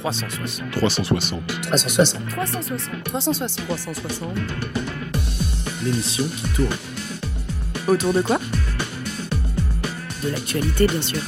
360. 0.00 0.70
360. 0.72 1.40
360. 1.62 2.28
360. 2.30 3.04
360. 3.04 3.66
360. 3.66 4.28
L'émission 5.84 6.24
qui 6.24 6.48
tourne. 6.54 6.76
Autour 7.86 8.12
de 8.14 8.22
quoi? 8.22 8.38
De 10.22 10.28
l'actualité, 10.30 10.86
bien 10.86 11.02
sûr. 11.02 11.20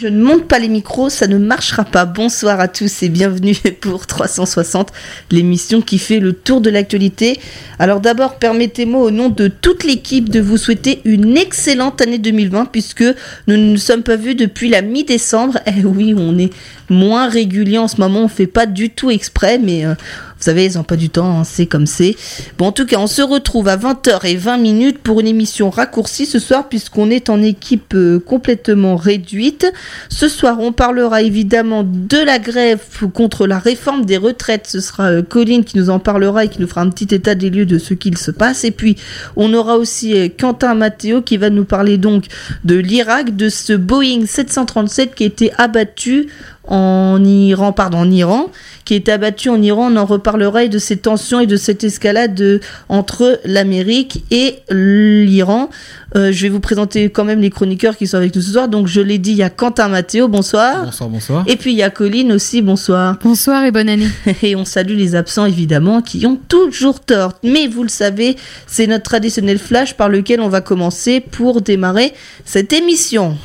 Je 0.00 0.08
ne 0.08 0.22
monte 0.22 0.48
pas 0.48 0.58
les 0.58 0.68
micros, 0.68 1.10
ça 1.10 1.26
ne 1.26 1.36
marchera 1.36 1.84
pas. 1.84 2.06
Bonsoir 2.06 2.58
à 2.58 2.68
tous 2.68 3.02
et 3.02 3.10
bienvenue 3.10 3.54
pour 3.82 4.06
360, 4.06 4.90
l'émission 5.30 5.82
qui 5.82 5.98
fait 5.98 6.20
le 6.20 6.32
tour 6.32 6.62
de 6.62 6.70
l'actualité. 6.70 7.38
Alors 7.78 8.00
d'abord, 8.00 8.36
permettez-moi 8.36 9.02
au 9.02 9.10
nom 9.10 9.28
de 9.28 9.48
toute 9.48 9.84
l'équipe 9.84 10.30
de 10.30 10.40
vous 10.40 10.56
souhaiter 10.56 11.02
une 11.04 11.36
excellente 11.36 12.00
année 12.00 12.16
2020 12.16 12.66
puisque 12.72 13.02
nous 13.46 13.58
ne 13.58 13.72
nous 13.72 13.76
sommes 13.76 14.02
pas 14.02 14.16
vus 14.16 14.34
depuis 14.34 14.70
la 14.70 14.80
mi-décembre. 14.80 15.58
Eh 15.66 15.84
oui, 15.84 16.14
on 16.16 16.36
est 16.38 16.50
moins 16.88 17.28
régulier 17.28 17.78
en 17.78 17.86
ce 17.86 18.00
moment, 18.00 18.24
on 18.24 18.28
fait 18.28 18.46
pas 18.46 18.66
du 18.66 18.90
tout 18.90 19.10
exprès, 19.10 19.58
mais 19.58 19.86
euh, 19.86 19.94
vous 20.40 20.44
savez, 20.44 20.64
ils 20.64 20.78
n'ont 20.78 20.84
pas 20.84 20.96
du 20.96 21.10
temps, 21.10 21.40
hein, 21.40 21.44
c'est 21.44 21.66
comme 21.66 21.84
c'est. 21.84 22.16
Bon, 22.56 22.68
en 22.68 22.72
tout 22.72 22.86
cas, 22.86 22.96
on 22.98 23.06
se 23.06 23.20
retrouve 23.20 23.68
à 23.68 23.76
20h20 23.76 24.58
minutes 24.58 24.98
pour 24.98 25.20
une 25.20 25.26
émission 25.26 25.68
raccourcie 25.68 26.24
ce 26.24 26.38
soir, 26.38 26.70
puisqu'on 26.70 27.10
est 27.10 27.28
en 27.28 27.42
équipe 27.42 27.92
euh, 27.94 28.18
complètement 28.18 28.96
réduite. 28.96 29.70
Ce 30.08 30.28
soir, 30.28 30.58
on 30.58 30.72
parlera 30.72 31.20
évidemment 31.20 31.84
de 31.84 32.16
la 32.16 32.38
grève 32.38 32.80
contre 33.12 33.46
la 33.46 33.58
réforme 33.58 34.06
des 34.06 34.16
retraites. 34.16 34.66
Ce 34.66 34.80
sera 34.80 35.10
euh, 35.10 35.22
Colline 35.22 35.62
qui 35.62 35.76
nous 35.76 35.90
en 35.90 35.98
parlera 35.98 36.46
et 36.46 36.48
qui 36.48 36.62
nous 36.62 36.68
fera 36.68 36.80
un 36.80 36.88
petit 36.88 37.14
état 37.14 37.34
des 37.34 37.50
lieux 37.50 37.66
de 37.66 37.76
ce 37.76 37.92
qu'il 37.92 38.16
se 38.16 38.30
passe. 38.30 38.64
Et 38.64 38.70
puis, 38.70 38.96
on 39.36 39.52
aura 39.52 39.76
aussi 39.76 40.16
euh, 40.16 40.28
Quentin 40.28 40.72
Matteo 40.74 41.20
qui 41.20 41.36
va 41.36 41.50
nous 41.50 41.66
parler 41.66 41.98
donc 41.98 42.24
de 42.64 42.76
l'Irak, 42.76 43.36
de 43.36 43.50
ce 43.50 43.74
Boeing 43.74 44.24
737 44.24 45.14
qui 45.14 45.24
a 45.24 45.26
été 45.26 45.52
abattu 45.58 46.28
en 46.70 47.22
Iran, 47.24 47.72
pardon, 47.72 47.98
en 47.98 48.10
Iran, 48.10 48.50
qui 48.84 48.94
est 48.94 49.08
abattu 49.08 49.48
en 49.50 49.60
Iran. 49.60 49.90
On 49.92 49.96
en 49.96 50.06
reparlera 50.06 50.64
et 50.64 50.68
de 50.68 50.78
ces 50.78 50.96
tensions 50.96 51.40
et 51.40 51.46
de 51.46 51.56
cette 51.56 51.84
escalade 51.84 52.34
de- 52.34 52.60
entre 52.88 53.40
l'Amérique 53.44 54.24
et 54.30 54.60
l'Iran. 54.70 55.68
Euh, 56.16 56.32
je 56.32 56.42
vais 56.42 56.48
vous 56.48 56.58
présenter 56.60 57.08
quand 57.10 57.24
même 57.24 57.40
les 57.40 57.50
chroniqueurs 57.50 57.96
qui 57.96 58.06
sont 58.06 58.16
avec 58.16 58.34
nous 58.34 58.42
ce 58.42 58.52
soir. 58.52 58.68
Donc, 58.68 58.86
je 58.88 59.00
l'ai 59.00 59.18
dit, 59.18 59.30
il 59.32 59.36
y 59.36 59.42
a 59.42 59.50
Quentin 59.50 59.88
Matteo, 59.88 60.26
bonsoir. 60.28 60.84
Bonsoir, 60.84 61.08
bonsoir. 61.08 61.44
Et 61.46 61.56
puis, 61.56 61.72
il 61.72 61.76
y 61.78 61.82
a 61.82 61.90
Colline 61.90 62.32
aussi, 62.32 62.62
bonsoir. 62.62 63.16
Bonsoir 63.22 63.64
et 63.64 63.70
bonne 63.70 63.88
année. 63.88 64.08
Et 64.42 64.56
on 64.56 64.64
salue 64.64 64.96
les 64.96 65.14
absents, 65.14 65.44
évidemment, 65.46 66.02
qui 66.02 66.24
ont 66.26 66.38
toujours 66.48 67.00
tort. 67.00 67.34
Mais 67.44 67.66
vous 67.68 67.82
le 67.82 67.88
savez, 67.88 68.36
c'est 68.66 68.86
notre 68.86 69.04
traditionnel 69.04 69.58
flash 69.58 69.94
par 69.94 70.08
lequel 70.08 70.40
on 70.40 70.48
va 70.48 70.60
commencer 70.60 71.20
pour 71.20 71.60
démarrer 71.60 72.12
cette 72.44 72.72
émission. 72.72 73.36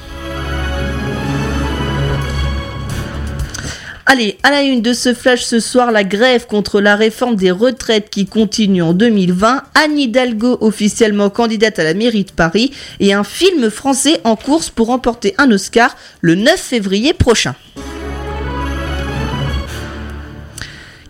Allez, 4.08 4.38
à 4.44 4.52
la 4.52 4.61
une 4.61 4.84
de 4.84 4.94
ce 4.94 5.16
flash 5.16 5.44
ce 5.44 5.59
soir, 5.59 5.92
la 5.92 6.03
grève 6.03 6.45
contre 6.45 6.80
la 6.80 6.95
réforme 6.95 7.36
des 7.36 7.50
retraites 7.50 8.12
qui 8.12 8.28
continue 8.28 8.84
en 8.84 8.94
2020, 8.94 9.64
Anne 9.73 9.97
Hidalgo 9.97 10.59
officiellement 10.62 11.31
candidate 11.31 11.80
à 11.80 11.84
la 11.84 11.95
mairie 11.95 12.23
de 12.23 12.31
Paris 12.31 12.72
et 13.00 13.14
un 13.14 13.23
film 13.23 13.72
français 13.72 14.22
en 14.23 14.36
course 14.36 14.70
pour 14.70 14.88
remporter 14.88 15.34
un 15.39 15.50
Oscar 15.52 15.97
le 16.22 16.36
9 16.36 16.56
février 16.56 17.14
prochain. 17.14 17.56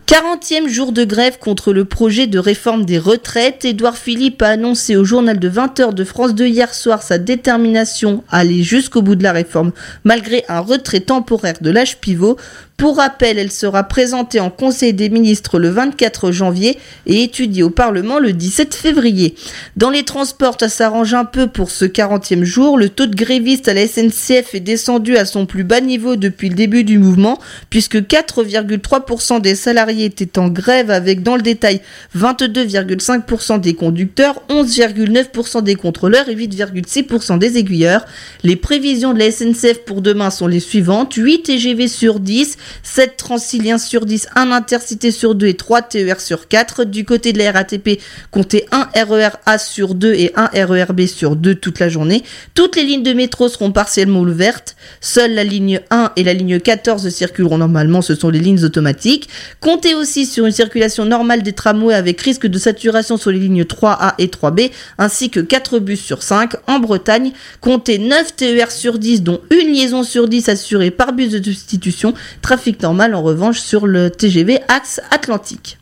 40e 0.08 0.68
jour 0.70 0.92
de 0.92 1.04
grève 1.04 1.40
contre 1.40 1.74
le 1.74 1.84
projet 1.84 2.28
de 2.28 2.38
réforme 2.38 2.86
des 2.86 3.00
retraites. 3.00 3.66
Édouard 3.66 3.98
Philippe 3.98 4.44
a 4.44 4.50
annoncé 4.50 4.96
au 4.96 5.04
journal 5.04 5.40
de 5.40 5.50
20h 5.50 5.96
de 5.96 6.04
France 6.04 6.36
2 6.36 6.46
hier 6.46 6.76
soir 6.76 7.02
sa 7.02 7.18
détermination 7.18 8.24
à 8.30 8.38
aller 8.38 8.62
jusqu'au 8.62 9.02
bout 9.02 9.16
de 9.16 9.24
la 9.24 9.32
réforme, 9.32 9.72
malgré 10.04 10.46
un 10.48 10.60
retrait 10.60 11.00
temporaire 11.00 11.56
de 11.60 11.72
l'âge 11.72 11.98
pivot. 11.98 12.38
Pour 12.78 12.98
rappel, 12.98 13.40
elle 13.40 13.54
sera 13.54 13.86
présentée 13.86 14.42
en 14.42 14.50
Conseil 14.50 14.94
des 14.94 15.10
ministres 15.10 15.60
le 15.60 15.70
24 15.70 16.32
janvier 16.32 16.78
et 17.06 17.24
étudiée 17.24 17.64
au 17.64 17.70
Parlement 17.70 18.20
le 18.20 18.34
17 18.34 18.76
février. 18.76 19.36
Dans 19.78 19.90
les 19.90 20.04
transports, 20.04 20.58
ça 20.60 20.68
s'arrange 20.68 21.14
un 21.14 21.24
peu 21.24 21.48
pour 21.48 21.72
ce 21.72 21.86
40e 21.86 22.44
jour. 22.44 22.78
Le 22.78 22.90
taux 22.90 23.06
de 23.06 23.16
grévistes 23.16 23.70
à 23.70 23.74
la 23.74 23.88
SNCF 23.88 24.54
est 24.54 24.60
descendu 24.60 25.16
à 25.16 25.24
son 25.24 25.46
plus 25.46 25.64
bas 25.64 25.80
niveau 25.80 26.18
depuis 26.18 26.50
le 26.50 26.56
début 26.56 26.84
du 26.84 27.00
mouvement, 27.00 27.40
puisque 27.70 27.96
4,3% 27.96 29.40
des 29.40 29.56
salariés 29.56 30.06
étaient 30.06 30.38
en 30.38 30.50
grève 30.50 30.92
avec, 30.92 31.24
dans 31.24 31.38
le 31.38 31.42
détail, 31.42 31.80
22,5% 32.18 33.62
des 33.62 33.74
conducteurs, 33.74 34.42
11,9% 34.50 35.64
des 35.64 35.76
contrôleurs 35.76 36.28
et 36.28 36.36
8,6% 36.36 37.38
des 37.38 37.58
aiguilleurs. 37.58 38.06
Les 38.44 38.58
prévisions 38.58 39.14
de 39.14 39.20
la 39.20 39.32
SNCF 39.32 39.86
pour 39.86 40.02
demain 40.02 40.30
sont 40.30 40.48
les 40.48 40.60
suivantes. 40.60 41.14
8 41.14 41.44
TGV 41.44 41.88
sur 41.88 42.20
10, 42.20 42.58
7 42.84 43.18
Transiliens 43.18 43.78
sur 43.78 44.06
10, 44.06 44.28
1 44.36 44.52
Intercité 44.52 45.12
sur 45.12 45.36
2 45.36 45.48
et 45.48 45.54
3 45.56 45.82
TER 45.82 46.20
sur 46.20 46.48
4. 46.48 46.86
Du 46.86 47.06
côté 47.06 47.34
de 47.34 47.40
la 47.40 47.52
RATP, 47.52 48.00
comptez 48.32 48.66
1 48.72 48.90
RER 49.06 49.30
A 49.46 49.58
sur 49.58 49.96
2 49.96 50.14
et 50.14 50.32
1 50.36 50.66
RER 50.66 50.94
B 50.94 51.06
sur 51.06 51.36
2 51.36 51.56
toute 51.56 51.80
la 51.80 51.90
journée. 51.90 52.24
Toutes 52.54 52.76
les 52.76 52.84
lignes 52.84 53.04
de 53.04 53.14
métro 53.14 53.48
seront 53.50 53.72
partiellement 53.72 54.22
ouvertes. 54.22 54.76
Seule 55.02 55.34
la 55.34 55.44
ligne 55.44 55.82
1 55.90 56.12
et 56.16 56.24
la 56.24 56.34
ligne 56.34 56.60
14 56.60 57.10
circuleront 57.10 57.58
normalement, 57.58 58.02
ce 58.02 58.16
sont 58.16 58.30
les 58.30 58.40
lignes 58.40 58.64
automatiques. 58.64 59.30
Comptez 59.60 59.96
aussi 59.96 60.26
sur 60.26 60.46
une 60.46 60.52
circulation 60.52 61.06
normale 61.06 61.44
des 61.44 61.54
tramways 61.54 61.96
avec 61.96 62.22
risque 62.22 62.48
de 62.48 62.58
saturation 62.58 63.18
sur 63.18 63.32
les 63.32 63.40
lignes 63.40 63.64
3A 63.64 64.14
et 64.18 64.28
3B, 64.28 64.72
ainsi 64.98 65.30
que 65.30 65.40
4 65.40 65.80
bus 65.80 66.02
sur 66.02 66.24
5. 66.24 66.54
En 66.68 66.80
Bretagne, 66.80 67.32
comptez 67.62 67.98
9 67.98 68.36
TER 68.36 68.72
sur 68.72 69.00
10, 69.00 69.24
dont 69.24 69.42
une 69.52 69.74
liaison 69.74 70.04
sur 70.04 70.28
10 70.28 70.50
assurée 70.50 70.92
par 70.92 71.14
bus 71.14 71.32
de 71.32 71.44
substitution. 71.44 72.14
Normal 72.82 73.16
en 73.16 73.22
revanche 73.22 73.60
sur 73.60 73.86
le 73.86 74.10
TGV 74.10 74.60
Axe 74.68 75.02
Atlantique. 75.12 75.78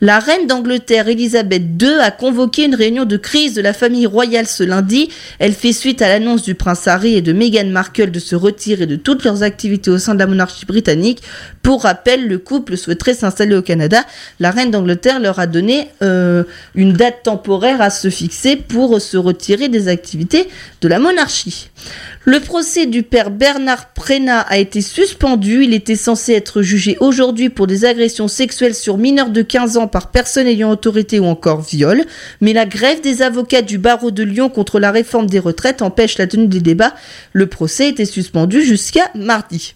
La 0.00 0.18
reine 0.18 0.46
d'Angleterre 0.46 1.08
Elisabeth 1.08 1.62
II 1.80 1.94
a 2.00 2.10
convoqué 2.10 2.64
une 2.64 2.74
réunion 2.74 3.04
de 3.04 3.16
crise 3.16 3.54
de 3.54 3.62
la 3.62 3.72
famille 3.72 4.06
royale 4.06 4.46
ce 4.46 4.62
lundi. 4.62 5.08
Elle 5.38 5.54
fait 5.54 5.72
suite 5.72 6.02
à 6.02 6.08
l'annonce 6.08 6.42
du 6.42 6.54
prince 6.54 6.86
Harry 6.88 7.14
et 7.14 7.22
de 7.22 7.32
Meghan 7.32 7.66
Markle 7.66 8.10
de 8.10 8.18
se 8.18 8.36
retirer 8.36 8.86
de 8.86 8.96
toutes 8.96 9.24
leurs 9.24 9.42
activités 9.42 9.90
au 9.90 9.98
sein 9.98 10.14
de 10.14 10.18
la 10.18 10.26
monarchie 10.26 10.66
britannique. 10.66 11.22
Pour 11.64 11.84
rappel, 11.84 12.28
le 12.28 12.36
couple 12.36 12.76
souhaiterait 12.76 13.14
s'installer 13.14 13.56
au 13.56 13.62
Canada. 13.62 14.04
La 14.38 14.50
reine 14.50 14.70
d'Angleterre 14.70 15.18
leur 15.18 15.38
a 15.38 15.46
donné 15.46 15.88
euh, 16.02 16.44
une 16.74 16.92
date 16.92 17.22
temporaire 17.22 17.80
à 17.80 17.88
se 17.88 18.10
fixer 18.10 18.56
pour 18.56 19.00
se 19.00 19.16
retirer 19.16 19.70
des 19.70 19.88
activités 19.88 20.46
de 20.82 20.88
la 20.88 20.98
monarchie. 20.98 21.70
Le 22.26 22.40
procès 22.40 22.84
du 22.84 23.02
père 23.02 23.30
Bernard 23.30 23.94
Prénat 23.94 24.40
a 24.40 24.58
été 24.58 24.82
suspendu. 24.82 25.64
Il 25.64 25.72
était 25.72 25.96
censé 25.96 26.32
être 26.34 26.60
jugé 26.60 26.98
aujourd'hui 27.00 27.48
pour 27.48 27.66
des 27.66 27.86
agressions 27.86 28.28
sexuelles 28.28 28.74
sur 28.74 28.98
mineurs 28.98 29.30
de 29.30 29.40
15 29.40 29.78
ans 29.78 29.88
par 29.88 30.10
personne 30.10 30.46
ayant 30.46 30.70
autorité 30.70 31.18
ou 31.18 31.24
encore 31.24 31.62
viol. 31.62 32.04
Mais 32.42 32.52
la 32.52 32.66
grève 32.66 33.00
des 33.00 33.22
avocats 33.22 33.62
du 33.62 33.78
barreau 33.78 34.10
de 34.10 34.22
Lyon 34.22 34.50
contre 34.50 34.80
la 34.80 34.90
réforme 34.90 35.28
des 35.28 35.38
retraites 35.38 35.80
empêche 35.80 36.18
la 36.18 36.26
tenue 36.26 36.46
des 36.46 36.60
débats. 36.60 36.94
Le 37.32 37.46
procès 37.46 37.88
était 37.88 38.04
suspendu 38.04 38.62
jusqu'à 38.62 39.10
mardi. 39.14 39.74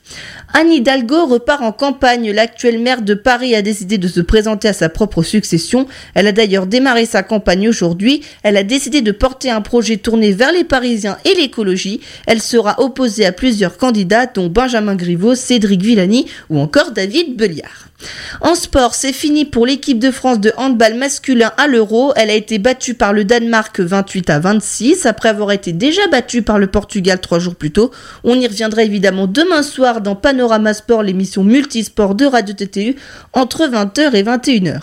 Anne 0.53 0.73
Hidalgo 0.73 1.27
repart 1.27 1.63
en 1.63 1.73
campagne. 1.79 2.31
L'actuelle 2.33 2.79
maire 2.79 3.01
de 3.01 3.15
Paris 3.15 3.55
a 3.55 3.63
décidé 3.63 3.97
de 3.97 4.09
se 4.09 4.21
présenter 4.21 4.69
à 4.69 4.75
sa 4.75 4.91
propre 4.91 5.23
succession. 5.23 5.87
Elle 6.15 6.27
a 6.27 6.33
d'ailleurs 6.33 6.67
démarré 6.67 7.07
sa 7.07 7.23
campagne 7.23 7.69
aujourd'hui. 7.69 8.23
Elle 8.43 8.59
a 8.59 8.63
décidé 8.63 9.01
de 9.01 9.13
porter 9.13 9.51
un 9.51 9.63
projet 9.63 9.97
tourné 9.97 10.33
vers 10.33 10.53
les 10.53 10.65
Parisiens 10.65 11.17
et 11.25 11.35
l'écologie. 11.35 12.01
Elle 12.27 12.43
sera 12.43 12.81
opposée 12.83 13.25
à 13.25 13.33
plusieurs 13.33 13.79
candidats 13.79 14.27
dont 14.27 14.49
Benjamin 14.49 14.97
Griveaux, 14.97 15.35
Cédric 15.35 15.81
Villani 15.81 16.27
ou 16.51 16.59
encore 16.59 16.91
David 16.91 17.37
Belliard. 17.37 17.88
En 18.41 18.55
sport, 18.55 18.95
c'est 18.95 19.13
fini 19.13 19.45
pour 19.45 19.67
l'équipe 19.67 19.99
de 19.99 20.11
France 20.11 20.39
de 20.39 20.53
handball 20.57 20.95
masculin 20.95 21.53
à 21.57 21.67
l'Euro. 21.67 22.13
Elle 22.17 22.31
a 22.31 22.35
été 22.35 22.59
battue 22.59 22.95
par 22.95 23.13
le 23.13 23.25
Danemark 23.25 23.81
28 23.81 24.31
à 24.31 24.39
26 24.39 25.07
après 25.07 25.29
avoir 25.29 25.51
été 25.51 25.73
déjà 25.73 26.07
battue 26.09 26.43
par 26.43 26.59
le 26.59 26.69
Portugal 26.69 27.21
trois 27.21 27.39
jours 27.39 27.57
plus 27.57 27.73
tôt. 27.73 27.91
On 28.23 28.39
y 28.39 28.47
reviendra 28.47 28.83
évidemment 28.85 29.27
demain 29.27 29.63
soir 29.63 30.01
dans 30.01 30.15
Panorama 30.15 30.75
Sport, 30.75 31.03
l'émission 31.03 31.43
multisport 31.43 32.15
de 32.15 32.27
Radio 32.27 32.55
TTU 32.55 32.97
entre 33.33 33.67
20h 33.67 34.15
et 34.15 34.23
21h. 34.23 34.81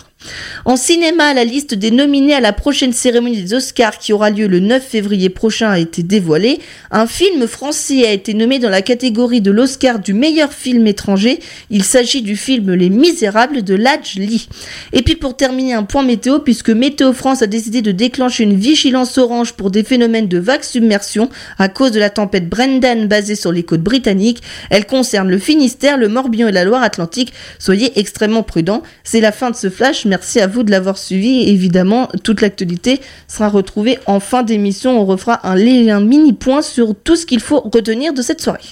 En 0.64 0.76
cinéma, 0.76 1.34
la 1.34 1.44
liste 1.44 1.74
des 1.74 1.90
nominés 1.90 2.34
à 2.34 2.40
la 2.40 2.52
prochaine 2.52 2.92
cérémonie 2.92 3.42
des 3.42 3.54
Oscars 3.54 3.98
qui 3.98 4.12
aura 4.12 4.30
lieu 4.30 4.46
le 4.46 4.60
9 4.60 4.82
février 4.82 5.28
prochain 5.28 5.70
a 5.70 5.78
été 5.78 6.02
dévoilée. 6.02 6.58
Un 6.90 7.06
film 7.06 7.46
français 7.46 8.06
a 8.06 8.12
été 8.12 8.34
nommé 8.34 8.58
dans 8.58 8.68
la 8.68 8.82
catégorie 8.82 9.40
de 9.40 9.50
l'Oscar 9.50 9.98
du 9.98 10.12
meilleur 10.12 10.52
film 10.52 10.86
étranger. 10.86 11.38
Il 11.70 11.84
s'agit 11.84 12.22
du 12.22 12.36
film 12.36 12.72
Les 12.74 12.90
Misérables 12.90 13.62
de 13.62 13.74
Ladj 13.74 14.16
Lee. 14.16 14.48
Et 14.92 15.02
puis 15.02 15.14
pour 15.14 15.36
terminer, 15.36 15.74
un 15.74 15.84
point 15.84 16.02
météo, 16.02 16.40
puisque 16.40 16.70
Météo 16.70 17.12
France 17.12 17.42
a 17.42 17.46
décidé 17.46 17.82
de 17.82 17.92
déclencher 17.92 18.42
une 18.42 18.56
vigilance 18.56 19.18
orange 19.18 19.52
pour 19.52 19.70
des 19.70 19.84
phénomènes 19.84 20.28
de 20.28 20.38
vague 20.38 20.64
submersion 20.64 21.28
à 21.58 21.68
cause 21.68 21.92
de 21.92 22.00
la 22.00 22.10
tempête 22.10 22.48
Brendan 22.48 23.06
basée 23.06 23.36
sur 23.36 23.52
les 23.52 23.62
côtes 23.62 23.82
britanniques. 23.82 24.42
Elle 24.70 24.86
concerne 24.86 25.28
le 25.28 25.38
Finistère, 25.38 25.96
le 25.96 26.08
Morbihan 26.08 26.48
et 26.48 26.52
la 26.52 26.64
Loire-Atlantique. 26.64 27.32
Soyez 27.58 27.98
extrêmement 27.98 28.42
prudents. 28.42 28.82
C'est 29.04 29.20
la 29.20 29.32
fin 29.32 29.50
de 29.50 29.56
ce 29.56 29.70
flash. 29.70 30.04
merci 30.04 30.15
à 30.36 30.46
vous 30.46 30.62
de 30.62 30.70
l'avoir 30.70 30.98
suivi. 30.98 31.48
Évidemment, 31.48 32.08
toute 32.24 32.40
l'actualité 32.40 33.00
sera 33.28 33.48
retrouvée 33.48 33.98
en 34.06 34.20
fin 34.20 34.42
d'émission. 34.42 35.00
On 35.00 35.04
refera 35.04 35.46
un, 35.46 35.56
un 35.56 36.00
mini 36.00 36.32
point 36.32 36.62
sur 36.62 36.94
tout 36.94 37.16
ce 37.16 37.26
qu'il 37.26 37.40
faut 37.40 37.60
retenir 37.60 38.12
de 38.12 38.22
cette 38.22 38.40
soirée. 38.40 38.70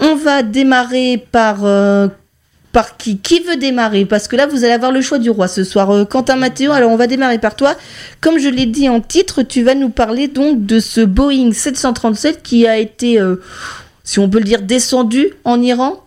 On 0.00 0.14
va 0.16 0.42
démarrer 0.42 1.24
par 1.30 1.64
euh, 1.64 2.08
par 2.72 2.96
qui 2.96 3.18
Qui 3.18 3.40
veut 3.40 3.56
démarrer? 3.56 4.04
Parce 4.04 4.28
que 4.28 4.36
là, 4.36 4.46
vous 4.46 4.64
allez 4.64 4.72
avoir 4.72 4.92
le 4.92 5.00
choix 5.00 5.18
du 5.18 5.30
roi 5.30 5.48
ce 5.48 5.64
soir. 5.64 5.90
Euh, 5.90 6.04
Quentin 6.04 6.36
Mathéo, 6.36 6.72
alors 6.72 6.90
on 6.90 6.96
va 6.96 7.06
démarrer 7.06 7.38
par 7.38 7.56
toi. 7.56 7.74
Comme 8.20 8.38
je 8.38 8.48
l'ai 8.48 8.66
dit 8.66 8.88
en 8.88 9.00
titre, 9.00 9.42
tu 9.42 9.62
vas 9.62 9.74
nous 9.74 9.90
parler 9.90 10.28
donc 10.28 10.64
de 10.64 10.80
ce 10.80 11.00
Boeing 11.00 11.52
737 11.52 12.42
qui 12.42 12.66
a 12.66 12.78
été, 12.78 13.20
euh, 13.20 13.36
si 14.04 14.18
on 14.20 14.28
peut 14.28 14.38
le 14.38 14.44
dire, 14.44 14.62
descendu 14.62 15.32
en 15.44 15.60
Iran. 15.60 16.04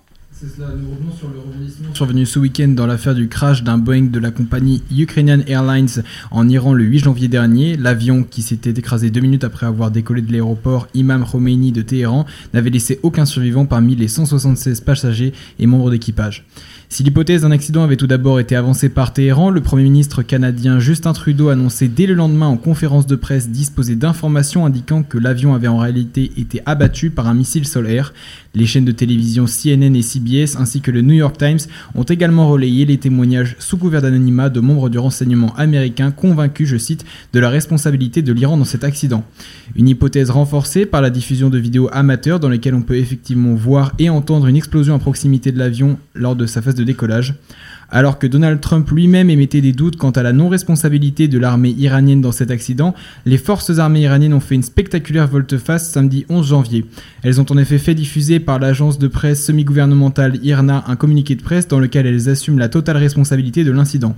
Survenu 1.93 2.25
ce 2.25 2.39
week-end 2.39 2.69
dans 2.69 2.85
l'affaire 2.85 3.15
du 3.15 3.27
crash 3.29 3.63
d'un 3.63 3.77
Boeing 3.77 4.09
de 4.11 4.19
la 4.19 4.31
compagnie 4.31 4.83
Ukrainian 4.91 5.39
Airlines 5.47 6.03
en 6.31 6.49
Iran 6.49 6.73
le 6.73 6.83
8 6.83 6.99
janvier 6.99 7.27
dernier. 7.27 7.77
L'avion, 7.77 8.23
qui 8.23 8.41
s'était 8.41 8.71
écrasé 8.71 9.09
deux 9.09 9.21
minutes 9.21 9.43
après 9.43 9.65
avoir 9.65 9.91
décollé 9.91 10.21
de 10.21 10.31
l'aéroport 10.31 10.87
Imam 10.93 11.25
Khomeini 11.25 11.71
de 11.71 11.81
Téhéran, 11.81 12.25
n'avait 12.53 12.71
laissé 12.71 12.99
aucun 13.03 13.25
survivant 13.25 13.65
parmi 13.65 13.95
les 13.95 14.07
176 14.07 14.81
passagers 14.81 15.33
et 15.59 15.65
membres 15.65 15.91
d'équipage. 15.91 16.45
Si 16.89 17.01
l'hypothèse 17.01 17.41
d'un 17.41 17.51
accident 17.51 17.83
avait 17.83 17.95
tout 17.95 18.07
d'abord 18.07 18.39
été 18.39 18.55
avancée 18.55 18.89
par 18.89 19.13
Téhéran, 19.13 19.49
le 19.49 19.61
Premier 19.61 19.83
ministre 19.83 20.21
canadien 20.21 20.79
Justin 20.79 21.13
Trudeau 21.13 21.49
annonçait 21.49 21.87
dès 21.87 22.05
le 22.05 22.13
lendemain 22.13 22.47
en 22.47 22.57
conférence 22.57 23.07
de 23.07 23.15
presse 23.15 23.49
disposer 23.49 23.95
d'informations 23.95 24.65
indiquant 24.65 25.01
que 25.01 25.17
l'avion 25.17 25.55
avait 25.55 25.67
en 25.67 25.77
réalité 25.77 26.31
été 26.37 26.61
abattu 26.65 27.09
par 27.09 27.27
un 27.27 27.33
missile 27.33 27.65
solaire. 27.65 28.13
Les 28.53 28.67
chaînes 28.67 28.85
de 28.85 28.91
télévision 28.91 29.45
CNN 29.45 29.95
et 29.95 30.03
CBS 30.03 30.55
ainsi 30.59 30.81
que 30.81 30.91
le 30.91 31.01
New 31.01 31.15
York 31.15 31.35
Times 31.37 31.59
ont 31.95 32.03
également 32.03 32.47
relayé 32.47 32.85
les 32.85 32.99
témoignages 32.99 33.55
sous 33.57 33.77
couvert 33.77 34.03
d'anonymat 34.03 34.49
de 34.49 34.59
membres 34.59 34.89
du 34.89 34.99
renseignement 34.99 35.55
américain 35.55 36.11
convaincus, 36.11 36.69
je 36.69 36.77
cite, 36.77 37.05
de 37.33 37.39
la 37.39 37.49
responsabilité 37.49 38.21
de 38.21 38.33
l'Iran 38.33 38.57
dans 38.57 38.65
cet 38.65 38.83
accident. 38.83 39.23
Une 39.75 39.89
hypothèse 39.89 40.29
renforcée 40.29 40.85
par 40.85 41.01
la 41.01 41.09
diffusion 41.09 41.49
de 41.49 41.57
vidéos 41.57 41.89
amateurs 41.91 42.39
dans 42.39 42.49
lesquelles 42.49 42.75
on 42.75 42.81
peut 42.81 42.97
effectivement 42.97 43.55
voir 43.55 43.93
et 43.97 44.09
entendre 44.11 44.45
une 44.45 44.55
explosion 44.55 44.93
à 44.93 44.99
proximité 44.99 45.51
de 45.51 45.57
l'avion 45.57 45.97
lors 46.13 46.35
de 46.35 46.45
sa 46.45 46.61
phase 46.61 46.75
décollage. 46.83 47.35
Alors 47.89 48.17
que 48.17 48.25
Donald 48.25 48.59
Trump 48.59 48.89
lui-même 48.89 49.29
émettait 49.29 49.61
des 49.61 49.71
doutes 49.71 49.97
quant 49.97 50.09
à 50.09 50.23
la 50.23 50.33
non-responsabilité 50.33 51.27
de 51.27 51.37
l'armée 51.37 51.75
iranienne 51.77 52.21
dans 52.21 52.31
cet 52.31 52.49
accident, 52.49 52.95
les 53.27 53.37
forces 53.37 53.77
armées 53.77 54.01
iraniennes 54.01 54.33
ont 54.33 54.39
fait 54.39 54.55
une 54.55 54.63
spectaculaire 54.63 55.27
volte-face 55.27 55.91
samedi 55.91 56.25
11 56.27 56.47
janvier. 56.47 56.85
Elles 57.21 57.39
ont 57.39 57.45
en 57.51 57.57
effet 57.57 57.77
fait 57.77 57.93
diffuser 57.93 58.39
par 58.39 58.57
l'agence 58.57 58.97
de 58.97 59.07
presse 59.07 59.45
semi-gouvernementale 59.45 60.39
IRNA 60.43 60.85
un 60.87 60.95
communiqué 60.95 61.35
de 61.35 61.43
presse 61.43 61.67
dans 61.67 61.79
lequel 61.79 62.07
elles 62.07 62.29
assument 62.29 62.57
la 62.57 62.69
totale 62.69 62.97
responsabilité 62.97 63.63
de 63.63 63.71
l'incident. 63.71 64.15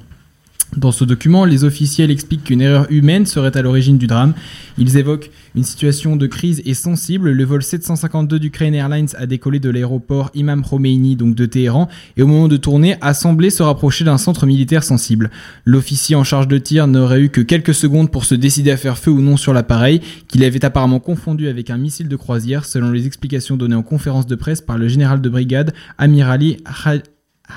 Dans 0.77 0.91
ce 0.91 1.05
document, 1.05 1.45
les 1.45 1.63
officiels 1.63 2.11
expliquent 2.11 2.43
qu'une 2.43 2.59
erreur 2.59 2.87
humaine 2.89 3.25
serait 3.25 3.55
à 3.55 3.61
l'origine 3.61 3.97
du 3.97 4.07
drame. 4.07 4.33
Ils 4.77 4.97
évoquent 4.97 5.31
une 5.55 5.63
situation 5.63 6.17
de 6.17 6.27
crise 6.27 6.61
et 6.65 6.73
sensible. 6.73 7.31
Le 7.31 7.43
vol 7.45 7.63
752 7.63 8.39
d'Ukraine 8.39 8.73
Airlines 8.73 9.07
a 9.17 9.25
décollé 9.25 9.61
de 9.61 9.69
l'aéroport 9.69 10.31
Imam 10.33 10.65
Khomeini, 10.65 11.15
donc 11.15 11.33
de 11.33 11.45
Téhéran, 11.45 11.87
et 12.17 12.23
au 12.23 12.27
moment 12.27 12.49
de 12.49 12.57
tourner, 12.57 12.97
a 12.99 13.13
semblé 13.13 13.49
se 13.49 13.63
rapprocher 13.63 14.03
d'un 14.03 14.17
centre 14.17 14.45
militaire 14.45 14.83
sensible. 14.83 15.31
L'officier 15.63 16.17
en 16.17 16.25
charge 16.25 16.49
de 16.49 16.57
tir 16.57 16.87
n'aurait 16.87 17.21
eu 17.21 17.29
que 17.29 17.41
quelques 17.41 17.73
secondes 17.73 18.11
pour 18.11 18.25
se 18.25 18.35
décider 18.35 18.71
à 18.71 18.77
faire 18.77 18.97
feu 18.97 19.11
ou 19.11 19.21
non 19.21 19.37
sur 19.37 19.53
l'appareil, 19.53 20.01
qu'il 20.27 20.43
avait 20.43 20.65
apparemment 20.65 20.99
confondu 20.99 21.47
avec 21.47 21.69
un 21.69 21.77
missile 21.77 22.09
de 22.09 22.15
croisière, 22.17 22.65
selon 22.65 22.91
les 22.91 23.07
explications 23.07 23.55
données 23.55 23.75
en 23.75 23.83
conférence 23.83 24.27
de 24.27 24.35
presse 24.35 24.59
par 24.59 24.77
le 24.77 24.89
général 24.89 25.21
de 25.21 25.29
brigade 25.29 25.73
Amirali 25.97 26.57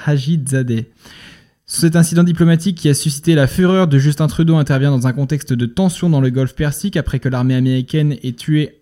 Hajizadeh. 0.06 0.86
Cet 1.70 1.96
incident 1.96 2.24
diplomatique 2.24 2.78
qui 2.78 2.88
a 2.88 2.94
suscité 2.94 3.34
la 3.34 3.46
fureur 3.46 3.88
de 3.88 3.98
Justin 3.98 4.26
Trudeau 4.26 4.56
intervient 4.56 4.90
dans 4.90 5.06
un 5.06 5.12
contexte 5.12 5.52
de 5.52 5.66
tension 5.66 6.08
dans 6.08 6.22
le 6.22 6.30
golfe 6.30 6.54
Persique 6.54 6.96
après 6.96 7.18
que 7.18 7.28
l'armée 7.28 7.54
américaine 7.54 8.16
ait 8.22 8.32
tué 8.32 8.78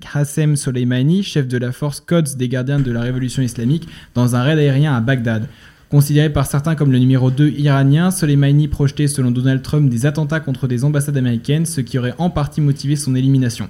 Qassem 0.00 0.54
Soleimani, 0.54 1.24
chef 1.24 1.48
de 1.48 1.58
la 1.58 1.72
force 1.72 2.00
Quds 2.00 2.36
des 2.36 2.48
gardiens 2.48 2.78
de 2.78 2.92
la 2.92 3.00
révolution 3.00 3.42
islamique, 3.42 3.88
dans 4.14 4.36
un 4.36 4.42
raid 4.44 4.56
aérien 4.56 4.94
à 4.94 5.00
Bagdad. 5.00 5.48
Considéré 5.90 6.30
par 6.30 6.46
certains 6.46 6.76
comme 6.76 6.92
le 6.92 7.00
numéro 7.00 7.32
2 7.32 7.48
iranien, 7.48 8.12
Soleimani 8.12 8.68
projetait 8.68 9.08
selon 9.08 9.32
Donald 9.32 9.60
Trump 9.62 9.90
des 9.90 10.06
attentats 10.06 10.38
contre 10.38 10.68
des 10.68 10.84
ambassades 10.84 11.16
américaines, 11.16 11.66
ce 11.66 11.80
qui 11.80 11.98
aurait 11.98 12.14
en 12.18 12.30
partie 12.30 12.60
motivé 12.60 12.94
son 12.94 13.16
élimination. 13.16 13.68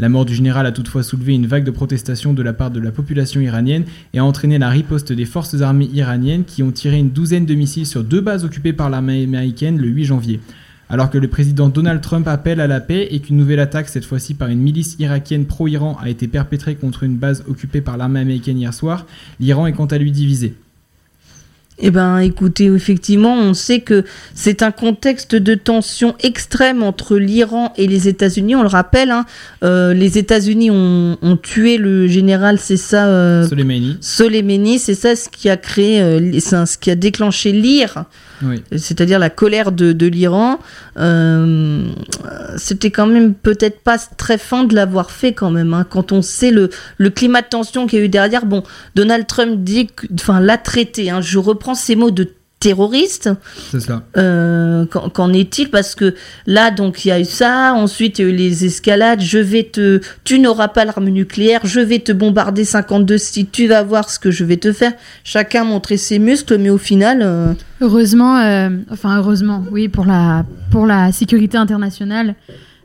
La 0.00 0.08
mort 0.08 0.24
du 0.24 0.34
général 0.34 0.66
a 0.66 0.72
toutefois 0.72 1.04
soulevé 1.04 1.34
une 1.34 1.46
vague 1.46 1.62
de 1.62 1.70
protestations 1.70 2.34
de 2.34 2.42
la 2.42 2.52
part 2.52 2.72
de 2.72 2.80
la 2.80 2.90
population 2.90 3.40
iranienne 3.40 3.84
et 4.12 4.18
a 4.18 4.24
entraîné 4.24 4.58
la 4.58 4.68
riposte 4.68 5.12
des 5.12 5.24
forces 5.24 5.60
armées 5.60 5.88
iraniennes 5.92 6.44
qui 6.44 6.64
ont 6.64 6.72
tiré 6.72 6.98
une 6.98 7.10
douzaine 7.10 7.46
de 7.46 7.54
missiles 7.54 7.86
sur 7.86 8.02
deux 8.02 8.20
bases 8.20 8.44
occupées 8.44 8.72
par 8.72 8.90
l'armée 8.90 9.22
américaine 9.22 9.78
le 9.78 9.86
8 9.86 10.04
janvier. 10.04 10.40
Alors 10.88 11.10
que 11.10 11.18
le 11.18 11.28
président 11.28 11.68
Donald 11.68 12.00
Trump 12.00 12.26
appelle 12.26 12.60
à 12.60 12.66
la 12.66 12.80
paix 12.80 13.06
et 13.12 13.20
qu'une 13.20 13.36
nouvelle 13.36 13.60
attaque, 13.60 13.88
cette 13.88 14.04
fois-ci 14.04 14.34
par 14.34 14.48
une 14.48 14.58
milice 14.58 14.96
irakienne 14.98 15.46
pro-Iran, 15.46 15.96
a 16.02 16.10
été 16.10 16.26
perpétrée 16.26 16.74
contre 16.74 17.04
une 17.04 17.16
base 17.16 17.44
occupée 17.48 17.80
par 17.80 17.96
l'armée 17.96 18.20
américaine 18.20 18.58
hier 18.58 18.74
soir, 18.74 19.06
l'Iran 19.38 19.68
est 19.68 19.72
quant 19.72 19.86
à 19.86 19.96
lui 19.96 20.10
divisé. 20.10 20.54
Eh 21.80 21.90
ben, 21.90 22.18
écoutez, 22.18 22.66
effectivement, 22.66 23.34
on 23.34 23.52
sait 23.52 23.80
que 23.80 24.04
c'est 24.32 24.62
un 24.62 24.70
contexte 24.70 25.34
de 25.34 25.54
tension 25.54 26.14
extrême 26.22 26.84
entre 26.84 27.16
l'Iran 27.16 27.72
et 27.76 27.88
les 27.88 28.06
États-Unis. 28.06 28.54
On 28.54 28.62
le 28.62 28.68
rappelle, 28.68 29.10
hein, 29.10 29.24
euh, 29.64 29.92
les 29.92 30.16
États-Unis 30.16 30.70
ont, 30.70 31.18
ont, 31.20 31.36
tué 31.36 31.76
le 31.76 32.06
général, 32.06 32.60
c'est 32.60 32.76
ça, 32.76 33.08
euh, 33.08 33.48
Soleimani. 33.48 33.98
Soleimani, 34.00 34.78
c'est 34.78 34.94
ça 34.94 35.16
ce 35.16 35.28
qui 35.28 35.50
a 35.50 35.56
créé, 35.56 36.00
euh, 36.00 36.38
ce 36.38 36.78
qui 36.78 36.92
a 36.92 36.94
déclenché 36.94 37.50
l'IR, 37.50 38.04
C'est-à-dire 38.72 39.18
la 39.18 39.30
colère 39.30 39.72
de, 39.72 40.06
l'Iran. 40.06 40.58
Euh, 40.98 41.86
C'était 42.56 42.90
quand 42.90 43.06
même 43.06 43.34
peut-être 43.34 43.80
pas 43.80 43.98
très 43.98 44.38
fin 44.38 44.64
de 44.64 44.74
l'avoir 44.74 45.10
fait 45.10 45.32
quand 45.32 45.50
même, 45.50 45.74
hein, 45.74 45.86
quand 45.88 46.12
on 46.12 46.22
sait 46.22 46.50
le, 46.50 46.70
climat 47.10 47.42
de 47.42 47.48
tension 47.48 47.86
qu'il 47.86 47.98
y 47.98 48.02
a 48.02 48.04
eu 48.04 48.08
derrière. 48.08 48.46
Bon, 48.46 48.62
Donald 48.94 49.26
Trump 49.26 49.62
dit, 49.62 49.88
enfin, 50.14 50.40
l'a 50.40 50.58
traité. 50.58 51.10
Hein, 51.10 51.20
je 51.20 51.38
reprends 51.38 51.74
ces 51.74 51.96
mots 51.96 52.10
de 52.10 52.28
terroriste. 52.64 53.30
C'est. 53.70 53.90
Euh, 54.16 54.86
qu'en 54.86 55.32
est-il? 55.32 55.70
Parce 55.70 55.94
que 55.94 56.14
là, 56.46 56.70
donc, 56.70 57.04
il 57.04 57.08
y 57.08 57.10
a 57.12 57.20
eu 57.20 57.24
ça. 57.24 57.74
Ensuite, 57.74 58.18
il 58.18 58.22
y 58.22 58.24
a 58.26 58.30
eu 58.30 58.34
les 58.34 58.64
escalades. 58.64 59.20
Je 59.20 59.38
vais 59.38 59.64
te, 59.64 60.00
tu 60.24 60.38
n'auras 60.38 60.68
pas 60.68 60.84
l'arme 60.84 61.08
nucléaire. 61.08 61.60
Je 61.64 61.80
vais 61.80 61.98
te 61.98 62.12
bombarder 62.12 62.64
52 62.64 63.18
si 63.18 63.46
tu 63.46 63.66
vas 63.66 63.82
voir 63.82 64.08
ce 64.10 64.18
que 64.18 64.30
je 64.30 64.44
vais 64.44 64.56
te 64.56 64.72
faire. 64.72 64.92
Chacun 65.24 65.64
montrer 65.64 65.96
ses 65.96 66.18
muscles, 66.18 66.58
mais 66.58 66.70
au 66.70 66.78
final, 66.78 67.20
euh, 67.22 67.52
Heureusement, 67.80 68.38
euh, 68.38 68.70
enfin 68.90 69.18
heureusement, 69.18 69.64
oui, 69.70 69.88
pour 69.88 70.06
la, 70.06 70.46
pour 70.70 70.86
la 70.86 71.12
sécurité 71.12 71.58
internationale, 71.58 72.34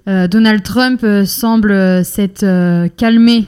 euh, 0.07 0.27
Donald 0.27 0.63
Trump 0.63 1.05
semble 1.25 2.03
s'être 2.03 2.43
euh, 2.43 2.87
calmé, 2.97 3.45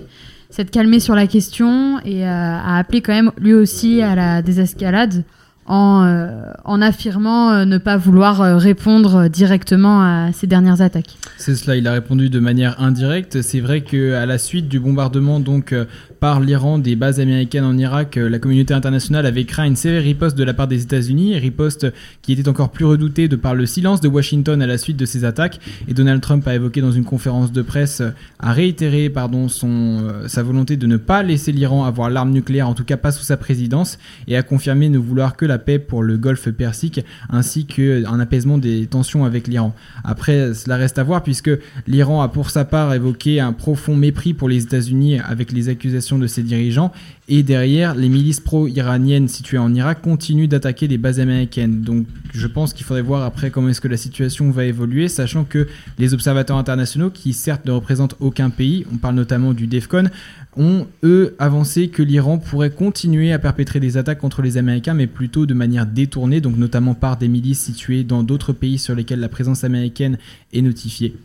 s'être 0.50 0.70
calmé 0.70 1.00
sur 1.00 1.16
la 1.16 1.26
question 1.26 2.00
et 2.06 2.26
euh, 2.26 2.28
a 2.30 2.78
appelé 2.78 3.02
quand 3.02 3.14
même 3.14 3.32
lui 3.38 3.54
aussi 3.54 4.02
à 4.02 4.16
la 4.16 4.42
désescalade 4.42 5.24
en, 5.68 6.04
euh, 6.04 6.52
en 6.66 6.82
affirmant 6.82 7.52
euh, 7.52 7.66
ne 7.66 7.78
pas 7.78 7.98
vouloir 7.98 8.42
euh, 8.42 8.58
répondre 8.58 9.28
directement 9.28 10.02
à 10.02 10.32
ces 10.34 10.48
dernières 10.48 10.82
attaques. 10.82 11.18
C'est 11.38 11.56
cela, 11.56 11.76
il 11.76 11.88
a 11.88 11.94
répondu 11.94 12.30
de 12.30 12.40
manière 12.40 12.82
indirecte. 12.82 13.42
C'est 13.42 13.60
vrai 13.60 13.82
que 13.82 14.14
à 14.14 14.26
la 14.26 14.38
suite 14.38 14.68
du 14.68 14.80
bombardement 14.80 15.40
donc 15.40 15.72
euh, 15.74 15.86
par 16.22 16.40
l'Iran 16.40 16.78
des 16.78 16.96
bases 16.96 17.20
américaines 17.20 17.64
en 17.64 17.76
Irak, 17.80 18.16
euh, 18.16 18.30
la 18.30 18.38
communauté 18.38 18.76
internationale 18.76 19.26
avait 19.26 19.46
craint 19.46 19.66
une 19.66 19.76
sévère 19.76 20.04
riposte 20.04 20.38
de 20.38 20.44
la 20.44 20.54
part 20.54 20.68
des 20.68 20.84
États-Unis, 20.84 21.36
riposte 21.40 21.92
qui 22.22 22.34
était 22.34 22.48
encore 22.48 22.70
plus 22.70 22.86
redoutée 22.86 23.28
de 23.28 23.36
par 23.36 23.56
le 23.56 23.66
silence 23.66 24.02
de 24.02 24.08
Washington 24.08 24.62
à 24.62 24.68
la 24.68 24.78
suite 24.78 24.98
de 24.98 25.06
ces 25.06 25.26
attaques. 25.26 25.60
Et 25.88 25.96
Donald 25.96 26.22
Trump 26.22 26.48
a 26.48 26.54
évoqué 26.54 26.80
dans 26.80 26.92
une 26.92 27.06
conférence 27.06 27.52
de 27.52 27.64
presse, 27.64 28.02
euh, 28.02 28.12
a 28.38 28.54
réitéré 28.54 29.10
pardon 29.10 29.50
son 29.50 29.70
euh, 30.04 30.28
sa 30.28 30.44
volonté 30.44 30.78
de 30.78 30.86
ne 30.86 30.98
pas 30.98 31.24
laisser 31.24 31.52
l'Iran 31.52 31.86
avoir 31.86 32.12
l'arme 32.12 32.30
nucléaire, 32.30 32.70
en 32.70 32.76
tout 32.76 32.84
cas 32.86 32.98
pas 32.98 33.12
sous 33.12 33.24
sa 33.24 33.36
présidence, 33.36 33.98
et 34.28 34.38
a 34.38 34.44
confirmé 34.44 34.90
ne 34.90 35.00
vouloir 35.00 35.36
que 35.36 35.48
la 35.48 35.58
paix 35.58 35.80
pour 35.80 36.04
le 36.04 36.20
Golfe 36.20 36.52
Persique 36.52 37.04
ainsi 37.32 37.66
qu'un 37.66 38.20
apaisement 38.20 38.60
des 38.60 38.86
tensions 38.86 39.26
avec 39.26 39.48
l'Iran. 39.48 39.74
Après, 40.04 40.54
cela 40.54 40.78
reste 40.78 41.00
à 41.00 41.04
voir 41.04 41.24
puisque 41.24 41.50
l'Iran 41.88 42.22
a 42.22 42.28
pour 42.28 42.52
sa 42.52 42.64
part 42.64 42.94
évoqué 42.94 43.40
un 43.40 43.54
profond 43.54 43.96
mépris 43.96 44.36
pour 44.36 44.50
les 44.50 44.62
États-Unis 44.62 45.18
avec 45.18 45.52
les 45.52 45.68
accusations 45.68 46.11
de 46.18 46.28
ses 46.28 46.44
dirigeants 46.44 46.92
et 47.34 47.44
derrière, 47.44 47.96
les 47.96 48.10
milices 48.10 48.42
pro-iraniennes 48.42 49.30
situées 49.30 49.58
en 49.58 49.74
Irak 49.74 50.02
continuent 50.02 50.50
d'attaquer 50.50 50.90
les 50.90 50.98
bases 50.98 51.22
américaines. 51.22 51.82
Donc 51.82 52.06
je 52.34 52.46
pense 52.46 52.74
qu'il 52.74 52.86
faudrait 52.86 53.02
voir 53.02 53.24
après 53.24 53.52
comment 53.52 53.70
est-ce 53.70 53.80
que 53.80 53.88
la 53.88 53.96
situation 53.96 54.52
va 54.52 54.66
évoluer, 54.66 55.08
sachant 55.08 55.46
que 55.46 55.70
les 55.98 56.14
observateurs 56.14 56.58
internationaux, 56.58 57.10
qui 57.10 57.32
certes 57.32 57.66
ne 57.66 57.72
représentent 57.72 58.18
aucun 58.20 58.50
pays, 58.50 58.86
on 58.92 58.98
parle 58.98 59.16
notamment 59.16 59.54
du 59.54 59.66
DEFCON, 59.68 60.10
ont 60.58 60.88
eux 61.04 61.36
avancé 61.40 61.88
que 61.88 62.04
l'Iran 62.04 62.38
pourrait 62.38 62.72
continuer 62.72 63.32
à 63.32 63.40
perpétrer 63.40 63.80
des 63.80 63.96
attaques 63.96 64.20
contre 64.20 64.42
les 64.42 64.58
Américains, 64.58 64.94
mais 64.94 65.08
plutôt 65.08 65.46
de 65.46 65.54
manière 65.54 65.86
détournée, 65.86 66.42
donc 66.42 66.58
notamment 66.58 66.96
par 66.96 67.16
des 67.16 67.30
milices 67.30 67.62
situées 67.62 68.04
dans 68.04 68.24
d'autres 68.24 68.52
pays 68.52 68.78
sur 68.78 68.94
lesquels 68.94 69.22
la 69.22 69.30
présence 69.30 69.64
américaine 69.64 70.18
est 70.52 70.62
notifiée. 70.62 71.16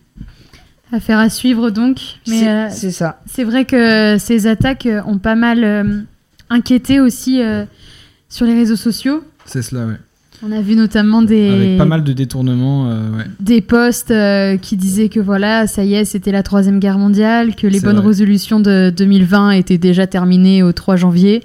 Affaire 0.93 1.19
à 1.19 1.28
suivre 1.28 1.71
donc. 1.71 1.99
Mais 2.28 2.38
c'est 2.40 2.49
euh, 2.49 2.69
c'est 2.71 2.90
ça. 2.93 3.21
C'est 3.26 3.45
vrai 3.45 3.64
que 3.64 4.16
ces 4.19 4.47
attaques 4.47 4.87
euh, 4.87 5.02
ont 5.07 5.19
pas 5.19 5.35
mal 5.35 5.64
euh, 5.64 6.00
inquiété 6.50 7.00
aussi 7.00 7.43
euh, 7.43 7.64
sur 8.28 8.47
les 8.47 8.55
réseaux 8.55 8.76
sociaux. 8.76 9.23
C'est 9.47 9.62
cela, 9.62 9.87
ouais. 9.87 9.95
On 10.47 10.52
a 10.52 10.61
vu 10.61 10.76
notamment 10.76 11.23
des, 11.23 11.49
Avec 11.49 11.78
pas 11.78 11.87
mal 11.87 12.05
de 12.05 12.12
détournements, 12.12 12.90
euh, 12.90 13.11
ouais. 13.16 13.25
des 13.40 13.62
posts 13.62 14.11
euh, 14.11 14.59
qui 14.59 14.76
disaient 14.76 15.09
que 15.09 15.19
voilà, 15.19 15.66
ça 15.66 15.83
y 15.83 15.95
est, 15.95 16.05
c'était 16.05 16.31
la 16.31 16.43
troisième 16.43 16.78
guerre 16.78 16.99
mondiale, 16.99 17.57
que 17.57 17.66
les 17.66 17.81
bonnes 17.81 17.97
vrai. 17.97 18.09
résolutions 18.09 18.61
de 18.61 18.93
2020 18.95 19.52
étaient 19.52 19.78
déjà 19.78 20.07
terminées 20.07 20.62
au 20.62 20.73
3 20.73 20.97
janvier. 20.97 21.43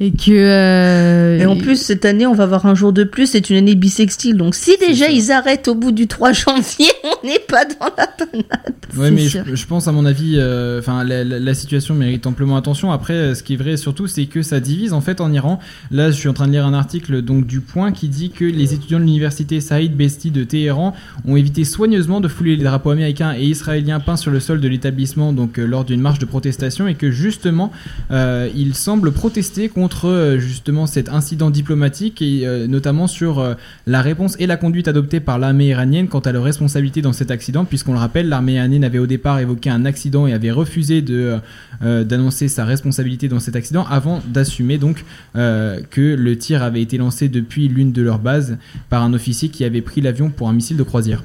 Et 0.00 0.10
que. 0.10 0.32
euh, 0.32 1.38
Et 1.38 1.46
en 1.46 1.56
plus, 1.56 1.76
cette 1.76 2.04
année, 2.04 2.26
on 2.26 2.34
va 2.34 2.42
avoir 2.44 2.66
un 2.66 2.74
jour 2.74 2.92
de 2.92 3.04
plus, 3.04 3.26
c'est 3.28 3.48
une 3.48 3.56
année 3.56 3.76
bisextile. 3.76 4.36
Donc 4.36 4.54
si 4.56 4.72
déjà 4.80 5.08
ils 5.08 5.30
arrêtent 5.30 5.68
au 5.68 5.74
bout 5.76 5.92
du 5.92 6.08
3 6.08 6.32
janvier, 6.32 6.88
on 7.04 7.26
n'est 7.26 7.38
pas 7.38 7.64
dans 7.64 7.86
la 7.96 8.06
panade. 8.08 8.74
C'est 8.92 9.10
mais 9.12 9.26
je, 9.28 9.38
je 9.54 9.66
pense, 9.66 9.86
à 9.86 9.92
mon 9.92 10.04
avis, 10.04 10.34
euh, 10.36 10.80
la, 11.04 11.22
la- 11.24 11.38
la 11.38 11.54
situation 11.54 11.94
mérite 11.94 12.26
amplement 12.26 12.56
attention. 12.56 12.90
Après, 12.90 13.14
euh, 13.14 13.34
ce 13.36 13.42
qui 13.44 13.54
est 13.54 13.56
vrai 13.56 13.76
surtout, 13.76 14.08
c'est 14.08 14.26
que 14.26 14.42
ça 14.42 14.58
divise 14.58 14.92
en 14.92 15.00
fait 15.00 15.20
en 15.20 15.32
Iran. 15.32 15.60
Là, 15.92 16.10
je 16.10 16.16
suis 16.16 16.28
en 16.28 16.32
train 16.32 16.48
de 16.48 16.52
lire 16.52 16.66
un 16.66 16.74
article 16.74 17.22
donc 17.22 17.46
du 17.46 17.60
Point 17.60 17.92
qui 17.92 18.08
dit 18.08 18.30
que 18.30 18.44
les 18.44 18.74
étudiants 18.74 18.98
de 18.98 19.04
l'université 19.04 19.60
Saïd 19.60 19.94
Besti 19.96 20.32
de 20.32 20.42
Téhéran 20.42 20.94
ont 21.26 21.36
évité 21.36 21.62
soigneusement 21.64 22.20
de 22.20 22.26
fouler 22.28 22.56
les 22.56 22.64
drapeaux 22.64 22.90
américains 22.90 23.34
et 23.38 23.44
israéliens 23.44 24.00
peints 24.00 24.16
sur 24.16 24.32
le 24.32 24.40
sol 24.40 24.60
de 24.60 24.66
l'établissement 24.68 25.32
donc 25.32 25.58
euh, 25.60 25.66
lors 25.66 25.84
d'une 25.84 26.00
marche 26.00 26.18
de 26.18 26.24
protestation 26.26 26.88
et 26.88 26.94
que 26.94 27.10
justement, 27.12 27.70
ils 28.10 28.74
semblent 28.74 29.12
protester 29.12 29.68
contre 29.68 29.83
euh, 30.04 30.38
justement 30.38 30.86
cet 30.86 31.08
incident 31.08 31.50
diplomatique 31.50 32.22
et 32.22 32.46
euh, 32.46 32.66
notamment 32.66 33.06
sur 33.06 33.38
euh, 33.38 33.54
la 33.86 34.02
réponse 34.02 34.36
et 34.38 34.46
la 34.46 34.56
conduite 34.56 34.88
adoptée 34.88 35.20
par 35.20 35.38
l'armée 35.38 35.66
iranienne 35.66 36.08
quant 36.08 36.20
à 36.20 36.32
leur 36.32 36.44
responsabilité 36.44 37.02
dans 37.02 37.12
cet 37.12 37.30
accident, 37.30 37.64
puisqu'on 37.64 37.92
le 37.92 37.98
rappelle, 37.98 38.28
l'armée 38.28 38.54
iranienne 38.54 38.84
avait 38.84 38.98
au 38.98 39.06
départ 39.06 39.38
évoqué 39.38 39.70
un 39.70 39.84
accident 39.84 40.26
et 40.26 40.32
avait 40.32 40.50
refusé 40.50 41.02
de 41.02 41.38
d'annoncer 41.82 42.48
sa 42.48 42.64
responsabilité 42.64 43.28
dans 43.28 43.40
cet 43.40 43.56
accident 43.56 43.84
avant 43.90 44.22
d'assumer 44.26 44.78
donc 44.78 45.04
que 45.34 46.14
le 46.14 46.38
tir 46.38 46.62
avait 46.62 46.80
été 46.80 46.96
lancé 46.98 47.28
depuis 47.28 47.68
l'une 47.68 47.92
de 47.92 48.00
leurs 48.00 48.18
bases 48.18 48.56
par 48.88 49.02
un 49.02 49.12
officier 49.12 49.48
qui 49.48 49.64
avait 49.64 49.82
pris 49.82 50.00
l'avion 50.00 50.30
pour 50.30 50.48
un 50.48 50.52
missile 50.52 50.76
de 50.76 50.82
croisière. 50.82 51.22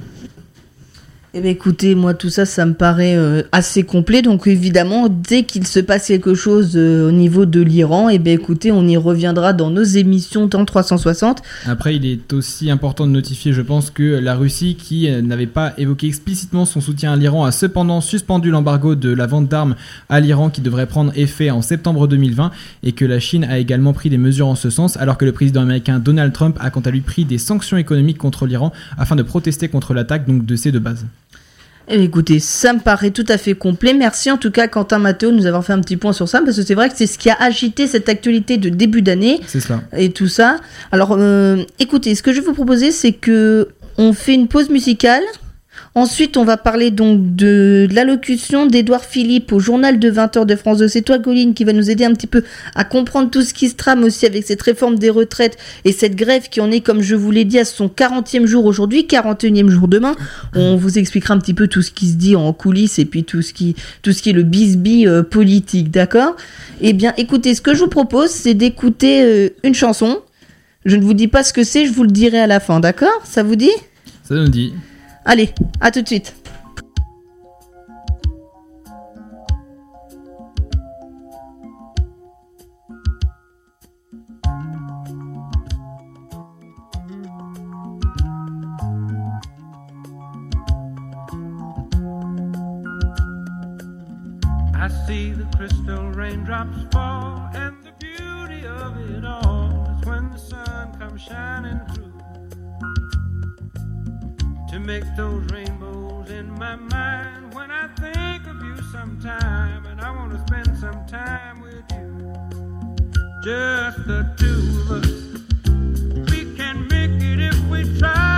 Eh 1.32 1.40
bien 1.40 1.52
écoutez, 1.52 1.94
moi 1.94 2.12
tout 2.12 2.28
ça, 2.28 2.44
ça 2.44 2.66
me 2.66 2.74
paraît 2.74 3.16
euh, 3.16 3.44
assez 3.52 3.84
complet. 3.84 4.20
Donc 4.20 4.48
évidemment, 4.48 5.08
dès 5.08 5.44
qu'il 5.44 5.64
se 5.64 5.78
passe 5.78 6.08
quelque 6.08 6.34
chose 6.34 6.72
euh, 6.74 7.08
au 7.08 7.12
niveau 7.12 7.46
de 7.46 7.60
l'Iran, 7.60 8.08
eh 8.08 8.18
bien 8.18 8.32
écoutez, 8.32 8.72
on 8.72 8.84
y 8.88 8.96
reviendra 8.96 9.52
dans 9.52 9.70
nos 9.70 9.84
émissions 9.84 10.48
dans 10.48 10.64
360. 10.64 11.40
Après, 11.66 11.94
il 11.94 12.04
est 12.04 12.32
aussi 12.32 12.68
important 12.68 13.06
de 13.06 13.12
notifier, 13.12 13.52
je 13.52 13.62
pense, 13.62 13.90
que 13.90 14.02
la 14.02 14.34
Russie, 14.34 14.74
qui 14.74 15.08
euh, 15.08 15.22
n'avait 15.22 15.46
pas 15.46 15.72
évoqué 15.78 16.08
explicitement 16.08 16.64
son 16.64 16.80
soutien 16.80 17.12
à 17.12 17.16
l'Iran, 17.16 17.44
a 17.44 17.52
cependant 17.52 18.00
suspendu 18.00 18.50
l'embargo 18.50 18.96
de 18.96 19.10
la 19.12 19.28
vente 19.28 19.46
d'armes 19.46 19.76
à 20.08 20.18
l'Iran 20.18 20.50
qui 20.50 20.62
devrait 20.62 20.88
prendre 20.88 21.12
effet 21.14 21.50
en 21.50 21.62
septembre 21.62 22.08
2020 22.08 22.50
et 22.82 22.90
que 22.90 23.04
la 23.04 23.20
Chine 23.20 23.44
a 23.44 23.60
également 23.60 23.92
pris 23.92 24.10
des 24.10 24.18
mesures 24.18 24.48
en 24.48 24.56
ce 24.56 24.68
sens, 24.68 24.96
alors 24.96 25.16
que 25.16 25.24
le 25.24 25.32
président 25.32 25.62
américain 25.62 26.00
Donald 26.00 26.32
Trump 26.32 26.56
a 26.60 26.70
quant 26.70 26.80
à 26.80 26.90
lui 26.90 27.02
pris 27.02 27.24
des 27.24 27.38
sanctions 27.38 27.76
économiques 27.76 28.18
contre 28.18 28.46
l'Iran 28.46 28.72
afin 28.98 29.14
de 29.14 29.22
protester 29.22 29.68
contre 29.68 29.94
l'attaque 29.94 30.26
donc 30.26 30.44
de 30.44 30.56
ces 30.56 30.72
deux 30.72 30.80
bases. 30.80 31.06
Eh 31.92 32.04
écoutez, 32.04 32.38
ça 32.38 32.72
me 32.72 32.78
paraît 32.78 33.10
tout 33.10 33.24
à 33.28 33.36
fait 33.36 33.54
complet. 33.54 33.94
Merci 33.94 34.30
en 34.30 34.36
tout 34.36 34.52
cas 34.52 34.68
Quentin 34.68 35.00
Mathéo 35.00 35.32
de 35.32 35.36
nous 35.36 35.46
avoir 35.46 35.64
fait 35.64 35.72
un 35.72 35.80
petit 35.80 35.96
point 35.96 36.12
sur 36.12 36.28
ça, 36.28 36.40
parce 36.40 36.56
que 36.56 36.62
c'est 36.62 36.74
vrai 36.76 36.88
que 36.88 36.94
c'est 36.96 37.08
ce 37.08 37.18
qui 37.18 37.28
a 37.30 37.36
agité 37.40 37.88
cette 37.88 38.08
actualité 38.08 38.58
de 38.58 38.68
début 38.68 39.02
d'année. 39.02 39.40
C'est 39.48 39.58
cela. 39.58 39.80
et 39.96 40.12
tout 40.12 40.28
ça. 40.28 40.58
Alors, 40.92 41.16
euh, 41.18 41.64
écoutez, 41.80 42.14
ce 42.14 42.22
que 42.22 42.32
je 42.32 42.38
vais 42.38 42.46
vous 42.46 42.54
proposer, 42.54 42.92
c'est 42.92 43.10
que 43.10 43.70
on 43.98 44.12
fait 44.12 44.34
une 44.34 44.46
pause 44.46 44.70
musicale. 44.70 45.24
Ensuite, 45.96 46.36
on 46.36 46.44
va 46.44 46.56
parler 46.56 46.92
donc 46.92 47.34
de 47.34 47.88
l'allocution 47.90 48.66
d'Édouard 48.66 49.04
Philippe 49.04 49.52
au 49.52 49.58
journal 49.58 49.98
de 49.98 50.08
20h 50.08 50.46
de 50.46 50.54
France 50.54 50.78
2. 50.78 50.86
C'est 50.86 51.02
toi, 51.02 51.18
Colline, 51.18 51.52
qui 51.52 51.64
va 51.64 51.72
nous 51.72 51.90
aider 51.90 52.04
un 52.04 52.12
petit 52.12 52.28
peu 52.28 52.44
à 52.76 52.84
comprendre 52.84 53.28
tout 53.28 53.42
ce 53.42 53.52
qui 53.52 53.68
se 53.68 53.74
trame 53.74 54.04
aussi 54.04 54.24
avec 54.24 54.46
cette 54.46 54.62
réforme 54.62 55.00
des 55.00 55.10
retraites 55.10 55.58
et 55.84 55.90
cette 55.90 56.14
grève 56.14 56.48
qui 56.48 56.60
en 56.60 56.70
est, 56.70 56.80
comme 56.80 57.02
je 57.02 57.16
vous 57.16 57.32
l'ai 57.32 57.44
dit, 57.44 57.58
à 57.58 57.64
son 57.64 57.88
40e 57.88 58.46
jour 58.46 58.66
aujourd'hui, 58.66 59.02
41e 59.02 59.68
jour 59.68 59.88
demain. 59.88 60.14
On 60.54 60.76
vous 60.76 60.96
expliquera 60.96 61.34
un 61.34 61.38
petit 61.38 61.54
peu 61.54 61.66
tout 61.66 61.82
ce 61.82 61.90
qui 61.90 62.06
se 62.06 62.14
dit 62.14 62.36
en 62.36 62.52
coulisses 62.52 63.00
et 63.00 63.04
puis 63.04 63.24
tout 63.24 63.42
ce 63.42 63.52
qui, 63.52 63.74
tout 64.02 64.12
ce 64.12 64.22
qui 64.22 64.30
est 64.30 64.34
le 64.34 64.44
bisbis 64.44 65.08
euh, 65.08 65.24
politique, 65.24 65.90
d'accord? 65.90 66.36
Eh 66.80 66.92
bien, 66.92 67.14
écoutez, 67.16 67.54
ce 67.56 67.60
que 67.60 67.74
je 67.74 67.80
vous 67.80 67.88
propose, 67.88 68.30
c'est 68.30 68.54
d'écouter 68.54 69.22
euh, 69.22 69.48
une 69.64 69.74
chanson. 69.74 70.20
Je 70.84 70.94
ne 70.94 71.02
vous 71.02 71.14
dis 71.14 71.28
pas 71.28 71.42
ce 71.42 71.52
que 71.52 71.64
c'est, 71.64 71.86
je 71.86 71.92
vous 71.92 72.04
le 72.04 72.10
dirai 72.10 72.38
à 72.38 72.46
la 72.46 72.60
fin, 72.60 72.78
d'accord? 72.78 73.20
Ça 73.24 73.42
vous 73.42 73.56
dit? 73.56 73.72
Ça 74.22 74.36
nous 74.36 74.48
dit. 74.48 74.72
Allez, 75.24 75.54
à 75.80 75.90
tout 75.90 76.02
de 76.02 76.06
suite. 76.08 76.34
I 94.74 94.88
see 95.06 95.32
the 95.32 95.44
crystal 95.56 96.10
raindrops 96.12 96.78
fall, 96.90 97.50
and 97.54 97.76
the 97.84 97.92
beauty 97.98 98.66
of 98.66 98.96
it 99.10 99.24
all 99.24 99.86
is 100.00 100.06
when 100.06 100.30
the 100.30 100.38
sun 100.38 100.98
comes 100.98 101.20
shining 101.20 101.78
through 101.94 101.99
to 104.70 104.78
make 104.78 105.02
those 105.16 105.44
rainbows 105.50 106.30
in 106.30 106.48
my 106.52 106.76
mind. 106.76 107.52
When 107.54 107.72
I 107.72 107.88
think 107.98 108.46
of 108.46 108.62
you 108.62 108.76
sometime, 108.92 109.84
and 109.86 110.00
I 110.00 110.12
want 110.12 110.30
to 110.30 110.38
spend 110.46 110.78
some 110.78 111.04
time 111.06 111.60
with 111.60 111.82
you, 111.90 112.32
just 113.42 114.06
the 114.06 114.32
two 114.38 114.62
of 114.82 114.90
us. 115.02 115.10
We 116.30 116.54
can 116.56 116.86
make 116.86 117.20
it 117.20 117.40
if 117.40 117.58
we 117.68 117.98
try, 117.98 118.29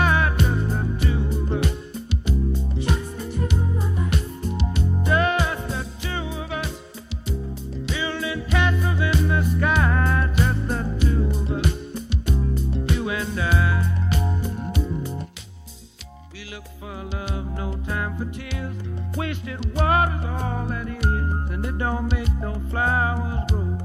Wasted 19.53 19.75
water's 19.75 20.25
all 20.25 20.67
that 20.67 20.89
is, 20.89 21.51
and 21.51 21.65
it 21.65 21.77
don't 21.77 22.11
make 22.11 22.29
no 22.41 22.55
flowers 22.71 23.41
grow. 23.51 23.79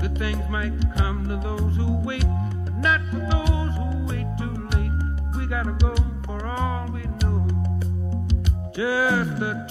Good 0.00 0.18
things 0.18 0.42
might 0.48 0.72
come 0.96 1.28
to 1.28 1.36
those 1.36 1.76
who 1.76 1.98
wait, 2.04 2.24
but 2.64 2.76
not 2.78 3.00
for 3.10 3.18
those 3.18 3.74
who 3.76 4.06
wait 4.06 4.26
too 4.38 4.68
late. 4.76 4.90
We 5.36 5.46
gotta 5.46 5.72
go 5.72 5.94
for 6.24 6.44
all 6.46 6.90
we 6.90 7.02
know 7.20 7.46
just 8.74 9.38
the 9.38 9.61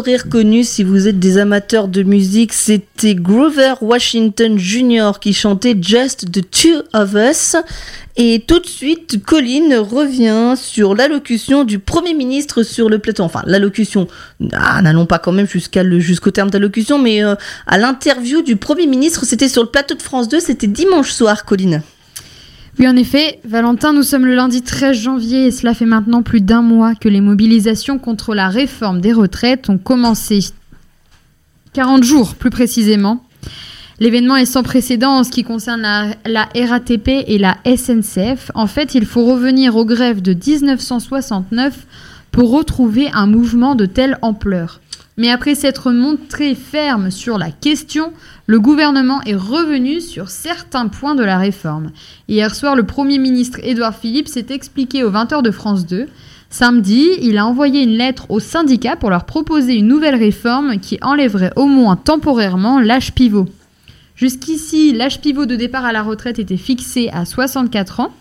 reconnu 0.00 0.64
si 0.64 0.82
vous 0.82 1.08
êtes 1.08 1.18
des 1.18 1.38
amateurs 1.38 1.88
de 1.88 2.02
musique, 2.02 2.52
c'était 2.52 3.14
Grover 3.14 3.74
Washington 3.80 4.58
Jr. 4.58 5.12
qui 5.20 5.32
chantait 5.32 5.76
Just 5.80 6.30
the 6.32 6.42
Two 6.50 6.82
of 6.92 7.14
Us. 7.14 7.56
Et 8.16 8.44
tout 8.46 8.58
de 8.58 8.66
suite, 8.66 9.22
Colin 9.24 9.80
revient 9.80 10.54
sur 10.56 10.94
l'allocution 10.94 11.64
du 11.64 11.78
Premier 11.78 12.14
ministre 12.14 12.62
sur 12.62 12.88
le 12.88 12.98
plateau. 12.98 13.22
Enfin, 13.22 13.42
l'allocution, 13.46 14.08
ah, 14.52 14.82
n'allons 14.82 15.06
pas 15.06 15.18
quand 15.18 15.32
même 15.32 15.48
jusqu'à 15.48 15.82
le, 15.82 16.00
jusqu'au 16.00 16.30
terme 16.30 16.50
d'allocution, 16.50 16.98
mais 16.98 17.22
euh, 17.22 17.34
à 17.66 17.78
l'interview 17.78 18.42
du 18.42 18.56
Premier 18.56 18.86
ministre, 18.86 19.24
c'était 19.24 19.48
sur 19.48 19.62
le 19.62 19.68
plateau 19.68 19.94
de 19.94 20.02
France 20.02 20.28
2, 20.28 20.40
c'était 20.40 20.66
dimanche 20.66 21.12
soir, 21.12 21.44
Colin. 21.44 21.82
Oui, 22.80 22.88
en 22.88 22.96
effet, 22.96 23.40
Valentin, 23.44 23.92
nous 23.92 24.02
sommes 24.02 24.24
le 24.24 24.34
lundi 24.34 24.62
13 24.62 24.96
janvier 24.96 25.48
et 25.48 25.50
cela 25.50 25.74
fait 25.74 25.84
maintenant 25.84 26.22
plus 26.22 26.40
d'un 26.40 26.62
mois 26.62 26.94
que 26.94 27.10
les 27.10 27.20
mobilisations 27.20 27.98
contre 27.98 28.34
la 28.34 28.48
réforme 28.48 29.02
des 29.02 29.12
retraites 29.12 29.68
ont 29.68 29.76
commencé. 29.76 30.38
40 31.74 32.02
jours, 32.02 32.36
plus 32.36 32.48
précisément. 32.48 33.22
L'événement 33.98 34.36
est 34.36 34.46
sans 34.46 34.62
précédent 34.62 35.10
en 35.10 35.24
ce 35.24 35.30
qui 35.30 35.44
concerne 35.44 35.82
la, 35.82 36.14
la 36.24 36.48
RATP 36.54 37.08
et 37.26 37.36
la 37.36 37.58
SNCF. 37.66 38.50
En 38.54 38.66
fait, 38.66 38.94
il 38.94 39.04
faut 39.04 39.26
revenir 39.26 39.76
aux 39.76 39.84
grèves 39.84 40.22
de 40.22 40.32
1969 40.32 41.86
pour 42.30 42.50
retrouver 42.50 43.10
un 43.12 43.26
mouvement 43.26 43.74
de 43.74 43.84
telle 43.84 44.16
ampleur. 44.22 44.80
Mais 45.20 45.28
après 45.28 45.54
s'être 45.54 45.92
montré 45.92 46.54
ferme 46.54 47.10
sur 47.10 47.36
la 47.36 47.50
question, 47.50 48.14
le 48.46 48.58
gouvernement 48.58 49.20
est 49.26 49.34
revenu 49.34 50.00
sur 50.00 50.30
certains 50.30 50.88
points 50.88 51.14
de 51.14 51.22
la 51.22 51.36
réforme. 51.36 51.90
Hier 52.26 52.54
soir, 52.54 52.74
le 52.74 52.84
Premier 52.84 53.18
ministre 53.18 53.60
Édouard 53.62 53.94
Philippe 53.94 54.28
s'est 54.28 54.46
expliqué 54.48 55.04
aux 55.04 55.10
20h 55.10 55.42
de 55.42 55.50
France 55.50 55.84
2. 55.84 56.06
Samedi, 56.48 57.10
il 57.20 57.36
a 57.36 57.44
envoyé 57.44 57.82
une 57.82 57.98
lettre 57.98 58.30
aux 58.30 58.40
syndicats 58.40 58.96
pour 58.96 59.10
leur 59.10 59.26
proposer 59.26 59.74
une 59.74 59.88
nouvelle 59.88 60.16
réforme 60.16 60.78
qui 60.78 60.96
enlèverait 61.02 61.52
au 61.54 61.66
moins 61.66 61.96
temporairement 61.96 62.80
l'âge 62.80 63.12
pivot. 63.12 63.46
Jusqu'ici, 64.16 64.94
l'âge 64.94 65.20
pivot 65.20 65.44
de 65.44 65.54
départ 65.54 65.84
à 65.84 65.92
la 65.92 66.02
retraite 66.02 66.38
était 66.38 66.56
fixé 66.56 67.10
à 67.12 67.26
64 67.26 68.00
ans. 68.00 68.14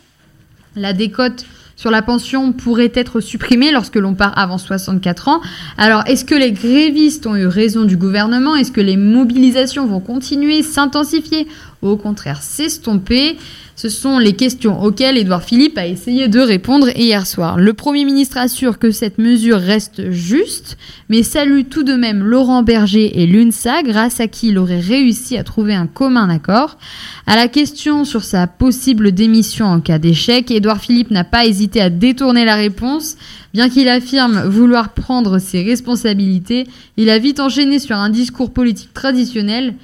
La 0.75 0.91
décote 0.91 1.45
sur 1.79 1.91
la 1.91 2.01
pension 2.01 2.51
pourrait 2.51 2.91
être 2.93 3.21
supprimée 3.21 3.71
lorsque 3.71 3.95
l'on 3.95 4.13
part 4.13 4.37
avant 4.37 4.57
64 4.57 5.29
ans. 5.29 5.39
Alors, 5.77 6.03
est-ce 6.07 6.25
que 6.25 6.35
les 6.35 6.51
grévistes 6.51 7.25
ont 7.25 7.37
eu 7.37 7.47
raison 7.47 7.85
du 7.85 7.95
gouvernement? 7.95 8.57
Est-ce 8.57 8.73
que 8.73 8.81
les 8.81 8.97
mobilisations 8.97 9.87
vont 9.87 10.01
continuer, 10.01 10.61
s'intensifier? 10.61 11.47
Ou 11.81 11.87
au 11.87 11.95
contraire 11.95 12.41
s'estomper 12.43 13.37
ce 13.81 13.87
sont 13.87 14.19
les 14.19 14.33
questions 14.33 14.83
auxquelles 14.83 15.17
Édouard 15.17 15.41
Philippe 15.41 15.77
a 15.77 15.87
essayé 15.87 16.27
de 16.27 16.41
répondre 16.41 16.89
hier 16.97 17.25
soir. 17.25 17.57
Le 17.57 17.71
Premier 17.71 18.03
ministre 18.03 18.37
assure 18.37 18.77
que 18.77 18.91
cette 18.91 19.19
mesure 19.19 19.57
reste 19.57 20.11
juste, 20.11 20.77
mais 21.07 21.23
salue 21.23 21.61
tout 21.69 21.83
de 21.83 21.93
même 21.93 22.21
Laurent 22.21 22.61
Berger 22.61 23.21
et 23.21 23.25
l'UNSA, 23.25 23.83
grâce 23.83 24.19
à 24.19 24.27
qui 24.27 24.49
il 24.49 24.57
aurait 24.57 24.81
réussi 24.81 25.37
à 25.37 25.45
trouver 25.45 25.75
un 25.75 25.87
commun 25.87 26.29
accord. 26.29 26.77
À 27.25 27.37
la 27.37 27.47
question 27.47 28.03
sur 28.03 28.25
sa 28.25 28.47
possible 28.47 29.13
démission 29.13 29.67
en 29.67 29.79
cas 29.79 29.97
d'échec, 29.97 30.51
Édouard 30.51 30.81
Philippe 30.81 31.11
n'a 31.11 31.23
pas 31.23 31.45
hésité 31.45 31.79
à 31.79 31.89
détourner 31.89 32.43
la 32.43 32.55
réponse. 32.55 33.15
Bien 33.53 33.69
qu'il 33.69 33.87
affirme 33.87 34.41
vouloir 34.41 34.89
prendre 34.89 35.39
ses 35.39 35.63
responsabilités, 35.63 36.67
il 36.97 37.09
a 37.09 37.17
vite 37.17 37.39
enchaîné 37.39 37.79
sur 37.79 37.95
un 37.95 38.09
discours 38.09 38.51
politique 38.51 38.93
traditionnel. 38.93 39.75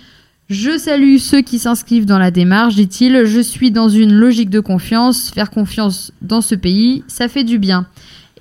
Je 0.48 0.78
salue 0.78 1.18
ceux 1.18 1.42
qui 1.42 1.58
s'inscrivent 1.58 2.06
dans 2.06 2.20
la 2.20 2.30
démarche, 2.30 2.76
dit-il. 2.76 3.26
Je 3.26 3.40
suis 3.40 3.72
dans 3.72 3.90
une 3.90 4.14
logique 4.14 4.52
de 4.52 4.60
confiance. 4.60 5.32
Faire 5.32 5.50
confiance 5.50 6.12
dans 6.22 6.42
ce 6.42 6.54
pays, 6.54 7.04
ça 7.08 7.28
fait 7.28 7.44
du 7.44 7.58
bien. 7.58 7.88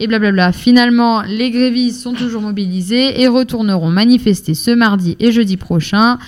Et 0.01 0.07
blablabla. 0.07 0.53
Finalement, 0.53 1.23
les 1.23 1.51
grévistes 1.51 2.03
sont 2.03 2.13
toujours 2.13 2.43
mobilisés 2.43 3.23
et 3.23 3.27
retourneront 3.27 3.89
manifester 3.89 4.53
ce 4.53 4.71
mardi 4.71 5.17
et 5.19 5.33
jeudi 5.33 5.57
prochain. 5.57 6.19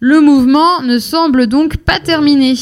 Le 0.00 0.20
mouvement 0.20 0.82
ne 0.82 0.98
semble 0.98 1.46
donc 1.46 1.76
pas 1.76 2.00
terminé. 2.00 2.54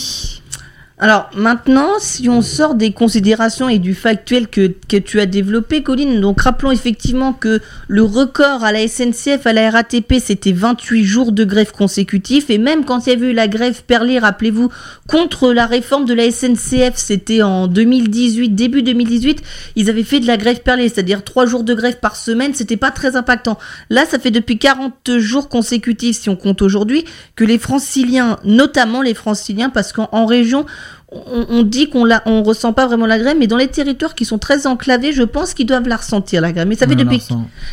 Alors 1.03 1.29
maintenant, 1.35 1.95
si 1.99 2.29
on 2.29 2.43
sort 2.43 2.77
des 2.77 2.93
considérations 2.93 3.69
et 3.69 3.81
du 3.81 3.93
factuel 3.93 4.47
que, 4.47 4.73
que 4.89 4.97
tu 4.97 5.19
as 5.19 5.27
développé, 5.27 5.83
Colline, 5.83 6.21
donc 6.21 6.41
rappelons 6.43 6.71
effectivement 6.71 7.33
que 7.33 7.61
le 7.89 8.05
record 8.05 8.63
à 8.63 8.71
la 8.71 8.87
SNCF, 8.87 9.45
à 9.45 9.53
la 9.53 9.69
RATP, 9.69 10.21
c'était 10.21 10.53
28 10.53 11.03
jours 11.03 11.33
de 11.33 11.43
grève 11.43 11.73
consécutifs. 11.73 12.51
Et 12.51 12.59
même 12.59 12.85
quand 12.85 13.05
il 13.05 13.11
y 13.11 13.13
avait 13.15 13.33
eu 13.33 13.33
la 13.33 13.49
grève 13.49 13.83
perlée, 13.83 14.21
rappelez-vous, 14.21 14.69
contre 15.09 15.53
la 15.53 15.67
réforme 15.67 16.05
de 16.05 16.15
la 16.15 16.31
SNCF, 16.31 16.93
c'était 16.95 17.43
en 17.43 17.67
2018, 17.67 18.51
début 18.51 18.85
2018, 18.85 19.43
ils 19.75 19.91
avaient 19.91 20.05
fait 20.05 20.21
de 20.21 20.29
la 20.29 20.37
grève 20.37 20.61
perlée, 20.61 20.89
c'est-à-dire 20.89 21.25
3 21.25 21.47
jours 21.47 21.65
de 21.65 21.75
grève 21.75 21.99
par 21.99 22.15
semaine, 22.15 22.55
c'était 22.55 22.77
pas 22.77 22.93
très 22.93 23.17
impactant. 23.17 23.59
Là, 23.91 24.05
ça 24.07 24.21
fait 24.21 24.31
depuis 24.31 24.57
40 24.57 25.19
jours 25.19 25.49
consécutifs, 25.49 26.21
si 26.21 26.31
on 26.31 26.37
compte 26.37 26.63
aujourd'hui, 26.63 27.05
que 27.35 27.43
les 27.43 27.59
franciliens, 27.59 28.39
notamment 28.45 29.03
les 29.03 29.15
franciliens, 29.15 29.69
parce 29.69 29.93
qu'en 29.93 30.09
en 30.13 30.27
région, 30.27 30.65
on, 31.15 31.47
on 31.49 31.63
dit 31.63 31.89
qu'on 31.89 32.05
la, 32.05 32.23
on 32.27 32.43
ressent 32.43 32.73
pas 32.73 32.87
vraiment 32.87 33.07
la 33.07 33.19
grève, 33.19 33.37
mais 33.39 33.47
dans 33.47 33.57
les 33.57 33.69
territoires 33.69 34.15
qui 34.15 34.25
sont 34.25 34.39
très 34.39 34.67
enclavés, 34.67 35.13
je 35.13 35.23
pense 35.23 35.55
qu'ils 35.55 35.67
doivent 35.67 35.89
la 35.89 35.97
ressentir 35.97 36.41
la 36.41 36.53
grève. 36.53 36.67
Mais 36.67 36.77
ça 36.77 36.87
fait 36.87 36.95
On 36.95 36.99
depuis, 36.99 37.23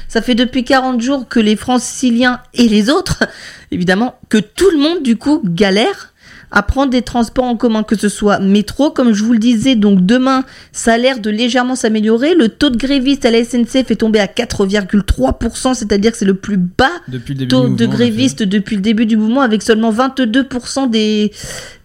ça 0.08 0.22
fait 0.22 0.36
depuis 0.36 0.64
40 0.64 1.02
jours 1.02 1.28
que 1.28 1.40
les 1.40 1.56
franciliens 1.56 2.42
et 2.54 2.68
les 2.68 2.90
autres, 2.90 3.24
évidemment, 3.72 4.16
que 4.30 4.38
tout 4.38 4.70
le 4.72 4.78
monde 4.78 5.04
du 5.04 5.18
coup 5.18 5.42
galère 5.44 6.09
à 6.52 6.64
prendre 6.64 6.92
des 6.92 7.02
transports 7.02 7.46
en 7.46 7.56
commun, 7.56 7.84
que 7.84 7.98
ce 7.98 8.10
soit 8.10 8.40
métro, 8.40 8.92
comme 8.92 9.14
je 9.14 9.24
vous 9.24 9.34
le 9.34 9.40
disais, 9.40 9.76
donc 9.76 10.06
demain, 10.06 10.44
ça 10.72 10.94
a 10.94 10.98
l'air 10.98 11.20
de 11.20 11.30
légèrement 11.30 11.76
s'améliorer. 11.76 12.34
Le 12.34 12.50
taux 12.50 12.70
de 12.70 12.78
grévistes 12.78 13.26
à 13.26 13.32
la 13.32 13.44
SNCF 13.44 13.92
est 13.92 14.00
tombé 14.00 14.20
à 14.20 14.26
4,3%, 14.26 15.74
c'est-à-dire 15.76 16.12
que 16.12 16.18
c'est 16.18 16.26
le 16.26 16.34
plus 16.34 16.58
bas 16.58 16.90
Depuis 17.08 17.34
le 17.34 17.40
début 17.40 17.50
taux 17.50 17.70
de 17.70 17.86
grévistes 17.86 18.44
depuis 18.44 18.76
le 18.76 18.82
début 18.82 19.06
du 19.06 19.18
mouvement, 19.18 19.42
avec 19.42 19.62
seulement 19.62 19.92
22% 19.92 20.90
des, 20.90 21.32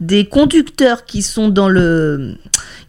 des 0.00 0.24
conducteurs 0.24 1.04
qui 1.04 1.22
sont 1.22 1.48
dans 1.48 1.68
le 1.68 2.36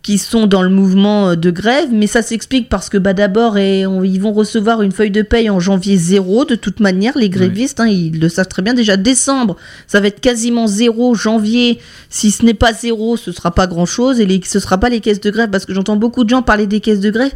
qui 0.05 0.19
sont 0.19 0.45
dans 0.45 0.61
le 0.61 0.69
mouvement 0.69 1.29
euh, 1.29 1.35
de 1.35 1.49
grève, 1.49 1.89
mais 1.91 2.05
ça 2.05 2.21
s'explique 2.21 2.69
parce 2.69 2.89
que 2.89 2.99
bah 2.99 3.13
d'abord 3.13 3.57
ils 3.57 4.21
vont 4.21 4.33
recevoir 4.33 4.83
une 4.83 4.91
feuille 4.91 5.09
de 5.09 5.23
paye 5.23 5.49
en 5.49 5.59
janvier 5.59 5.97
zéro 5.97 6.45
de 6.45 6.53
toute 6.53 6.79
manière 6.79 7.17
les 7.17 7.27
grévistes, 7.27 7.79
hein, 7.79 7.87
ils 7.87 8.19
le 8.19 8.29
savent 8.29 8.47
très 8.47 8.61
bien. 8.61 8.75
Déjà 8.75 8.97
décembre 8.97 9.55
ça 9.87 9.99
va 9.99 10.07
être 10.07 10.19
quasiment 10.19 10.67
zéro. 10.67 11.15
Janvier 11.15 11.79
si 12.11 12.29
ce 12.29 12.45
n'est 12.45 12.53
pas 12.53 12.71
zéro 12.71 13.17
ce 13.17 13.31
sera 13.31 13.49
pas 13.49 13.65
grand 13.65 13.87
chose 13.87 14.19
et 14.19 14.27
les, 14.27 14.39
ce 14.45 14.59
sera 14.59 14.77
pas 14.77 14.89
les 14.89 14.99
caisses 14.99 15.21
de 15.21 15.31
grève 15.31 15.49
parce 15.49 15.65
que 15.65 15.73
j'entends 15.73 15.95
beaucoup 15.95 16.23
de 16.23 16.29
gens 16.29 16.43
parler 16.43 16.67
des 16.67 16.81
caisses 16.81 16.99
de 16.99 17.09
grève. 17.09 17.31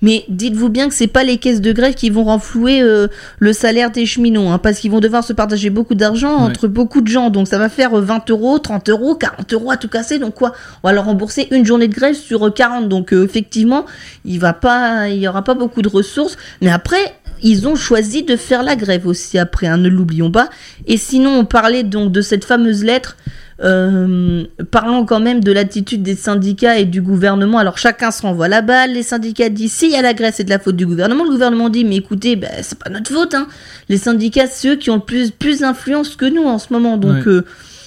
Mais 0.00 0.24
dites-vous 0.30 0.70
bien 0.70 0.88
que 0.88 0.94
c'est 0.94 1.06
pas 1.06 1.24
les 1.24 1.36
caisses 1.36 1.60
de 1.60 1.72
grève 1.72 1.92
qui 1.92 2.08
vont 2.08 2.24
renflouer 2.24 2.80
euh, 2.80 3.08
le 3.38 3.52
salaire 3.52 3.90
des 3.90 4.06
cheminots, 4.06 4.48
hein, 4.48 4.58
parce 4.58 4.78
qu'ils 4.78 4.90
vont 4.90 5.00
devoir 5.00 5.24
se 5.24 5.34
partager 5.34 5.68
beaucoup 5.68 5.94
d'argent 5.94 6.36
entre 6.36 6.68
beaucoup 6.68 7.02
de 7.02 7.08
gens. 7.08 7.28
Donc 7.28 7.48
ça 7.48 7.58
va 7.58 7.68
faire 7.68 7.98
euh, 7.98 8.00
20 8.00 8.30
euros, 8.30 8.58
30 8.58 8.88
euros, 8.88 9.14
40 9.14 9.52
euros 9.52 9.70
à 9.70 9.76
tout 9.76 9.88
casser. 9.88 10.18
Donc 10.18 10.34
quoi? 10.34 10.54
On 10.82 10.88
va 10.88 10.94
leur 10.94 11.04
rembourser 11.04 11.48
une 11.50 11.66
journée 11.66 11.88
de 11.88 11.94
grève 11.94 12.13
sur 12.14 12.46
euh, 12.46 12.50
40. 12.50 12.88
Donc 12.88 13.12
euh, 13.12 13.24
effectivement, 13.24 13.84
il 14.24 14.38
va 14.40 14.52
pas, 14.52 15.08
il 15.08 15.18
y 15.18 15.28
aura 15.28 15.42
pas 15.42 15.54
beaucoup 15.54 15.82
de 15.82 15.88
ressources. 15.88 16.36
Mais 16.62 16.70
après. 16.70 17.14
Ils 17.46 17.68
ont 17.68 17.74
choisi 17.74 18.22
de 18.22 18.36
faire 18.36 18.62
la 18.62 18.74
grève 18.74 19.06
aussi 19.06 19.38
après, 19.38 19.66
hein, 19.66 19.76
ne 19.76 19.90
l'oublions 19.90 20.30
pas. 20.30 20.48
Et 20.86 20.96
sinon, 20.96 21.40
on 21.40 21.44
parlait 21.44 21.82
donc 21.82 22.10
de 22.10 22.22
cette 22.22 22.44
fameuse 22.44 22.82
lettre 22.84 23.18
euh, 23.62 24.44
parlons 24.70 25.04
quand 25.04 25.20
même 25.20 25.42
de 25.42 25.52
l'attitude 25.52 26.02
des 26.02 26.16
syndicats 26.16 26.78
et 26.78 26.84
du 26.84 27.00
gouvernement. 27.02 27.58
Alors 27.58 27.78
chacun 27.78 28.10
se 28.10 28.22
renvoie 28.22 28.48
la 28.48 28.62
balle. 28.62 28.92
Les 28.92 29.02
syndicats 29.02 29.48
disent 29.48 29.72
s'il 29.72 29.90
y 29.90 29.96
a 29.96 30.02
la 30.02 30.14
grève, 30.14 30.32
c'est 30.34 30.44
de 30.44 30.50
la 30.50 30.58
faute 30.58 30.76
du 30.76 30.86
gouvernement. 30.86 31.24
Le 31.24 31.30
gouvernement 31.30 31.68
dit 31.68 31.84
mais 31.84 31.96
écoutez, 31.96 32.36
ben, 32.36 32.50
c'est 32.62 32.78
pas 32.78 32.90
notre 32.90 33.12
faute. 33.12 33.34
Hein. 33.34 33.46
Les 33.88 33.96
syndicats, 33.98 34.46
c'est 34.46 34.68
eux 34.68 34.76
qui 34.76 34.90
ont 34.90 34.96
le 34.96 35.00
plus 35.00 35.30
plus 35.30 35.60
d'influence 35.60 36.16
que 36.16 36.24
nous 36.26 36.44
en 36.44 36.58
ce 36.58 36.72
moment. 36.72 36.96
Donc 36.96 37.14
Ouais. 37.26 37.28
euh, 37.28 37.44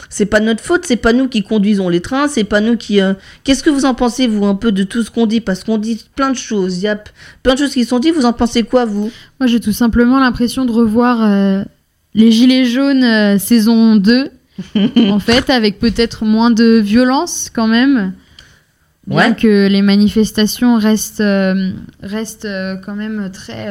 c'est 0.09 0.25
pas 0.25 0.39
notre 0.39 0.63
faute. 0.63 0.85
C'est 0.85 0.95
pas 0.95 1.13
nous 1.13 1.27
qui 1.27 1.43
conduisons 1.43 1.89
les 1.89 2.01
trains. 2.01 2.27
C'est 2.27 2.43
pas 2.43 2.61
nous 2.61 2.77
qui. 2.77 3.01
euh, 3.01 3.13
Qu'est-ce 3.43 3.63
que 3.63 3.69
vous 3.69 3.85
en 3.85 3.93
pensez 3.93 4.27
vous 4.27 4.45
un 4.45 4.55
peu 4.55 4.71
de 4.71 4.83
tout 4.83 5.03
ce 5.03 5.11
qu'on 5.11 5.25
dit? 5.25 5.41
Parce 5.41 5.63
qu'on 5.63 5.77
dit 5.77 6.05
plein 6.15 6.29
de 6.31 6.35
choses. 6.37 6.77
Il 6.77 6.83
y 6.83 6.87
a 6.87 6.99
plein 7.43 7.53
de 7.53 7.59
choses 7.59 7.73
qui 7.73 7.85
sont 7.85 7.99
dites. 7.99 8.15
Vous 8.15 8.25
en 8.25 8.33
pensez 8.33 8.63
quoi 8.63 8.85
vous? 8.85 9.11
Moi, 9.39 9.47
j'ai 9.47 9.59
tout 9.59 9.71
simplement 9.73 10.19
l'impression 10.19 10.65
de 10.65 10.71
revoir 10.71 11.23
euh, 11.23 11.63
les 12.13 12.31
Gilets 12.31 12.65
jaunes 12.65 13.03
euh, 13.03 13.37
saison 13.37 13.95
2, 13.97 14.29
en 15.09 15.19
fait, 15.19 15.49
avec 15.49 15.79
peut-être 15.79 16.25
moins 16.25 16.51
de 16.51 16.79
violence 16.79 17.49
quand 17.53 17.67
même. 17.67 18.13
Bien 19.05 19.29
Ouais. 19.29 19.35
que 19.35 19.67
les 19.67 19.81
manifestations 19.81 20.77
restent, 20.77 21.23
restent 22.03 22.47
quand 22.85 22.95
même 22.95 23.29
très, 23.31 23.67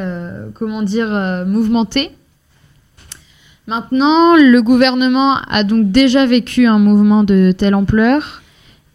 comment 0.55 0.83
dire, 0.83 1.09
mouvementées. 1.47 2.11
Maintenant, 3.67 4.37
le 4.37 4.63
gouvernement 4.63 5.39
a 5.49 5.65
donc 5.65 5.91
déjà 5.91 6.25
vécu 6.25 6.67
un 6.67 6.79
mouvement 6.79 7.25
de 7.25 7.53
telle 7.57 7.75
ampleur. 7.75 8.43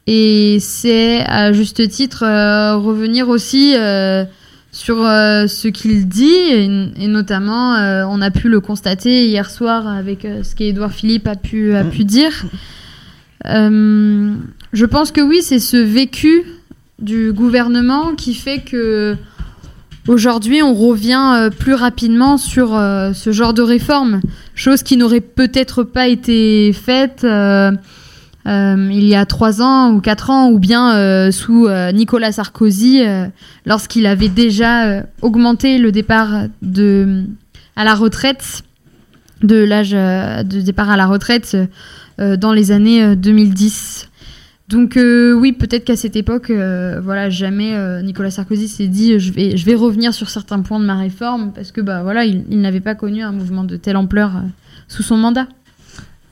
Et 0.08 0.58
c'est 0.62 1.24
à 1.26 1.52
juste 1.52 1.88
titre 1.90 2.24
euh, 2.24 2.78
revenir 2.78 3.28
aussi 3.28 3.76
euh, 3.76 4.24
sur 4.72 5.06
euh, 5.06 5.48
ce 5.48 5.68
qu'il 5.68 6.08
dit, 6.08 6.24
et, 6.26 7.08
notamment, 7.08 7.76
on 8.10 8.22
a 8.22 8.32
pu 8.32 8.48
le 8.48 8.62
constater 8.62 9.28
hier 9.28 9.50
soir 9.50 9.88
avec 9.88 10.26
ce 10.44 10.56
qu'Edouard 10.56 10.94
Philippe 10.94 11.28
a 11.28 11.36
pu, 11.36 11.74
dire. 12.06 12.46
Je 13.44 14.86
pense 14.86 15.12
que 15.12 15.20
oui, 15.20 15.42
c'est 15.42 15.60
ce 15.60 15.76
vécu 15.76 16.44
du 17.00 17.34
gouvernement 17.34 18.16
qui 18.16 18.34
fait 18.34 18.60
que 18.60 19.18
Aujourd'hui, 20.08 20.64
on 20.64 20.74
revient 20.74 21.34
euh, 21.36 21.50
plus 21.52 21.76
rapidement 21.76 22.38
sur 22.38 22.76
euh, 22.76 23.14
ce 23.14 23.32
genre 23.32 23.54
de 23.54 23.62
réforme, 23.62 24.22
chose 24.56 24.82
qui 24.82 24.98
n'aurait 24.98 25.22
peut-être 25.22 25.84
pas 25.84 26.08
été 26.08 26.74
faite 26.74 27.24
euh, 27.24 27.72
il 28.44 29.04
y 29.04 29.14
a 29.14 29.28
trois 29.28 29.62
ans 29.62 29.92
ou 29.92 30.02
quatre 30.02 30.32
ans, 30.32 30.50
ou 30.50 30.58
bien 30.58 31.32
sous 31.32 31.70
Nicolas 31.94 32.32
Sarkozy, 32.32 33.04
lorsqu'il 33.68 34.08
avait 34.08 34.30
déjà 34.30 35.04
augmenté 35.22 35.78
le 35.78 35.92
départ 35.92 36.48
à 37.76 37.84
la 37.84 37.94
retraite, 37.94 38.64
de 39.44 39.58
l'âge 39.64 39.92
de 39.92 40.62
départ 40.62 40.90
à 40.90 40.98
la 40.98 41.06
retraite 41.06 41.56
dans 42.18 42.54
les 42.54 42.72
années 42.72 43.04
euh, 43.04 43.16
2010. 43.16 44.10
Donc 44.72 44.96
euh, 44.96 45.34
oui, 45.34 45.52
peut-être 45.52 45.84
qu'à 45.84 45.98
cette 45.98 46.16
époque, 46.16 46.50
euh, 46.50 47.02
voilà, 47.04 47.30
jamais 47.30 47.76
euh, 47.76 48.02
Nicolas 48.02 48.32
Sarkozy 48.32 48.70
s'est 48.70 48.88
dit 48.88 49.20
je 49.20 49.34
vais, 49.34 49.76
revenir 49.76 50.14
sur 50.14 50.30
certains 50.30 50.62
points 50.62 50.80
de 50.80 50.86
ma 50.86 50.96
réforme 50.96 51.52
parce 51.54 51.74
que 51.74 51.82
bah 51.82 52.04
voilà, 52.04 52.24
il, 52.24 52.62
n'avait 52.62 52.80
pas 52.80 52.96
connu 52.96 53.22
un 53.22 53.34
mouvement 53.34 53.66
de 53.66 53.76
telle 53.76 53.98
ampleur 53.98 54.32
sous 54.88 55.04
son 55.04 55.18
mandat. 55.18 55.48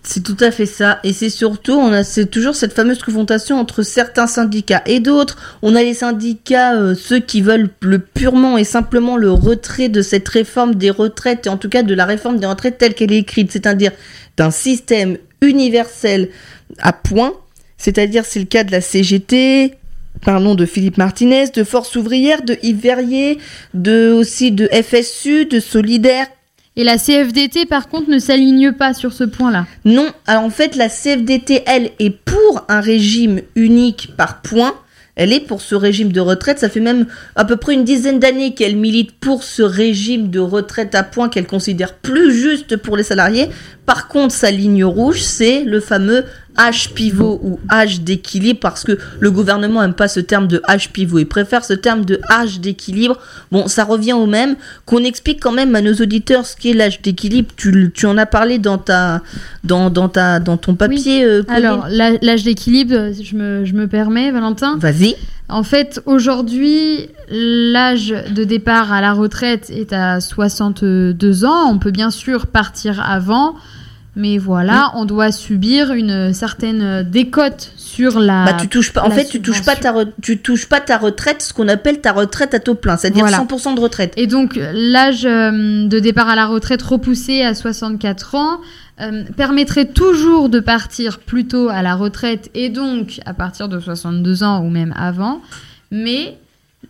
C'est 0.04 0.24
tout 0.24 0.38
à 0.40 0.52
fait 0.52 0.66
ça. 0.66 1.00
Et 1.04 1.12
c'est 1.12 1.30
surtout, 1.30 1.74
on 1.74 1.92
a 1.92 2.06
c'est 2.06 2.28
toujours 2.28 2.56
cette 2.56 2.72
fameuse 2.72 3.04
confrontation 3.04 3.60
entre 3.60 3.84
certains 3.84 4.28
syndicats 4.28 4.84
et 4.86 5.02
d'autres. 5.02 5.38
On 5.62 5.76
a 5.76 5.84
les 5.84 5.94
syndicats, 5.94 6.96
ceux 6.96 7.20
qui 7.20 7.42
veulent 7.42 7.70
le 7.82 8.00
purement 8.00 8.58
et 8.58 8.64
simplement 8.64 9.18
le 9.18 9.32
retrait 9.32 9.90
de 9.90 10.02
cette 10.02 10.30
réforme 10.30 10.76
des 10.76 10.92
retraites, 10.92 11.48
et 11.48 11.50
en 11.50 11.58
tout 11.58 11.70
cas 11.70 11.84
de 11.84 11.94
la 11.94 12.06
réforme 12.06 12.40
des 12.40 12.48
retraites 12.48 12.78
telle 12.78 12.94
qu'elle 12.94 13.12
est 13.12 13.18
écrite, 13.18 13.52
c'est-à-dire 13.52 13.92
d'un 14.38 14.52
système 14.52 15.18
universel 15.42 16.30
à 16.78 16.94
point. 16.94 17.34
C'est-à-dire, 17.80 18.26
c'est 18.26 18.40
le 18.40 18.46
cas 18.46 18.64
de 18.64 18.72
la 18.72 18.82
CGT, 18.82 19.74
Parlons 20.22 20.56
de 20.56 20.66
Philippe 20.66 20.98
Martinez, 20.98 21.46
de 21.56 21.64
Force 21.64 21.96
ouvrière, 21.96 22.44
de 22.44 22.58
Yves 22.62 22.82
Verrier, 22.82 23.38
de 23.74 24.12
aussi 24.12 24.52
de 24.52 24.68
FSU, 24.68 25.46
de 25.46 25.60
Solidaire, 25.60 26.28
Et 26.76 26.84
la 26.84 26.98
CFDT, 26.98 27.66
par 27.66 27.88
contre, 27.90 28.10
ne 28.10 28.20
s'aligne 28.20 28.74
pas 28.74 28.94
sur 28.94 29.14
ce 29.14 29.24
point-là. 29.24 29.66
Non, 29.86 30.08
alors 30.28 30.44
en 30.44 30.50
fait, 30.50 30.76
la 30.76 30.90
CFDT, 30.90 31.64
elle, 31.66 31.92
est 32.00 32.10
pour 32.10 32.66
un 32.68 32.82
régime 32.82 33.42
unique 33.56 34.12
par 34.18 34.42
point. 34.42 34.74
Elle 35.16 35.34
est 35.34 35.42
pour 35.42 35.62
ce 35.62 35.76
régime 35.76 36.14
de 36.14 36.22
retraite. 36.22 36.60
Ça 36.60 36.70
fait 36.70 36.80
même 36.80 37.06
à 37.36 37.44
peu 37.44 37.58
près 37.58 37.74
une 37.74 37.84
dizaine 37.84 38.20
d'années 38.20 38.54
qu'elle 38.54 38.78
milite 38.78 39.12
pour 39.20 39.44
ce 39.44 39.62
régime 39.62 40.30
de 40.30 40.40
retraite 40.40 40.96
à 40.96 41.04
point 41.04 41.28
qu'elle 41.28 41.48
considère 41.48 41.96
plus 41.96 42.34
juste 42.34 42.78
pour 42.78 42.96
les 42.96 43.04
salariés. 43.04 43.50
Par 43.86 44.08
contre, 44.08 44.34
sa 44.34 44.52
ligne 44.52 44.86
rouge, 44.86 45.22
c'est 45.22 45.66
le 45.66 45.82
fameux 45.82 46.24
âge 46.60 46.94
pivot 46.94 47.40
ou 47.44 47.60
âge 47.72 48.02
d'équilibre 48.02 48.60
parce 48.60 48.84
que 48.84 48.98
le 49.20 49.32
gouvernement 49.32 49.82
aime 49.82 49.94
pas 49.94 50.08
ce 50.08 50.20
terme 50.20 50.48
de 50.48 50.62
âge 50.68 50.92
pivot. 50.92 51.20
Il 51.20 51.26
préfère 51.26 51.64
ce 51.64 51.74
terme 51.74 52.04
de 52.06 52.20
âge 52.30 52.60
d'équilibre. 52.60 53.18
Bon, 53.52 53.68
ça 53.68 53.84
revient 53.86 54.14
au 54.14 54.26
même. 54.26 54.56
Qu'on 54.86 55.04
explique 55.04 55.40
quand 55.42 55.52
même 55.54 55.74
à 55.76 55.82
nos 55.82 55.94
auditeurs 55.94 56.46
ce 56.46 56.56
qu'est 56.56 56.74
l'âge 56.74 57.02
d'équilibre. 57.02 57.50
Tu, 57.56 57.92
tu 57.94 58.06
en 58.06 58.18
as 58.18 58.26
parlé 58.26 58.60
dans 58.60 58.78
ta, 58.78 59.22
dans, 59.64 59.90
dans 59.90 60.10
ta, 60.10 60.40
dans 60.40 60.58
ton 60.58 60.76
papier. 60.76 61.24
euh. 61.24 61.44
Alors, 61.48 61.88
l'âge 61.90 62.44
d'équilibre, 62.44 63.12
je 63.22 63.36
me, 63.36 63.66
je 63.66 63.74
me 63.74 63.88
permets, 63.88 64.32
Valentin. 64.32 64.78
vas-y. 64.80 65.16
En 65.52 65.64
fait, 65.64 66.00
aujourd'hui, 66.06 67.08
l'âge 67.32 68.14
de 68.36 68.44
départ 68.44 68.94
à 68.94 69.02
la 69.02 69.14
retraite 69.14 69.72
est 69.72 69.94
à 69.94 70.20
62 70.22 71.46
ans. 71.46 71.72
On 71.72 71.80
peut 71.80 71.90
bien 71.90 72.12
sûr 72.12 72.46
partir 72.48 73.02
avant, 73.04 73.56
mais 74.20 74.38
voilà, 74.38 74.92
on 74.96 75.06
doit 75.06 75.32
subir 75.32 75.92
une 75.94 76.34
certaine 76.34 77.04
décote 77.04 77.72
sur 77.78 78.20
la. 78.20 78.46
Bah, 78.46 78.54
tu 78.60 78.68
touches 78.68 78.92
pas. 78.94 79.04
En 79.04 79.10
fait, 79.10 79.26
tu 79.26 79.42
touches 79.42 79.64
pas 79.64 79.76
ta, 79.76 79.92
re- 79.94 80.12
tu 80.22 80.38
touches 80.40 80.68
pas 80.68 80.80
ta 80.82 80.98
retraite, 80.98 81.42
ce 81.42 81.54
qu'on 81.54 81.68
appelle 81.68 82.02
ta 82.02 82.12
retraite 82.12 82.54
à 82.54 82.60
taux 82.60 82.76
plein, 82.76 82.98
c'est-à-dire 82.98 83.26
Voilà. 83.26 83.38
100% 83.44 83.76
de 83.76 83.80
retraite. 83.80 84.14
Et 84.18 84.28
donc, 84.28 84.60
l'âge 84.74 85.26
euh, 85.26 85.88
de 85.88 86.00
départ 86.00 86.30
à 86.30 86.36
la 86.36 86.46
retraite 86.46 86.82
repoussé 86.82 87.42
à 87.42 87.56
64 87.56 88.36
ans 88.36 88.60
euh, 89.02 89.24
permettrait 89.38 89.86
toujours 89.86 90.50
de 90.50 90.60
partir 90.60 91.20
plus 91.20 91.48
tôt 91.48 91.70
à 91.70 91.82
la 91.82 91.96
retraite 91.96 92.50
et 92.54 92.70
donc 92.70 93.22
à 93.26 93.34
partir 93.34 93.70
de 93.70 93.80
62 93.80 94.44
ans 94.44 94.62
ou 94.64 94.70
même 94.70 94.94
avant. 94.98 95.42
Mais 95.92 96.38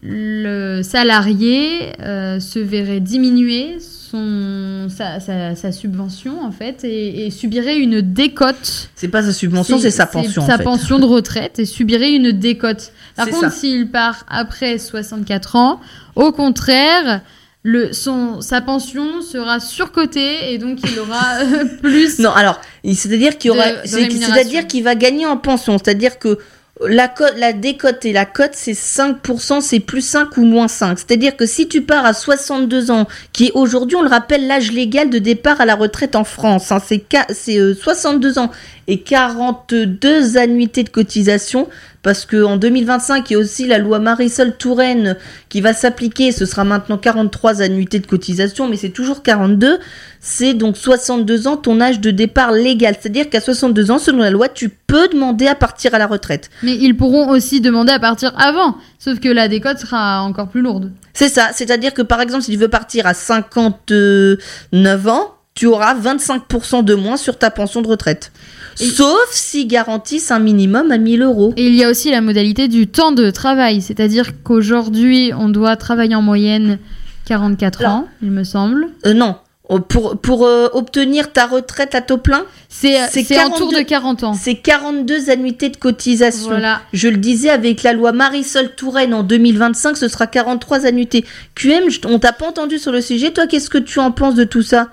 le 0.01 0.81
salarié 0.81 1.91
euh, 2.01 2.39
se 2.39 2.59
verrait 2.59 3.01
diminuer 3.01 3.77
son, 3.79 4.87
sa, 4.89 5.19
sa- 5.19 5.55
sa 5.55 5.71
subvention 5.71 6.41
en 6.41 6.51
fait 6.51 6.83
et, 6.83 7.25
et 7.25 7.31
subirait 7.31 7.77
une 7.77 8.01
décote. 8.01 8.89
C'est 8.95 9.09
pas 9.09 9.23
sa 9.23 9.33
subvention, 9.33 9.77
c'est 9.77 9.91
sa 9.91 10.05
pension. 10.07 10.45
Sa 10.45 10.55
en 10.55 10.57
fait. 10.57 10.63
pension 10.63 10.99
de 10.99 11.05
retraite 11.05 11.59
et 11.59 11.65
subirait 11.65 12.13
une 12.13 12.31
décote. 12.31 12.91
Par 13.15 13.27
contre, 13.29 13.51
s'il 13.51 13.89
part 13.89 14.25
après 14.29 14.77
64 14.77 15.55
ans, 15.57 15.79
au 16.15 16.31
contraire, 16.31 17.21
le, 17.63 17.91
son, 17.91 18.39
sa 18.39 18.61
pension 18.61 19.21
sera 19.21 19.59
surcotée 19.59 20.53
et 20.53 20.57
donc 20.57 20.79
il 20.89 20.97
aura 20.97 21.41
euh, 21.41 21.65
plus. 21.81 22.19
Non, 22.19 22.31
alors, 22.31 22.59
c'est-à-dire 22.85 23.37
qu'il 23.37 23.51
aura, 23.51 23.65
c'est-à-dire 23.83 24.65
qu'il 24.65 24.83
va 24.83 24.95
gagner 24.95 25.25
en 25.25 25.35
pension, 25.35 25.77
c'est-à-dire 25.77 26.17
que 26.19 26.37
la 26.87 27.07
cote, 27.09 27.33
la 27.37 27.51
décote 27.51 28.05
et 28.05 28.13
la 28.13 28.25
cote, 28.25 28.51
c'est 28.53 28.71
5%, 28.73 29.59
c'est 29.61 29.79
plus 29.81 30.01
5 30.01 30.37
ou 30.37 30.43
moins 30.45 30.67
5. 30.69 30.97
C'est-à-dire 30.99 31.35
que 31.35 31.45
si 31.45 31.67
tu 31.67 31.81
pars 31.81 32.05
à 32.05 32.13
62 32.13 32.89
ans, 32.91 33.05
qui 33.33 33.51
aujourd'hui, 33.53 33.97
on 33.97 34.01
le 34.01 34.07
rappelle, 34.09 34.47
l'âge 34.47 34.71
légal 34.71 35.09
de 35.09 35.19
départ 35.19 35.59
à 35.59 35.65
la 35.65 35.75
retraite 35.75 36.15
en 36.15 36.23
France, 36.23 36.71
hein, 36.71 36.81
c'est 36.85 36.99
qua- 36.99 37.25
c'est, 37.29 37.57
euh, 37.59 37.73
62 37.73 38.39
ans 38.39 38.49
et 38.87 39.01
42 39.01 40.37
annuités 40.37 40.83
de 40.83 40.89
cotisation, 40.89 41.67
parce 42.01 42.25
que 42.25 42.43
en 42.43 42.57
2025, 42.57 43.29
il 43.29 43.33
y 43.33 43.35
a 43.35 43.39
aussi 43.39 43.67
la 43.67 43.77
loi 43.77 43.99
Marisol 43.99 44.55
Touraine 44.55 45.17
qui 45.49 45.61
va 45.61 45.73
s'appliquer, 45.73 46.31
ce 46.31 46.45
sera 46.45 46.63
maintenant 46.63 46.97
43 46.97 47.61
annuités 47.61 47.99
de 47.99 48.07
cotisation, 48.07 48.67
mais 48.67 48.77
c'est 48.77 48.89
toujours 48.89 49.23
42 49.23 49.79
c'est 50.19 50.53
donc 50.53 50.75
62 50.75 51.47
ans 51.47 51.57
ton 51.57 51.79
âge 51.79 51.99
de 51.99 52.11
départ 52.11 52.51
légal. 52.51 52.95
C'est-à-dire 52.99 53.29
qu'à 53.29 53.39
62 53.39 53.91
ans, 53.91 53.99
selon 53.99 54.19
la 54.19 54.31
loi, 54.31 54.49
tu 54.49 54.69
peux 54.69 55.07
demander 55.07 55.47
à 55.47 55.55
partir 55.55 55.93
à 55.95 55.99
la 55.99 56.07
retraite. 56.07 56.49
Mais 56.61 56.75
ils 56.75 56.95
pourront 56.95 57.29
aussi 57.29 57.61
demander 57.61 57.93
à 57.93 57.99
partir 57.99 58.33
avant, 58.37 58.75
sauf 58.99 59.19
que 59.19 59.29
la 59.29 59.47
décote 59.47 59.79
sera 59.79 60.21
encore 60.21 60.49
plus 60.49 60.61
lourde. 60.61 60.91
C'est 61.13 61.29
ça. 61.29 61.49
C'est-à-dire 61.53 61.93
que 61.93 62.01
par 62.01 62.21
exemple, 62.21 62.43
si 62.43 62.51
tu 62.51 62.57
veux 62.57 62.67
partir 62.67 63.07
à 63.07 63.13
59 63.13 65.07
ans, 65.07 65.35
tu 65.59 65.65
auras 65.65 65.93
25% 65.93 66.85
de 66.85 66.95
moins 66.95 67.17
sur 67.17 67.37
ta 67.37 67.51
pension 67.51 67.81
de 67.81 67.87
retraite. 67.89 68.31
Et- 68.79 68.85
Sauf 68.85 69.17
s'ils 69.31 69.67
garantissent 69.67 70.31
un 70.31 70.39
minimum 70.39 70.89
à 70.89 70.97
1000 70.97 71.21
euros. 71.21 71.53
Et 71.57 71.67
il 71.67 71.75
y 71.75 71.83
a 71.83 71.89
aussi 71.89 72.09
la 72.11 72.21
modalité 72.21 72.69
du 72.69 72.87
temps 72.87 73.11
de 73.11 73.29
travail, 73.29 73.81
c'est-à-dire 73.81 74.41
qu'aujourd'hui, 74.41 75.33
on 75.37 75.49
doit 75.49 75.75
travailler 75.75 76.15
en 76.15 76.21
moyenne 76.21 76.79
44 77.25 77.81
Alors- 77.81 77.91
ans, 77.93 78.07
il 78.23 78.31
me 78.31 78.45
semble. 78.45 78.87
Euh, 79.05 79.13
non. 79.13 79.35
Euh, 79.69 79.79
Pour, 79.79 80.17
pour 80.21 80.45
euh, 80.45 80.69
obtenir 80.71 81.33
ta 81.33 81.45
retraite 81.45 81.93
à 81.93 81.99
taux 81.99 82.17
plein, 82.17 82.45
C'est 82.69 82.95
en 83.37 83.49
tour 83.49 83.67
42 83.69 83.79
de 83.79 83.83
40 83.83 84.23
ans. 84.23 84.33
c'est 84.33 84.55
42 84.55 85.29
annuités 85.29 85.67
de 85.67 85.75
cotisation. 85.75 86.47
Voilà. 86.51 86.81
Je 86.93 87.09
le 87.09 87.17
disais 87.17 87.49
avec 87.49 87.83
la 87.83 87.91
loi 87.91 88.13
Marisol 88.13 88.73
Touraine 88.75 89.13
en 89.13 89.23
2025, 89.23 89.97
ce 89.97 90.07
sera 90.07 90.25
43 90.25 90.85
annuités. 90.85 91.25
QM, 91.53 91.83
on 92.05 92.17
t'a 92.17 92.31
pas 92.31 92.47
entendu 92.47 92.79
sur 92.79 92.93
le 92.93 93.01
sujet. 93.01 93.31
Toi, 93.31 93.45
qu'est-ce 93.45 93.69
que 93.69 93.77
tu 93.77 93.99
en 93.99 94.11
penses 94.11 94.35
de 94.35 94.45
tout 94.45 94.61
ça? 94.63 94.87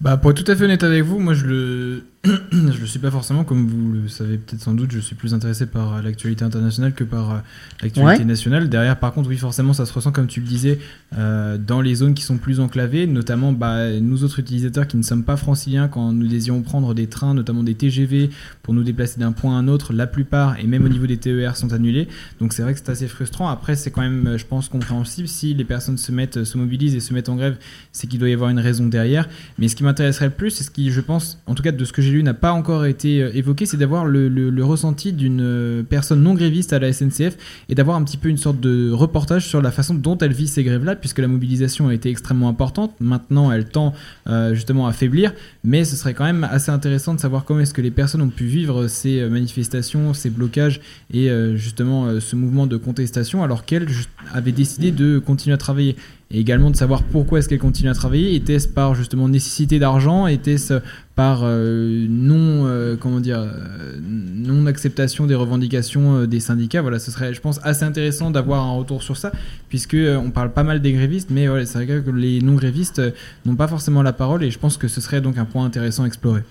Bah, 0.00 0.16
pour 0.16 0.30
être 0.30 0.44
tout 0.44 0.50
à 0.50 0.56
fait 0.56 0.64
honnête 0.64 0.82
avec 0.82 1.02
vous, 1.02 1.18
moi 1.18 1.34
je 1.34 1.46
le, 1.46 2.04
je 2.52 2.80
le 2.80 2.86
suis 2.86 2.98
pas 2.98 3.10
forcément, 3.10 3.44
comme 3.44 3.66
vous 3.66 3.92
le 3.92 4.08
savez 4.08 4.38
peut-être 4.38 4.60
sans 4.62 4.74
doute, 4.74 4.90
je 4.92 4.98
suis 5.00 5.14
plus 5.14 5.34
intéressé 5.34 5.66
par 5.66 6.02
l'actualité 6.02 6.44
internationale 6.44 6.92
que 6.92 7.04
par 7.04 7.30
euh, 7.30 7.38
l'actualité 7.82 8.18
Ouais. 8.22 8.24
nationale. 8.24 8.68
Derrière, 8.68 8.98
par 8.98 9.12
contre, 9.12 9.28
oui, 9.28 9.36
forcément, 9.36 9.72
ça 9.72 9.86
se 9.86 9.92
ressent, 9.92 10.12
comme 10.12 10.26
tu 10.26 10.40
le 10.40 10.46
disais, 10.46 10.78
euh, 11.16 11.58
dans 11.58 11.80
les 11.80 11.94
zones 11.94 12.14
qui 12.14 12.22
sont 12.22 12.38
plus 12.38 12.60
enclavées, 12.60 13.06
notamment 13.06 13.52
bah, 13.52 13.90
nous 14.00 14.24
autres 14.24 14.38
utilisateurs 14.40 14.86
qui 14.86 14.96
ne 14.96 15.02
sommes 15.02 15.24
pas 15.24 15.36
franciliens, 15.36 15.88
quand 15.88 16.12
nous 16.12 16.26
désirons 16.26 16.62
prendre 16.62 16.94
des 16.94 17.06
trains, 17.06 17.34
notamment 17.34 17.62
des 17.62 17.74
TGV, 17.74 18.30
pour 18.62 18.74
nous 18.74 18.82
déplacer 18.82 19.20
d'un 19.20 19.32
point 19.32 19.56
à 19.56 19.58
un 19.60 19.68
autre, 19.68 19.92
la 19.92 20.06
plupart, 20.06 20.58
et 20.58 20.66
même 20.66 20.84
au 20.84 20.88
niveau 20.88 21.06
des 21.06 21.16
TER, 21.18 21.56
sont 21.56 21.72
annulés. 21.72 22.08
Donc 22.40 22.52
c'est 22.52 22.62
vrai 22.62 22.72
que 22.74 22.80
c'est 22.80 22.90
assez 22.90 23.08
frustrant. 23.08 23.48
Après, 23.48 23.76
c'est 23.76 23.90
quand 23.90 24.02
même, 24.02 24.26
euh, 24.26 24.38
je 24.38 24.46
pense, 24.46 24.68
compréhensible. 24.68 25.28
Si 25.28 25.54
les 25.54 25.64
personnes 25.64 25.98
se 25.98 26.12
mettent, 26.12 26.44
se 26.44 26.58
mobilisent 26.58 26.94
et 26.94 27.00
se 27.00 27.12
mettent 27.14 27.28
en 27.28 27.36
grève, 27.36 27.56
c'est 27.92 28.06
qu'il 28.06 28.18
doit 28.18 28.28
y 28.28 28.32
avoir 28.32 28.50
une 28.50 28.58
raison 28.60 28.86
derrière. 28.86 29.28
Mais 29.58 29.68
ce 29.68 29.76
qui 29.76 29.84
m'intéresserait 29.84 30.26
le 30.26 30.30
plus, 30.32 30.60
et 30.60 30.64
ce 30.64 30.70
qui, 30.70 30.90
je 30.90 31.00
pense, 31.00 31.38
en 31.46 31.54
tout 31.54 31.62
cas 31.62 31.72
de 31.72 31.84
ce 31.84 31.92
que 31.92 32.02
j'ai 32.02 32.10
n'a 32.22 32.34
pas 32.34 32.52
encore 32.52 32.86
été 32.86 33.22
euh, 33.22 33.30
évoqué, 33.34 33.66
c'est 33.66 33.76
d'avoir 33.76 34.04
le, 34.06 34.64
ressenti 34.64 35.12
d'une 35.12 35.40
euh, 35.40 35.82
personne 35.82 36.22
non 36.22 36.34
gréviste 36.34 36.72
à 36.72 36.78
la 36.78 36.92
SNCF 36.92 37.36
et 37.68 37.74
d'avoir 37.74 37.96
un 37.96 38.04
petit 38.04 38.16
peu 38.16 38.28
une 38.28 38.36
sorte 38.36 38.60
de 38.60 38.90
reportage 38.90 39.46
sur 39.46 39.62
la 39.62 39.70
façon 39.70 39.94
dont 39.94 40.18
elle 40.18 40.32
vit 40.32 40.48
ces 40.48 40.64
grèves-là, 40.64 40.96
puisque 40.96 41.18
la 41.18 41.28
mobilisation 41.28 41.88
a 41.88 41.94
été 41.94 42.10
extrêmement 42.10 42.48
importante. 42.48 42.94
Maintenant, 43.00 43.52
elle 43.52 43.66
tend 43.66 43.94
euh, 44.26 44.54
justement 44.54 44.86
à 44.86 44.92
faiblir, 44.92 45.34
mais 45.64 45.84
ce 45.84 45.96
serait 45.96 46.14
quand 46.14 46.24
même 46.24 46.44
assez 46.44 46.70
intéressant 46.70 47.14
de 47.14 47.20
savoir 47.20 47.44
comment 47.44 47.60
est-ce 47.60 47.74
que 47.74 47.82
les 47.82 47.90
personnes 47.90 48.22
ont 48.22 48.28
pu 48.28 48.44
vivre 48.44 48.86
ces 48.88 49.28
manifestations, 49.28 50.14
ces 50.14 50.30
blocages 50.30 50.80
et 51.12 51.30
justement 51.54 52.20
ce 52.20 52.36
mouvement 52.36 52.66
de 52.66 52.76
contestation, 52.76 53.42
alors 53.42 53.64
qu'elles 53.64 53.88
avaient 54.32 54.52
décidé 54.52 54.90
de 54.90 55.18
continuer 55.18 55.54
à 55.54 55.58
travailler 55.58 55.96
et 56.30 56.40
également 56.40 56.70
de 56.70 56.76
savoir 56.76 57.02
pourquoi 57.04 57.38
est-ce 57.38 57.48
qu'elle 57.48 57.60
continue 57.60 57.88
à 57.88 57.94
travailler. 57.94 58.34
Était-ce 58.34 58.68
par 58.68 58.94
justement 58.94 59.28
nécessité 59.28 59.78
d'argent? 59.78 60.26
Était-ce 60.26 60.80
par 61.16 61.40
euh, 61.44 62.06
non 62.10 62.66
euh, 62.66 62.94
comment 63.00 63.20
dire 63.20 63.38
euh, 63.40 63.96
non 64.02 64.66
acceptation 64.66 65.26
des 65.26 65.34
revendications 65.34 66.24
des 66.26 66.40
syndicats. 66.40 66.82
Voilà, 66.82 66.98
ce 66.98 67.10
serait, 67.10 67.32
je 67.32 67.40
pense, 67.40 67.58
assez 67.64 67.84
intéressant 67.84 68.30
d'avoir 68.30 68.62
un 68.62 68.72
retour 68.72 69.02
sur 69.02 69.16
ça, 69.16 69.32
puisque 69.70 69.96
on 69.96 70.30
parle 70.30 70.52
pas 70.52 70.62
mal 70.62 70.82
des 70.82 70.92
grévistes, 70.92 71.30
mais 71.30 71.48
ouais, 71.48 71.64
c'est 71.64 71.84
vrai 71.84 72.02
que 72.02 72.10
les 72.10 72.40
non 72.42 72.54
grévistes 72.54 73.02
n'ont 73.46 73.56
pas 73.56 73.66
forcément 73.66 74.02
la 74.02 74.12
parole, 74.12 74.44
et 74.44 74.50
je 74.50 74.58
pense 74.58 74.76
que 74.76 74.88
ce 74.88 75.00
serait 75.00 75.22
donc 75.22 75.38
un 75.38 75.46
point 75.46 75.64
intéressant 75.64 76.04
à 76.04 76.06
explorer. 76.06 76.42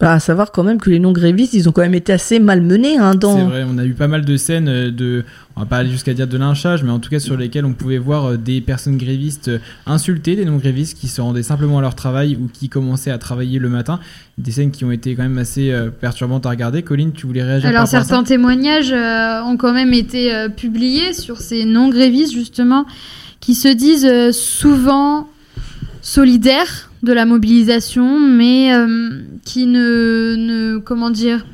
Bah, 0.00 0.12
à 0.12 0.20
savoir 0.20 0.50
quand 0.50 0.64
même 0.64 0.78
que 0.78 0.90
les 0.90 0.98
non-grévistes, 0.98 1.54
ils 1.54 1.68
ont 1.68 1.72
quand 1.72 1.82
même 1.82 1.94
été 1.94 2.12
assez 2.12 2.40
malmenés 2.40 2.98
hein, 2.98 3.12
C'est 3.12 3.18
dans. 3.18 3.46
vrai, 3.46 3.64
on 3.66 3.78
a 3.78 3.84
eu 3.84 3.94
pas 3.94 4.08
mal 4.08 4.24
de 4.24 4.36
scènes 4.36 4.90
de, 4.90 5.24
on 5.56 5.60
va 5.60 5.66
pas 5.66 5.76
aller 5.78 5.90
jusqu'à 5.90 6.12
dire 6.12 6.26
de 6.26 6.36
lynchage, 6.36 6.82
mais 6.82 6.90
en 6.90 6.98
tout 6.98 7.08
cas 7.08 7.20
sur 7.20 7.36
lesquelles 7.36 7.64
on 7.64 7.72
pouvait 7.72 7.98
voir 7.98 8.36
des 8.36 8.60
personnes 8.60 8.96
grévistes 8.96 9.50
insulter 9.86 10.36
des 10.36 10.44
non-grévistes 10.44 10.98
qui 10.98 11.08
se 11.08 11.20
rendaient 11.20 11.42
simplement 11.42 11.78
à 11.78 11.82
leur 11.82 11.94
travail 11.94 12.36
ou 12.40 12.48
qui 12.52 12.68
commençaient 12.68 13.10
à 13.12 13.18
travailler 13.18 13.58
le 13.58 13.68
matin. 13.68 14.00
Des 14.38 14.52
scènes 14.52 14.70
qui 14.70 14.84
ont 14.84 14.92
été 14.92 15.16
quand 15.16 15.24
même 15.24 15.38
assez 15.38 15.72
euh, 15.72 15.90
perturbantes 15.90 16.46
à 16.46 16.50
regarder. 16.50 16.82
Colline, 16.82 17.12
tu 17.12 17.26
voulais 17.26 17.42
réagir 17.42 17.68
Alors 17.68 17.82
par 17.82 17.86
rapport 17.86 18.00
à 18.00 18.02
ça 18.02 18.08
certains 18.08 18.24
témoignages 18.24 18.92
euh, 18.92 19.42
ont 19.42 19.56
quand 19.56 19.72
même 19.72 19.92
été 19.92 20.32
euh, 20.34 20.48
publiés 20.48 21.12
sur 21.12 21.38
ces 21.40 21.64
non-grévistes 21.64 22.32
justement 22.32 22.86
qui 23.40 23.54
se 23.54 23.68
disent 23.68 24.32
souvent 24.32 25.28
solidaires 26.02 26.88
de 27.02 27.12
la 27.12 27.24
mobilisation 27.24 28.18
mais 28.18 28.74
euh, 28.74 29.22
qui 29.44 29.66
ne, 29.66 30.34
ne 30.36 30.78
comment 30.78 31.10
dire 31.10 31.46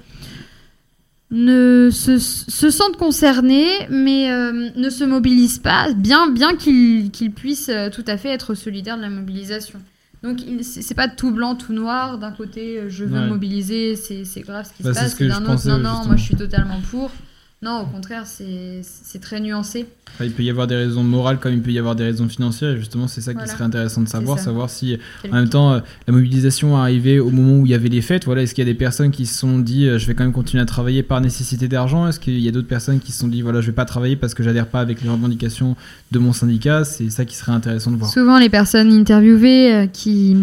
ne 1.30 1.90
se, 1.90 2.18
se 2.18 2.70
sentent 2.70 2.96
concernés 2.96 3.68
mais 3.90 4.30
euh, 4.30 4.70
ne 4.76 4.90
se 4.90 5.04
mobilisent 5.04 5.58
pas 5.58 5.92
bien 5.92 6.30
bien 6.30 6.54
qu'ils 6.56 7.32
puissent 7.34 7.70
tout 7.92 8.04
à 8.06 8.16
fait 8.16 8.30
être 8.30 8.54
solidaires 8.54 8.96
de 8.96 9.02
la 9.02 9.10
mobilisation. 9.10 9.80
Donc 10.24 10.38
c'est 10.62 10.94
pas 10.94 11.06
tout 11.06 11.30
blanc 11.32 11.54
tout 11.54 11.72
noir 11.74 12.18
d'un 12.18 12.32
côté 12.32 12.78
euh, 12.78 12.88
je 12.88 13.04
veux 13.04 13.12
Ouais. 13.14 13.24
me 13.24 13.28
mobiliser 13.28 13.94
c'est 13.94 14.40
grave 14.40 14.66
ce 14.66 14.72
qui 14.76 14.82
Bah, 14.82 14.92
se 14.94 14.98
passe 14.98 15.16
d'un 15.20 15.44
autre 15.44 15.68
non 15.68 15.78
non 15.78 16.04
moi 16.06 16.16
je 16.16 16.22
suis 16.24 16.34
totalement 16.34 16.80
pour. 16.90 17.10
Non 17.64 17.80
au 17.80 17.86
contraire 17.86 18.24
c'est 18.26 19.18
très 19.20 19.40
nuancé. 19.40 19.86
Enfin, 20.14 20.26
il 20.26 20.32
peut 20.32 20.42
y 20.42 20.50
avoir 20.50 20.66
des 20.66 20.76
raisons 20.76 21.02
morales 21.02 21.38
comme 21.38 21.54
il 21.54 21.62
peut 21.62 21.72
y 21.72 21.78
avoir 21.78 21.96
des 21.96 22.04
raisons 22.04 22.28
financières. 22.28 22.72
Et 22.72 22.76
justement, 22.76 23.08
c'est 23.08 23.22
ça 23.22 23.32
qui 23.32 23.48
serait 23.48 23.64
intéressant 23.64 24.02
de 24.02 24.08
savoir, 24.08 24.38
savoir 24.38 24.68
si 24.68 24.98
C'est 25.22 25.30
en 25.30 25.34
même 25.34 25.48
temps 25.48 25.72
euh, 25.72 25.80
la 26.06 26.12
mobilisation 26.12 26.76
arrivait 26.76 27.18
au 27.18 27.30
moment 27.30 27.60
où 27.60 27.66
il 27.66 27.72
y 27.72 27.74
avait 27.74 27.88
les 27.88 28.02
fêtes. 28.02 28.26
Voilà, 28.26 28.42
est-ce 28.42 28.54
qu'il 28.54 28.62
y 28.64 28.68
a 28.68 28.72
des 28.72 28.78
personnes 28.78 29.10
qui 29.10 29.24
se 29.24 29.38
sont 29.38 29.58
dit 29.58 29.88
euh, 29.88 29.98
je 29.98 30.06
vais 30.06 30.14
quand 30.14 30.24
même 30.24 30.32
continuer 30.32 30.62
à 30.62 30.66
travailler 30.66 31.02
par 31.02 31.22
nécessité 31.22 31.66
d'argent? 31.66 32.06
Est-ce 32.06 32.20
qu'il 32.20 32.38
y 32.38 32.48
a 32.48 32.52
d'autres 32.52 32.68
personnes 32.68 33.00
qui 33.00 33.12
se 33.12 33.20
sont 33.20 33.28
dit 33.28 33.40
voilà 33.40 33.62
je 33.62 33.66
vais 33.66 33.72
pas 33.72 33.86
travailler 33.86 34.16
parce 34.16 34.34
que 34.34 34.42
j'adhère 34.42 34.66
pas 34.66 34.80
avec 34.80 35.00
les 35.00 35.08
revendications 35.08 35.74
de 36.12 36.18
mon 36.18 36.34
syndicat? 36.34 36.84
C'est 36.84 37.08
ça 37.08 37.24
qui 37.24 37.34
serait 37.34 37.52
intéressant 37.52 37.90
de 37.90 37.96
voir. 37.96 38.10
Souvent, 38.10 38.38
les 38.38 38.50
personnes 38.50 38.92
interviewées 38.92 39.74
euh, 39.74 39.86
qui, 39.86 40.36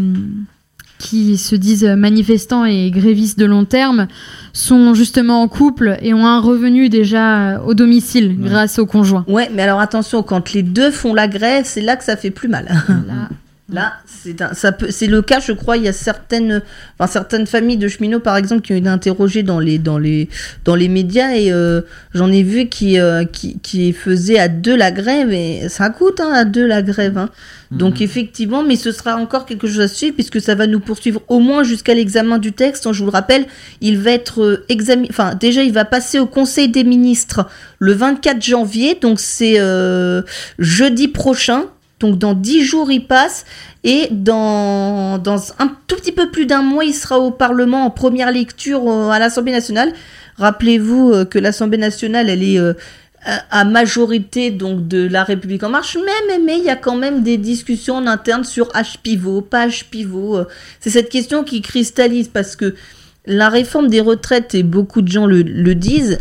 qui 1.02 1.38
se 1.38 1.56
disent 1.56 1.84
manifestants 1.84 2.64
et 2.66 2.92
grévistes 2.92 3.38
de 3.40 3.46
long 3.46 3.66
terme 3.66 4.08
sont 4.54 4.94
justement 4.94 5.42
en 5.42 5.48
couple 5.48 5.98
et 6.02 6.14
ont 6.14 6.26
un 6.26 6.40
revenu 6.40 6.90
déjà 6.90 7.56
euh, 7.56 7.60
au 7.66 7.74
domicile 7.74 8.36
Ouais. 8.40 8.50
grâce 8.50 8.80
au 8.80 8.86
conjoint. 8.86 9.26
Ouais, 9.28 9.50
mais 9.54 9.64
alors 9.64 9.80
attention, 9.80 10.24
quand 10.24 10.54
les 10.54 10.64
deux 10.64 10.92
font 10.92 11.14
la 11.14 11.28
grève, 11.28 11.64
c'est 11.66 11.82
là 11.82 11.96
que 11.96 12.04
ça 12.04 12.16
fait 12.18 12.32
plus 12.32 12.48
mal. 12.50 12.66
Là, 12.88 13.30
Là, 13.72 13.94
c'est 14.06 14.42
un- 14.42 14.54
ça 14.54 14.74
peut, 14.74 14.88
c'est 14.92 15.08
le 15.08 15.22
cas, 15.22 15.40
je 15.40 15.54
crois. 15.54 15.78
Il 15.78 15.84
y 15.84 15.88
a 15.88 15.94
certaines, 15.94 16.62
enfin 17.00 17.10
certaines 17.10 17.48
familles 17.48 17.78
de 17.78 17.88
cheminots, 17.88 18.20
par 18.20 18.36
exemple, 18.36 18.62
qui 18.64 18.74
ont 18.74 18.76
été 18.76 18.90
interrogées 18.90 19.44
dans 19.44 19.60
les 19.60 19.78
dans 19.78 19.98
les 19.98 20.28
dans 20.66 20.76
les 20.76 20.90
médias 20.90 21.36
et 21.36 21.54
euh, 21.54 21.82
j'en 22.14 22.30
ai 22.32 22.44
vu 22.44 22.68
qui, 22.68 23.00
euh, 23.00 23.24
qui 23.24 23.60
qui 23.60 23.94
faisaient 23.94 24.40
à 24.40 24.50
deux 24.50 24.76
la 24.76 24.92
grève 24.92 25.32
et 25.32 25.70
ça 25.70 25.90
coûte 25.90 26.20
hein, 26.20 26.32
à 26.34 26.44
deux 26.44 26.68
la 26.68 26.82
grève. 26.82 27.18
Hein. 27.18 27.30
Donc 27.72 28.00
Mhm. 28.00 28.04
effectivement, 28.04 28.64
mais 28.64 28.76
ce 28.76 28.92
sera 28.92 29.16
encore 29.16 29.46
quelque 29.46 29.66
chose 29.68 29.80
à 29.80 29.88
suivre 29.88 30.16
puisque 30.16 30.42
ça 30.42 30.54
va 30.56 30.68
nous 30.68 30.82
poursuivre 30.82 31.22
au 31.30 31.40
moins 31.40 31.64
jusqu'à 31.64 31.94
l'examen 31.94 32.38
du 32.40 32.52
texte. 32.52 32.92
Je 32.92 33.00
vous 33.00 33.06
le 33.06 33.12
rappelle, 33.12 33.46
il 33.80 33.98
va 33.98 34.12
être 34.12 34.42
euh, 34.44 34.66
examiné. 34.68 35.08
Enfin, 35.10 35.36
déjà, 35.36 35.64
il 35.64 35.72
va 35.72 35.86
passer 35.86 36.20
au 36.20 36.26
Conseil 36.26 36.68
des 36.68 36.84
ministres 36.84 37.48
le 37.80 37.94
24 37.94 38.44
janvier, 38.44 38.98
donc 39.02 39.22
c'est 39.22 39.56
euh, 39.60 40.22
jeudi 40.60 41.08
prochain. 41.08 41.64
Donc 42.02 42.18
dans 42.18 42.34
10 42.34 42.64
jours, 42.64 42.92
il 42.92 43.08
passe. 43.08 43.46
Et 43.84 44.10
dans, 44.12 45.22
un 45.60 45.68
tout 45.88 45.96
petit 45.96 46.12
peu 46.12 46.30
plus 46.30 46.46
d'un 46.46 46.62
mois, 46.62 46.84
il 46.84 46.94
sera 46.94 47.20
au 47.20 47.32
Parlement 47.32 47.86
en 47.86 47.90
première 47.90 48.32
lecture 48.32 48.88
euh, 48.88 49.10
à 49.10 49.20
l'Assemblée 49.20 49.52
nationale. 49.52 49.94
Rappelez-vous 50.38 51.12
euh, 51.12 51.26
que 51.26 51.40
l'Assemblée 51.40 51.78
nationale, 51.78 52.30
elle 52.30 52.44
est 52.44 52.60
euh, 52.60 52.74
à 53.50 53.66
majorité 53.66 54.52
donc 54.52 54.88
de 54.88 55.08
la 55.08 55.24
République 55.24 55.64
en 55.64 55.70
marche, 55.70 55.98
mais, 56.04 56.40
mais, 56.40 56.58
il 56.58 56.64
y 56.64 56.70
a 56.70 56.76
quand 56.76 56.96
même 56.96 57.22
des 57.24 57.38
discussions 57.38 57.96
en 57.96 58.08
interne 58.08 58.44
sur 58.44 58.68
H 58.70 58.98
pivot, 59.02 59.42
pas 59.42 59.68
H 59.68 59.86
pivot. 59.90 60.40
C'est 60.80 60.90
cette 60.90 61.10
question 61.10 61.44
qui 61.44 61.62
cristallise 61.62 62.28
parce 62.30 62.56
que 62.56 62.76
la 63.28 63.50
réforme 63.50 63.88
des 63.88 64.02
retraites, 64.02 64.56
et 64.56 64.64
beaucoup 64.64 65.04
de 65.04 65.08
gens 65.08 65.28
le, 65.28 65.44
disent, 65.76 66.20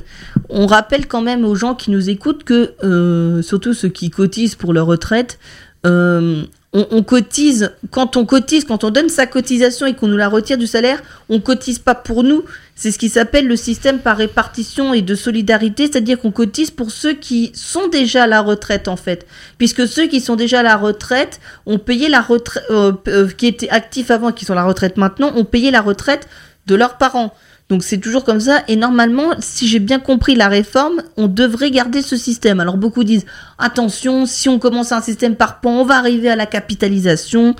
on 0.50 0.66
rappelle 0.66 1.06
quand 1.06 1.22
même 1.22 1.46
aux 1.46 1.54
gens 1.54 1.74
qui 1.74 1.90
nous 1.90 2.10
écoutent 2.10 2.44
que, 2.44 3.40
surtout 3.42 3.72
ceux 3.72 3.88
qui 3.88 4.10
cotisent 4.10 4.54
pour 4.54 4.74
leur 4.74 4.84
retraite, 4.84 5.38
euh, 5.86 6.44
on, 6.72 7.02
cotise, 7.02 7.72
quand 7.90 8.16
on 8.16 8.24
cotise, 8.24 8.64
quand 8.64 8.84
on 8.84 8.90
donne 8.90 9.08
sa 9.08 9.26
cotisation 9.26 9.86
et 9.86 9.94
qu'on 9.94 10.06
nous 10.06 10.16
la 10.16 10.28
retire 10.28 10.56
du 10.56 10.68
salaire, 10.68 11.02
on 11.28 11.40
cotise 11.40 11.80
pas 11.80 11.96
pour 11.96 12.22
nous. 12.22 12.44
C'est 12.76 12.92
ce 12.92 12.98
qui 12.98 13.08
s'appelle 13.08 13.48
le 13.48 13.56
système 13.56 13.98
par 13.98 14.16
répartition 14.16 14.94
et 14.94 15.02
de 15.02 15.14
solidarité, 15.16 15.86
c'est-à-dire 15.86 16.20
qu'on 16.20 16.30
cotise 16.30 16.70
pour 16.70 16.92
ceux 16.92 17.14
qui 17.14 17.50
sont 17.54 17.88
déjà 17.88 18.24
à 18.24 18.26
la 18.28 18.40
retraite 18.40 18.86
en 18.86 18.96
fait, 18.96 19.26
puisque 19.58 19.88
ceux 19.88 20.06
qui 20.06 20.20
sont 20.20 20.36
déjà 20.36 20.60
à 20.60 20.62
la 20.62 20.76
retraite 20.76 21.40
ont 21.66 21.78
payé 21.78 22.08
la 22.08 22.20
retraite, 22.20 22.64
euh, 22.70 22.92
euh, 23.08 23.28
qui 23.28 23.48
étaient 23.48 23.70
actifs 23.70 24.12
avant, 24.12 24.30
qui 24.30 24.44
sont 24.44 24.52
à 24.52 24.56
la 24.56 24.64
retraite 24.64 24.96
maintenant, 24.96 25.32
ont 25.34 25.44
payé 25.44 25.72
la 25.72 25.80
retraite 25.80 26.28
de 26.66 26.76
leurs 26.76 26.98
parents. 26.98 27.34
Donc 27.70 27.85
c'est 27.85 27.98
toujours 27.98 28.24
comme 28.24 28.40
ça. 28.40 28.64
Et 28.66 28.74
normalement, 28.74 29.30
si 29.38 29.68
j'ai 29.68 29.78
bien 29.78 30.00
compris 30.00 30.35
la 30.35 30.48
réforme, 30.48 31.02
on 31.16 31.28
devrait 31.28 31.70
garder 31.70 32.02
ce 32.02 32.16
système. 32.16 32.59
Alors 32.59 32.76
beaucoup 32.76 33.04
disent 33.04 33.24
attention, 33.59 34.26
si 34.26 34.48
on 34.48 34.59
commence 34.59 34.90
un 34.90 35.00
système 35.00 35.37
par 35.37 35.61
pan, 35.61 35.80
on 35.80 35.85
va 35.85 35.94
arriver 35.96 36.28
à 36.28 36.37
la 36.37 36.46
capitalisation. 36.46 37.54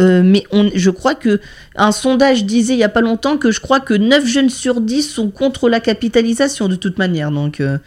Euh, 0.00 0.22
mais 0.24 0.44
je 0.74 0.90
crois 0.90 1.14
que 1.14 1.40
un 1.76 1.92
sondage 1.92 2.44
disait 2.44 2.72
il 2.72 2.78
y 2.78 2.84
a 2.84 2.88
pas 2.88 3.02
longtemps 3.02 3.36
que 3.36 3.50
je 3.50 3.60
crois 3.60 3.78
que 3.78 3.94
9 3.94 4.26
jeunes 4.26 4.50
sur 4.50 4.80
10 4.80 5.02
sont 5.02 5.30
contre 5.30 5.68
la 5.68 5.78
capitalisation 5.78 6.68
de 6.68 6.76
toute 6.76 6.98
manière. 6.98 7.30
Donc 7.30 7.60
euh, 7.60 7.78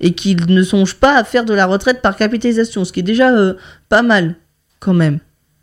et 0.00 0.12
qu'ils 0.12 0.44
ne 0.46 0.62
songent 0.62 0.96
pas 0.96 1.16
à 1.16 1.24
faire 1.24 1.46
de 1.46 1.54
la 1.54 1.64
retraite 1.64 2.02
par 2.02 2.16
capitalisation, 2.16 2.84
ce 2.84 2.92
qui 2.92 3.00
est 3.00 3.04
déjà 3.04 3.32
euh, 3.32 3.54
pas 3.88 4.02
mal 4.02 4.34
quand 4.80 4.94
même. 4.94 5.18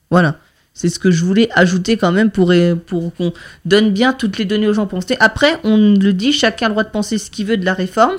Voilà. 0.10 0.38
C'est 0.80 0.88
ce 0.88 0.98
que 0.98 1.12
je 1.12 1.26
voulais 1.26 1.50
ajouter 1.56 1.98
quand 1.98 2.14
même 2.14 2.32
pour, 2.32 2.52
euh, 2.54 2.74
pour 2.74 3.14
qu'on 3.14 3.34
donne 3.66 3.92
bien 3.92 4.14
toutes 4.14 4.38
les 4.38 4.46
données 4.46 4.70
aux 4.70 4.74
gens 4.74 4.88
pour 4.88 5.00
penser. 5.00 5.18
Après, 5.20 5.60
on 5.66 5.76
le 5.76 6.14
dit, 6.14 6.32
chacun 6.32 6.68
a 6.68 6.70
le 6.70 6.74
droit 6.74 6.86
de 6.86 6.90
penser 6.90 7.18
ce 7.18 7.30
qu'il 7.30 7.48
veut 7.48 7.58
de 7.58 7.66
la 7.66 7.74
réforme. 7.74 8.16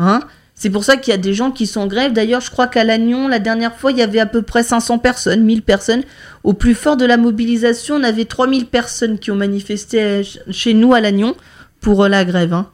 Hein 0.00 0.18
c'est 0.56 0.70
pour 0.70 0.82
ça 0.82 0.96
qu'il 0.96 1.12
y 1.12 1.14
a 1.14 1.18
des 1.20 1.34
gens 1.34 1.52
qui 1.52 1.68
sont 1.68 1.82
en 1.82 1.86
grève. 1.86 2.12
D'ailleurs, 2.12 2.40
je 2.40 2.50
crois 2.50 2.66
qu'à 2.66 2.82
Lannion, 2.82 3.28
la 3.28 3.38
dernière 3.38 3.76
fois, 3.76 3.92
il 3.92 3.98
y 3.98 4.02
avait 4.02 4.18
à 4.18 4.26
peu 4.26 4.42
près 4.42 4.64
500 4.64 4.98
personnes, 4.98 5.44
1000 5.44 5.62
personnes. 5.62 6.02
Au 6.42 6.52
plus 6.52 6.74
fort 6.74 6.96
de 6.96 7.04
la 7.04 7.16
mobilisation, 7.16 7.94
on 7.94 8.02
avait 8.02 8.24
3000 8.24 8.66
personnes 8.66 9.20
qui 9.20 9.30
ont 9.30 9.36
manifesté 9.36 10.24
ch- 10.24 10.40
chez 10.50 10.74
nous 10.74 10.92
à 10.92 11.00
Lannion 11.00 11.36
pour 11.80 12.02
euh, 12.02 12.08
la 12.08 12.24
grève. 12.24 12.52
Hein 12.52 12.66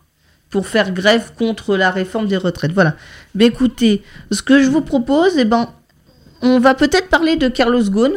pour 0.48 0.66
faire 0.66 0.92
grève 0.92 1.32
contre 1.36 1.76
la 1.76 1.90
réforme 1.90 2.26
des 2.26 2.38
retraites. 2.38 2.72
Voilà. 2.72 2.94
Mais 3.34 3.46
écoutez, 3.46 4.02
ce 4.30 4.40
que 4.40 4.62
je 4.62 4.70
vous 4.70 4.80
propose, 4.80 5.36
eh 5.36 5.44
ben, 5.44 5.68
on 6.40 6.58
va 6.58 6.72
peut-être 6.74 7.08
parler 7.08 7.36
de 7.36 7.48
Carlos 7.48 7.82
Ghosn. 7.82 8.12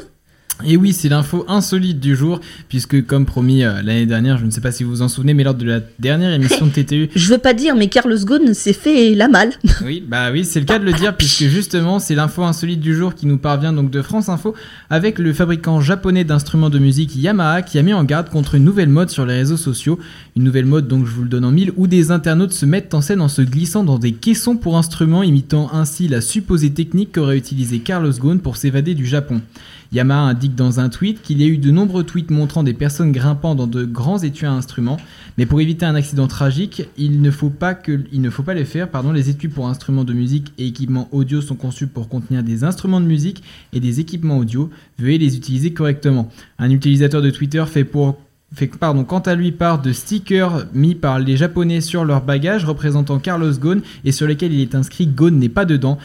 Et 0.65 0.75
oui, 0.75 0.91
c'est 0.91 1.07
l'info 1.07 1.45
insolite 1.47 2.01
du 2.01 2.17
jour, 2.17 2.41
puisque 2.67 3.05
comme 3.05 3.25
promis 3.25 3.63
euh, 3.63 3.81
l'année 3.81 4.05
dernière, 4.05 4.37
je 4.37 4.45
ne 4.45 4.51
sais 4.51 4.59
pas 4.59 4.73
si 4.73 4.83
vous 4.83 4.89
vous 4.89 5.01
en 5.01 5.07
souvenez, 5.07 5.33
mais 5.33 5.45
lors 5.45 5.53
de 5.53 5.63
la 5.63 5.79
dernière 5.99 6.33
émission 6.33 6.65
de 6.65 6.71
TTU, 6.71 7.09
Je 7.15 7.29
veux 7.29 7.37
pas 7.37 7.53
dire, 7.53 7.77
mais 7.77 7.87
Carlos 7.87 8.17
Ghosn 8.17 8.53
s'est 8.53 8.73
fait 8.73 9.15
la 9.15 9.29
malle. 9.29 9.51
oui, 9.85 10.03
bah 10.05 10.31
oui, 10.31 10.43
c'est 10.43 10.59
le 10.59 10.65
cas 10.65 10.77
de 10.77 10.83
le 10.83 10.91
dire, 10.91 11.15
puisque 11.15 11.45
justement, 11.45 11.99
c'est 11.99 12.13
l'info 12.13 12.43
insolite 12.43 12.81
du 12.81 12.93
jour 12.93 13.15
qui 13.15 13.25
nous 13.25 13.37
parvient 13.37 13.71
donc 13.71 13.89
de 13.89 14.01
France 14.01 14.27
Info, 14.27 14.53
avec 14.89 15.17
le 15.17 15.31
fabricant 15.31 15.79
japonais 15.79 16.25
d'instruments 16.25 16.69
de 16.69 16.79
musique 16.79 17.15
Yamaha 17.15 17.61
qui 17.61 17.79
a 17.79 17.81
mis 17.81 17.93
en 17.93 18.03
garde 18.03 18.29
contre 18.29 18.55
une 18.55 18.65
nouvelle 18.65 18.89
mode 18.89 19.09
sur 19.09 19.25
les 19.25 19.35
réseaux 19.35 19.57
sociaux, 19.57 19.97
une 20.35 20.43
nouvelle 20.43 20.65
mode 20.65 20.89
donc 20.89 21.05
je 21.05 21.11
vous 21.11 21.23
le 21.23 21.29
donne 21.29 21.45
en 21.45 21.51
mille, 21.51 21.71
où 21.77 21.87
des 21.87 22.11
internautes 22.11 22.53
se 22.53 22.65
mettent 22.65 22.93
en 22.93 23.01
scène 23.01 23.21
en 23.21 23.29
se 23.29 23.41
glissant 23.41 23.85
dans 23.85 23.97
des 23.97 24.11
caissons 24.11 24.57
pour 24.57 24.77
instruments, 24.77 25.23
imitant 25.23 25.69
ainsi 25.71 26.09
la 26.09 26.19
supposée 26.19 26.71
technique 26.71 27.13
qu'aurait 27.13 27.37
utilisée 27.37 27.79
Carlos 27.79 28.11
Ghosn 28.11 28.39
pour 28.39 28.57
s'évader 28.57 28.93
du 28.93 29.05
Japon. 29.05 29.41
Yamaha 29.91 30.29
indique 30.29 30.55
dans 30.55 30.79
un 30.79 30.89
tweet 30.89 31.21
qu'il 31.21 31.41
y 31.41 31.43
a 31.43 31.47
eu 31.47 31.57
de 31.57 31.71
nombreux 31.71 32.03
tweets 32.03 32.29
montrant 32.29 32.63
des 32.63 32.73
personnes 32.73 33.11
grimpant 33.11 33.55
dans 33.55 33.65
de 33.65 33.85
grands 33.85 34.19
étuis 34.19 34.45
à 34.45 34.51
instruments, 34.51 34.97
mais 35.37 35.45
pour 35.45 35.61
éviter 35.61 35.85
un 35.85 35.95
accident 35.95 36.27
tragique, 36.27 36.83
il 36.97 37.21
ne 37.21 37.31
faut 37.31 37.49
pas 37.49 37.73
que 37.73 38.03
il 38.11 38.21
ne 38.21 38.29
faut 38.29 38.43
pas 38.43 38.53
les 38.53 38.65
faire. 38.65 38.89
Pardon, 38.89 39.11
les 39.11 39.29
étuis 39.29 39.47
pour 39.47 39.67
instruments 39.67 40.03
de 40.03 40.13
musique 40.13 40.53
et 40.57 40.67
équipements 40.67 41.09
audio 41.11 41.41
sont 41.41 41.55
conçus 41.55 41.87
pour 41.87 42.07
contenir 42.07 42.43
des 42.43 42.63
instruments 42.63 43.01
de 43.01 43.05
musique 43.05 43.43
et 43.73 43.79
des 43.79 43.99
équipements 43.99 44.37
audio. 44.37 44.69
Veuillez 44.99 45.17
les 45.17 45.35
utiliser 45.35 45.73
correctement. 45.73 46.29
Un 46.59 46.69
utilisateur 46.69 47.21
de 47.21 47.31
Twitter 47.31 47.63
fait 47.67 47.83
pour 47.83 48.17
fait, 48.55 48.67
pardon, 48.67 49.03
quant 49.03 49.19
à 49.19 49.35
lui, 49.35 49.51
part 49.51 49.81
de 49.81 49.91
stickers 49.91 50.65
mis 50.73 50.95
par 50.95 51.19
les 51.19 51.37
Japonais 51.37 51.81
sur 51.81 52.03
leur 52.03 52.23
bagage 52.23 52.65
représentant 52.65 53.19
Carlos 53.19 53.53
Ghosn 53.53 53.81
et 54.05 54.11
sur 54.11 54.27
lesquels 54.27 54.53
il 54.53 54.61
est 54.61 54.75
inscrit 54.75 55.05
Ghosn 55.05 55.35
n'est 55.35 55.49
pas 55.49 55.65
dedans. 55.65 55.97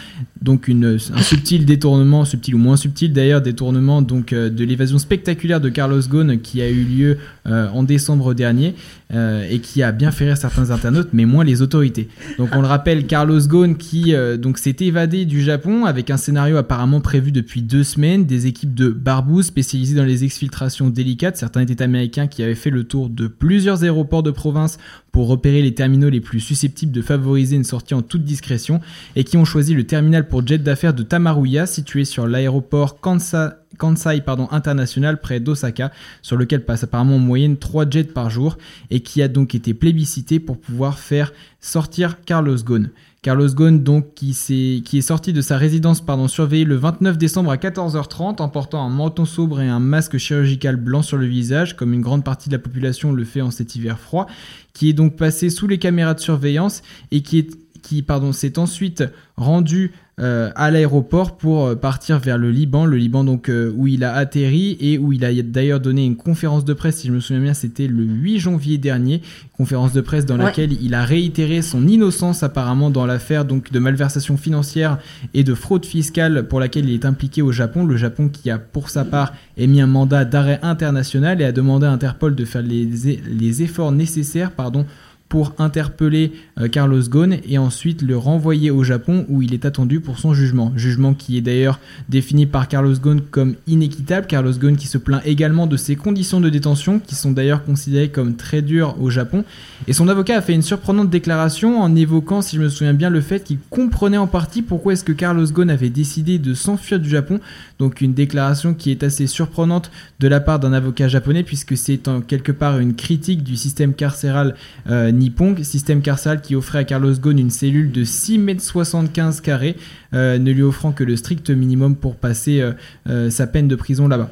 Donc 0.42 0.68
une, 0.68 0.98
un 1.14 1.22
subtil 1.22 1.64
détournement, 1.64 2.26
subtil 2.26 2.54
ou 2.54 2.58
moins 2.58 2.76
subtil 2.76 3.14
d'ailleurs, 3.14 3.40
détournement 3.40 4.02
donc 4.02 4.34
euh, 4.34 4.50
de 4.50 4.62
l'évasion 4.62 4.98
spectaculaire 4.98 5.58
de 5.58 5.70
Carlos 5.70 6.02
Ghosn 6.06 6.38
qui 6.38 6.60
a 6.60 6.68
eu 6.68 6.84
lieu 6.84 7.16
euh, 7.46 7.68
en 7.70 7.82
décembre 7.82 8.34
dernier 8.34 8.74
euh, 9.14 9.48
et 9.48 9.60
qui 9.60 9.82
a 9.82 9.90
bien 9.90 10.10
fait 10.10 10.26
rire 10.26 10.36
certains 10.36 10.70
internautes, 10.70 11.08
mais 11.14 11.24
moins 11.24 11.44
les 11.44 11.62
autorités. 11.62 12.08
Donc 12.36 12.50
on 12.52 12.60
le 12.60 12.66
rappelle, 12.66 13.06
Carlos 13.06 13.40
Ghosn 13.40 13.76
qui 13.76 14.12
donc 14.38 14.58
s'est 14.58 14.76
évadé 14.80 15.24
du 15.24 15.40
Japon 15.40 15.86
avec 15.86 16.10
un 16.10 16.18
scénario 16.18 16.58
apparemment 16.58 17.00
prévu 17.00 17.32
depuis 17.32 17.62
deux 17.62 17.84
semaines, 17.84 18.26
des 18.26 18.46
équipes 18.46 18.74
de 18.74 18.90
barbouzes 18.90 19.46
spécialisées 19.46 19.96
dans 19.96 20.04
les 20.04 20.24
exfiltrations 20.24 20.90
délicates. 20.90 21.38
Certains 21.38 21.62
étaient 21.62 21.82
américains 21.82 22.26
avaient 22.42 22.54
fait 22.54 22.70
le 22.70 22.84
tour 22.84 23.08
de 23.08 23.26
plusieurs 23.26 23.84
aéroports 23.84 24.22
de 24.22 24.30
province 24.30 24.78
pour 25.12 25.28
repérer 25.28 25.62
les 25.62 25.74
terminaux 25.74 26.08
les 26.10 26.20
plus 26.20 26.40
susceptibles 26.40 26.92
de 26.92 27.02
favoriser 27.02 27.56
une 27.56 27.64
sortie 27.64 27.94
en 27.94 28.02
toute 28.02 28.24
discrétion 28.24 28.80
et 29.16 29.24
qui 29.24 29.36
ont 29.36 29.44
choisi 29.44 29.74
le 29.74 29.84
terminal 29.84 30.26
pour 30.28 30.46
jet 30.46 30.58
d'affaires 30.58 30.94
de 30.94 31.02
Tamaruya 31.02 31.66
situé 31.66 32.04
sur 32.04 32.26
l'aéroport 32.26 33.00
Kansa- 33.00 33.58
Kansai 33.78 34.22
international 34.50 35.20
près 35.20 35.40
d'Osaka 35.40 35.92
sur 36.22 36.36
lequel 36.36 36.64
passent 36.64 36.84
apparemment 36.84 37.16
en 37.16 37.20
moyenne 37.20 37.56
3 37.56 37.88
jets 37.90 38.04
par 38.04 38.30
jour 38.30 38.56
et 38.90 39.00
qui 39.00 39.22
a 39.22 39.28
donc 39.28 39.54
été 39.54 39.74
plébiscité 39.74 40.40
pour 40.40 40.58
pouvoir 40.58 40.98
faire 40.98 41.32
sortir 41.60 42.18
Carlos 42.24 42.56
Ghosn. 42.56 42.90
Carlos 43.24 43.48
Ghosn 43.48 43.82
donc 43.82 44.14
qui, 44.14 44.34
s'est- 44.34 44.82
qui 44.84 44.98
est 44.98 45.02
sorti 45.02 45.32
de 45.32 45.40
sa 45.40 45.56
résidence 45.56 46.02
pardon, 46.04 46.28
surveillée 46.28 46.66
le 46.66 46.76
29 46.76 47.16
décembre 47.16 47.50
à 47.50 47.56
14h30 47.56 48.42
en 48.42 48.48
portant 48.50 48.84
un 48.84 48.90
menton 48.90 49.24
sobre 49.24 49.60
et 49.62 49.68
un 49.68 49.80
masque 49.80 50.18
chirurgical 50.18 50.76
blanc 50.76 51.00
sur 51.00 51.16
le 51.16 51.24
visage 51.26 51.74
comme 51.74 51.94
une 51.94 52.02
grande 52.02 52.22
partie 52.22 52.50
de 52.50 52.54
la 52.54 52.58
population 52.58 53.12
le 53.12 53.24
fait 53.24 53.40
en 53.40 53.50
cet 53.50 53.76
hiver 53.76 53.98
froid 53.98 54.26
qui 54.74 54.90
est 54.90 54.92
donc 54.92 55.16
passé 55.16 55.48
sous 55.48 55.66
les 55.66 55.78
caméras 55.78 56.12
de 56.12 56.20
surveillance 56.20 56.82
et 57.12 57.22
qui 57.22 57.38
est 57.38 57.50
qui 57.84 58.02
pardon 58.02 58.32
s'est 58.32 58.58
ensuite 58.58 59.04
rendu 59.36 59.92
euh, 60.20 60.50
à 60.54 60.70
l'aéroport 60.70 61.36
pour 61.36 61.66
euh, 61.66 61.74
partir 61.74 62.20
vers 62.20 62.38
le 62.38 62.52
Liban, 62.52 62.86
le 62.86 62.96
Liban 62.96 63.24
donc 63.24 63.48
euh, 63.48 63.72
où 63.76 63.88
il 63.88 64.04
a 64.04 64.14
atterri 64.14 64.76
et 64.80 64.96
où 64.96 65.12
il 65.12 65.24
a 65.24 65.32
d'ailleurs 65.42 65.80
donné 65.80 66.06
une 66.06 66.14
conférence 66.16 66.64
de 66.64 66.72
presse, 66.72 66.98
si 66.98 67.08
je 67.08 67.12
me 67.12 67.18
souviens 67.18 67.42
bien, 67.42 67.52
c'était 67.52 67.88
le 67.88 68.04
8 68.04 68.38
janvier 68.38 68.78
dernier, 68.78 69.22
conférence 69.56 69.92
de 69.92 70.00
presse 70.00 70.24
dans 70.24 70.38
Ouais. 70.38 70.44
laquelle 70.44 70.72
il 70.80 70.94
a 70.94 71.04
réitéré 71.04 71.62
son 71.62 71.86
innocence 71.88 72.44
apparemment 72.44 72.90
dans 72.90 73.06
l'affaire 73.06 73.44
donc 73.44 73.72
de 73.72 73.78
malversation 73.80 74.36
financière 74.36 74.98
et 75.34 75.42
de 75.42 75.52
fraude 75.52 75.84
fiscale 75.84 76.46
pour 76.46 76.60
laquelle 76.60 76.88
il 76.88 76.94
est 76.94 77.04
impliqué 77.04 77.42
au 77.42 77.50
Japon, 77.50 77.84
le 77.84 77.96
Japon 77.96 78.28
qui 78.28 78.50
a 78.50 78.58
pour 78.58 78.90
sa 78.90 79.04
part 79.04 79.34
émis 79.56 79.80
un 79.80 79.88
mandat 79.88 80.24
d'arrêt 80.24 80.60
international 80.62 81.42
et 81.42 81.44
a 81.44 81.50
demandé 81.52 81.86
à 81.86 81.90
Interpol 81.90 82.36
de 82.36 82.44
faire 82.44 82.62
les, 82.62 82.84
les 82.86 83.62
efforts 83.62 83.90
nécessaires 83.90 84.52
pardon 84.52 84.86
pour 85.34 85.52
interpeller 85.58 86.30
euh, 86.60 86.68
Carlos 86.68 87.02
Ghosn 87.02 87.38
et 87.48 87.58
ensuite 87.58 88.02
le 88.02 88.16
renvoyer 88.16 88.70
au 88.70 88.84
Japon 88.84 89.26
où 89.28 89.42
il 89.42 89.52
est 89.52 89.64
attendu 89.64 89.98
pour 89.98 90.20
son 90.20 90.32
jugement. 90.32 90.72
Jugement 90.76 91.12
qui 91.12 91.36
est 91.36 91.40
d'ailleurs 91.40 91.80
défini 92.08 92.46
par 92.46 92.68
Carlos 92.68 92.94
Ghosn 92.94 93.20
comme 93.32 93.56
inéquitable. 93.66 94.28
Carlos 94.28 94.52
Ghosn 94.52 94.76
qui 94.76 94.86
se 94.86 94.96
plaint 94.96 95.20
également 95.24 95.66
de 95.66 95.76
ses 95.76 95.96
conditions 95.96 96.40
de 96.40 96.50
détention 96.50 97.00
qui 97.00 97.16
sont 97.16 97.32
d'ailleurs 97.32 97.64
considérées 97.64 98.10
comme 98.10 98.36
très 98.36 98.62
dures 98.62 98.94
au 99.02 99.10
Japon. 99.10 99.44
Et 99.88 99.92
son 99.92 100.06
avocat 100.06 100.38
a 100.38 100.40
fait 100.40 100.54
une 100.54 100.62
surprenante 100.62 101.10
déclaration 101.10 101.82
en 101.82 101.96
évoquant, 101.96 102.40
si 102.40 102.54
je 102.54 102.62
me 102.62 102.68
souviens 102.68 102.94
bien, 102.94 103.10
le 103.10 103.20
fait 103.20 103.42
qu'il 103.42 103.58
comprenait 103.70 104.16
en 104.16 104.28
partie 104.28 104.62
pourquoi 104.62 104.92
est-ce 104.92 105.02
que 105.02 105.10
Carlos 105.10 105.46
Ghosn 105.46 105.68
avait 105.68 105.90
décidé 105.90 106.38
de 106.38 106.54
s'enfuir 106.54 107.00
du 107.00 107.08
Japon. 107.08 107.40
Donc 107.80 108.00
une 108.00 108.14
déclaration 108.14 108.72
qui 108.72 108.92
est 108.92 109.02
assez 109.02 109.26
surprenante 109.26 109.90
de 110.20 110.28
la 110.28 110.38
part 110.38 110.60
d'un 110.60 110.72
avocat 110.72 111.08
japonais 111.08 111.42
puisque 111.42 111.76
c'est 111.76 112.06
en 112.06 112.20
quelque 112.20 112.52
part 112.52 112.78
une 112.78 112.94
critique 112.94 113.42
du 113.42 113.56
système 113.56 113.94
carcéral 113.94 114.54
euh, 114.88 115.10
nippon, 115.24 115.54
système 115.62 116.02
carcéral 116.02 116.40
qui 116.40 116.54
offrait 116.54 116.78
à 116.80 116.84
Carlos 116.84 117.12
Ghosn 117.14 117.38
une 117.38 117.50
cellule 117.50 117.90
de 117.92 118.04
6 118.04 118.38
mètres 118.38 118.62
75 118.62 119.40
carrés, 119.40 119.76
euh, 120.12 120.38
ne 120.38 120.50
lui 120.52 120.62
offrant 120.62 120.92
que 120.92 121.02
le 121.04 121.16
strict 121.16 121.50
minimum 121.50 121.96
pour 121.96 122.14
passer 122.16 122.60
euh, 122.60 122.72
euh, 123.08 123.30
sa 123.30 123.46
peine 123.46 123.66
de 123.68 123.74
prison 123.76 124.06
là-bas. 124.08 124.30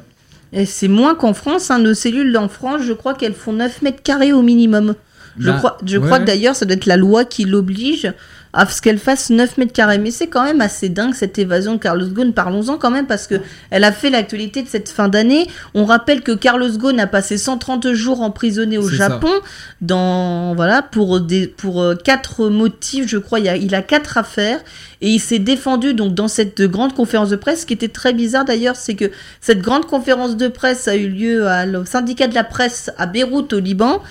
Et 0.51 0.65
c'est 0.65 0.87
moins 0.87 1.15
qu'en 1.15 1.33
France. 1.33 1.71
hein. 1.71 1.79
Nos 1.79 1.93
cellules 1.95 2.37
en 2.37 2.47
France, 2.47 2.81
je 2.87 2.93
crois 2.93 3.15
qu'elles 3.15 3.33
font 3.33 3.53
9 3.53 3.81
mètres 3.81 4.03
carrés 4.03 4.33
au 4.33 4.41
minimum. 4.43 4.93
Je 5.39 5.49
Bah, 5.49 5.57
crois, 5.57 5.77
je 5.83 5.97
ouais, 5.97 6.05
crois 6.05 6.19
que 6.19 6.25
d'ailleurs, 6.25 6.55
ça 6.55 6.65
doit 6.65 6.75
être 6.75 6.85
la 6.85 6.97
loi 6.97 7.25
qui 7.25 7.43
l'oblige 7.45 8.13
à 8.53 8.65
ce 8.67 8.81
qu'elle 8.81 8.99
fasse 8.99 9.29
9 9.31 9.57
mètres 9.57 9.73
carrés. 9.73 9.97
Mais 9.97 10.11
c'est 10.11 10.27
quand 10.27 10.43
même 10.43 10.61
assez 10.61 10.89
dingue 10.89 11.13
cette 11.15 11.37
évasion 11.39 11.73
de 11.73 11.79
Carlos 11.79 12.07
Ghosn. 12.07 12.33
Parlons-en 12.33 12.77
quand 12.77 12.91
même 12.91 13.07
parce 13.07 13.27
que 13.27 13.35
elle 13.71 13.83
a 13.83 13.91
fait 13.91 14.09
l'actualité 14.09 14.61
de 14.61 14.67
cette 14.67 14.89
fin 14.89 15.09
d'année. 15.09 15.47
On 15.73 15.85
rappelle 15.85 16.21
que 16.21 16.31
Carlos 16.31 16.69
Ghosn 16.77 16.99
a 16.99 17.07
passé 17.07 17.37
130 17.37 17.91
jours 17.93 18.21
emprisonné 18.21 18.77
au 18.77 18.87
ça. 18.89 18.95
Japon 18.95 19.31
dans 19.81 20.55
voilà 20.55 20.81
pour 20.81 21.19
des 21.19 21.47
pour 21.47 21.81
euh, 21.81 21.95
quatre 21.95 22.47
motifs. 22.49 23.07
Je 23.07 23.17
crois 23.17 23.39
il, 23.39 23.47
a, 23.49 23.57
il 23.57 23.73
a 23.75 23.81
quatre 23.81 24.17
affaires 24.17 24.59
et 25.01 25.09
il 25.09 25.19
s'est 25.19 25.39
défendu 25.39 25.93
donc 25.93 26.13
dans 26.13 26.27
cette 26.27 26.61
grande 26.61 26.93
conférence 26.93 27.29
de 27.29 27.35
presse. 27.35 27.61
Ce 27.61 27.65
qui 27.65 27.73
était 27.73 27.87
très 27.89 28.13
bizarre 28.13 28.45
d'ailleurs, 28.45 28.75
c'est 28.75 28.95
que 28.95 29.11
cette 29.41 29.59
grande 29.61 29.85
conférence 29.85 30.37
de 30.37 30.47
presse 30.47 30.87
a 30.87 30.95
eu 30.95 31.09
lieu 31.09 31.47
à- 31.47 31.65
au 31.65 31.85
syndicat 31.85 32.27
de 32.27 32.35
la 32.35 32.43
presse 32.43 32.91
à 32.97 33.05
Beyrouth 33.05 33.51
au 33.53 33.59
Liban 33.59 34.01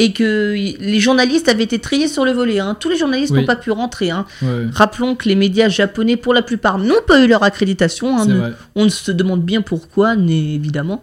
et 0.00 0.12
que 0.12 0.52
les 0.54 1.00
journalistes 1.00 1.48
avaient 1.48 1.64
été 1.64 1.80
triés 1.80 2.06
sur 2.06 2.24
le 2.24 2.30
volet. 2.30 2.60
hein. 2.60 2.76
Tous 2.78 2.88
les 2.88 2.96
journalistes 2.96 3.32
Oui. 3.32 3.40
n'ont 3.40 3.46
pas 3.46 3.56
pu 3.56 3.72
rentrer. 3.72 4.10
hein. 4.10 4.26
Ouais, 4.42 4.66
Rappelons 4.72 5.16
que 5.16 5.28
les 5.28 5.34
médias 5.34 5.68
japonais, 5.68 6.16
pour 6.16 6.32
la 6.34 6.42
plupart, 6.42 6.78
n'ont 6.78 7.02
pas 7.06 7.20
eu 7.20 7.26
leur 7.26 7.42
accréditation. 7.42 8.16
hein. 8.16 8.24
vrai. 8.26 8.52
on 8.76 8.88
se 8.88 9.10
demande 9.10 9.42
bien 9.42 9.60
pourquoi, 9.60 10.14
mais 10.14 10.54
évidemment. 10.54 11.02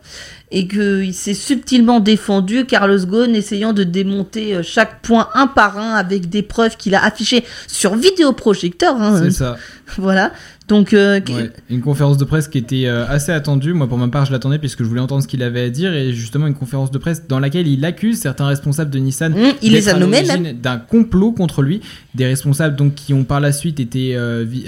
Et 0.52 0.68
qu'il 0.68 1.14
s'est 1.14 1.34
subtilement 1.34 2.00
défendu, 2.00 2.66
Carlos 2.66 3.00
Ghosn, 3.06 3.36
essayant 3.36 3.74
de 3.74 3.84
démonter 3.84 4.56
euh, 4.56 4.62
chaque 4.64 5.02
point 5.02 5.28
un 5.34 5.48
par 5.48 5.78
un 5.78 5.96
avec 5.96 6.30
des 6.30 6.44
preuves 6.44 6.78
qu'il 6.78 6.96
a 6.96 7.04
affichées 7.04 7.44
sur 7.68 7.96
vidéoprojecteur. 7.96 8.96
hein. 9.02 9.20
C'est 9.24 9.32
ça. 9.32 9.58
Voilà. 9.98 10.32
Donc, 10.68 10.94
euh, 10.94 11.20
Ouais, 11.30 11.52
une 11.70 11.82
conférence 11.82 12.18
de 12.18 12.26
presse 12.26 12.48
qui 12.48 12.58
était 12.58 12.86
euh, 12.88 13.06
assez 13.08 13.32
attendue. 13.32 13.74
Moi, 13.74 13.88
pour 13.88 14.00
ma 14.00 14.08
part, 14.08 14.26
je 14.26 14.32
l'attendais 14.32 14.58
puisque 14.58 14.80
je 14.84 14.88
voulais 14.88 15.00
entendre 15.02 15.22
ce 15.22 15.28
qu'il 15.28 15.44
avait 15.44 15.62
à 15.66 15.70
dire 15.70 15.94
et 15.94 16.12
justement 16.12 16.48
une 16.48 16.56
conférence 16.56 16.90
de 16.90 16.98
presse 16.98 17.28
dans 17.28 17.40
laquelle 17.40 17.68
il 17.68 17.86
accuse 17.86 18.18
certains 18.20 18.48
responsables 18.48 18.90
de 18.90 18.98
Nissan. 18.98 19.36
il 19.62 19.72
les 19.74 19.82
d'être 19.82 19.90
a 19.94 19.96
à 19.98 20.00
nommés 20.00 20.22
l'origine 20.24 20.44
même. 20.44 20.58
d'un 20.58 20.78
complot 20.78 21.34
contre 21.34 21.62
lui. 21.62 21.82
Des 22.16 22.26
responsables 22.26 22.76
donc 22.76 22.96
qui 22.96 23.14
ont 23.14 23.24
par 23.26 23.40
la 23.42 23.52
suite 23.52 23.80
été 23.80 24.16
euh, 24.16 24.44
vi- 24.48 24.66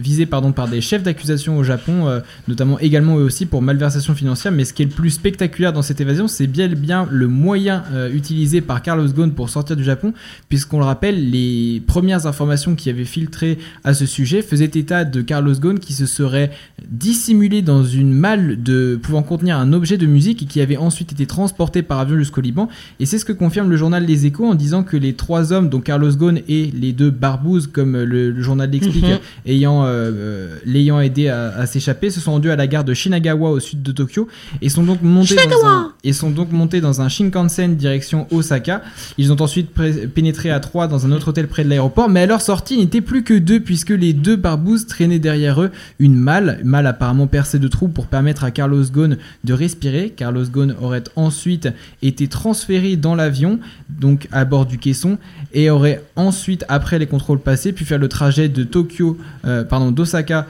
visés 0.00 0.24
pardon 0.26 0.52
par 0.52 0.68
des 0.68 0.80
chefs 0.80 1.02
d'accusation 1.02 1.58
au 1.58 1.64
Japon, 1.64 2.06
notamment 2.48 2.78
également 2.78 3.18
eux 3.18 3.22
aussi 3.24 3.44
pour 3.44 3.60
malversation 3.60 4.14
financière. 4.14 4.52
Mais 4.52 4.64
ce 4.64 4.72
qui 4.72 4.82
est 4.82 4.86
le 4.86 4.90
plus 4.92 5.10
spectaculaire 5.10 5.72
dans 5.72 5.82
cette 5.82 6.00
évasion, 6.00 6.28
c'est 6.28 6.46
bien 6.46 6.68
bien 6.68 7.06
le 7.10 7.26
moyen 7.28 7.84
utilisé 8.14 8.60
par 8.60 8.80
Carlos 8.82 9.08
Ghosn 9.08 9.32
pour 9.32 9.50
sortir 9.50 9.76
du 9.76 9.84
Japon, 9.84 10.14
puisqu'on 10.48 10.78
le 10.78 10.84
rappelle, 10.84 11.30
les 11.30 11.82
premières 11.86 12.26
informations 12.26 12.74
qui 12.74 12.88
avaient 12.88 13.04
filtré 13.04 13.58
à 13.84 13.92
ce 13.94 14.06
sujet 14.06 14.40
faisaient 14.42 14.70
état 14.74 15.04
de 15.10 15.20
Carlos 15.22 15.54
Ghosn 15.54 15.78
qui 15.78 15.92
se 15.92 16.06
serait 16.06 16.50
dissimulé 16.90 17.62
dans 17.62 17.84
une 17.84 18.12
malle 18.12 18.62
de 18.62 18.98
pouvant 19.02 19.22
contenir 19.22 19.56
un 19.58 19.72
objet 19.72 19.96
de 19.96 20.06
musique 20.06 20.42
et 20.42 20.46
qui 20.46 20.60
avait 20.60 20.76
ensuite 20.76 21.12
été 21.12 21.26
transporté 21.26 21.82
par 21.82 21.98
avion 21.98 22.16
jusqu'au 22.16 22.40
Liban. 22.40 22.68
Et 22.98 23.06
c'est 23.06 23.18
ce 23.18 23.24
que 23.24 23.32
confirme 23.32 23.70
le 23.70 23.76
journal 23.76 24.04
Les 24.04 24.26
Échos 24.26 24.46
en 24.46 24.54
disant 24.54 24.82
que 24.82 24.96
les 24.96 25.14
trois 25.14 25.52
hommes, 25.52 25.68
donc 25.68 25.84
Carlos 25.84 26.10
Ghosn 26.12 26.40
et 26.48 26.70
les 26.74 26.92
deux 26.92 27.10
barbouzes, 27.10 27.66
comme 27.66 27.92
le, 27.96 28.30
le 28.30 28.42
journal 28.42 28.70
l'explique, 28.70 29.04
Mhm. 29.04 29.18
ayant 29.46 29.84
euh, 29.84 29.86
euh, 30.12 30.56
l'ayant 30.66 31.00
aidé 31.00 31.28
à, 31.28 31.48
à 31.56 31.66
s'échapper, 31.66 32.10
se 32.10 32.20
sont 32.20 32.32
rendus 32.32 32.50
à 32.50 32.56
la 32.56 32.66
gare 32.66 32.84
de 32.84 32.92
Shinagawa 32.92 33.50
au 33.50 33.60
sud 33.60 33.82
de 33.82 33.92
Tokyo 33.92 34.28
et 34.60 34.68
sont 34.68 34.82
donc 34.82 35.02
montés 35.02 35.36
dans 35.50 35.66
un, 35.66 35.92
et 36.04 36.12
sont 36.12 36.30
donc 36.30 36.52
montés 36.52 36.80
dans 36.80 37.00
un 37.00 37.08
Shinkansen 37.08 37.76
direction 37.76 38.26
Osaka. 38.30 38.82
Ils 39.18 39.32
ont 39.32 39.40
ensuite 39.40 39.70
pénétré 40.14 40.50
à 40.50 40.60
trois 40.60 40.86
dans 40.88 41.06
un 41.06 41.12
autre 41.12 41.28
hôtel 41.28 41.46
près 41.48 41.64
de 41.64 41.68
l'aéroport, 41.70 42.08
mais 42.08 42.20
à 42.20 42.26
leur 42.26 42.40
sortie, 42.42 42.76
n'étaient 42.78 43.00
plus 43.00 43.22
que 43.24 43.34
deux 43.34 43.60
puisque 43.60 43.90
les 43.90 44.12
deux 44.12 44.36
barbouzes 44.36 44.86
derrière 45.08 45.62
eux 45.62 45.70
une 45.98 46.14
malle, 46.14 46.60
malle 46.64 46.86
apparemment 46.86 47.26
percée 47.26 47.58
de 47.58 47.68
trous 47.68 47.88
pour 47.88 48.06
permettre 48.06 48.44
à 48.44 48.50
Carlos 48.50 48.84
Ghosn 48.84 49.16
de 49.44 49.52
respirer. 49.52 50.10
Carlos 50.14 50.44
Ghosn 50.44 50.74
aurait 50.80 51.04
ensuite 51.16 51.68
été 52.02 52.28
transféré 52.28 52.96
dans 52.96 53.14
l'avion, 53.14 53.58
donc 53.88 54.28
à 54.32 54.44
bord 54.44 54.66
du 54.66 54.78
caisson, 54.78 55.18
et 55.52 55.70
aurait 55.70 56.02
ensuite, 56.16 56.64
après 56.68 56.98
les 56.98 57.06
contrôles 57.06 57.40
passés, 57.40 57.72
pu 57.72 57.84
faire 57.84 57.98
le 57.98 58.08
trajet 58.08 58.48
de 58.48 58.64
Tokyo, 58.64 59.18
euh, 59.44 59.64
pardon, 59.64 59.90
d'Osaka 59.90 60.46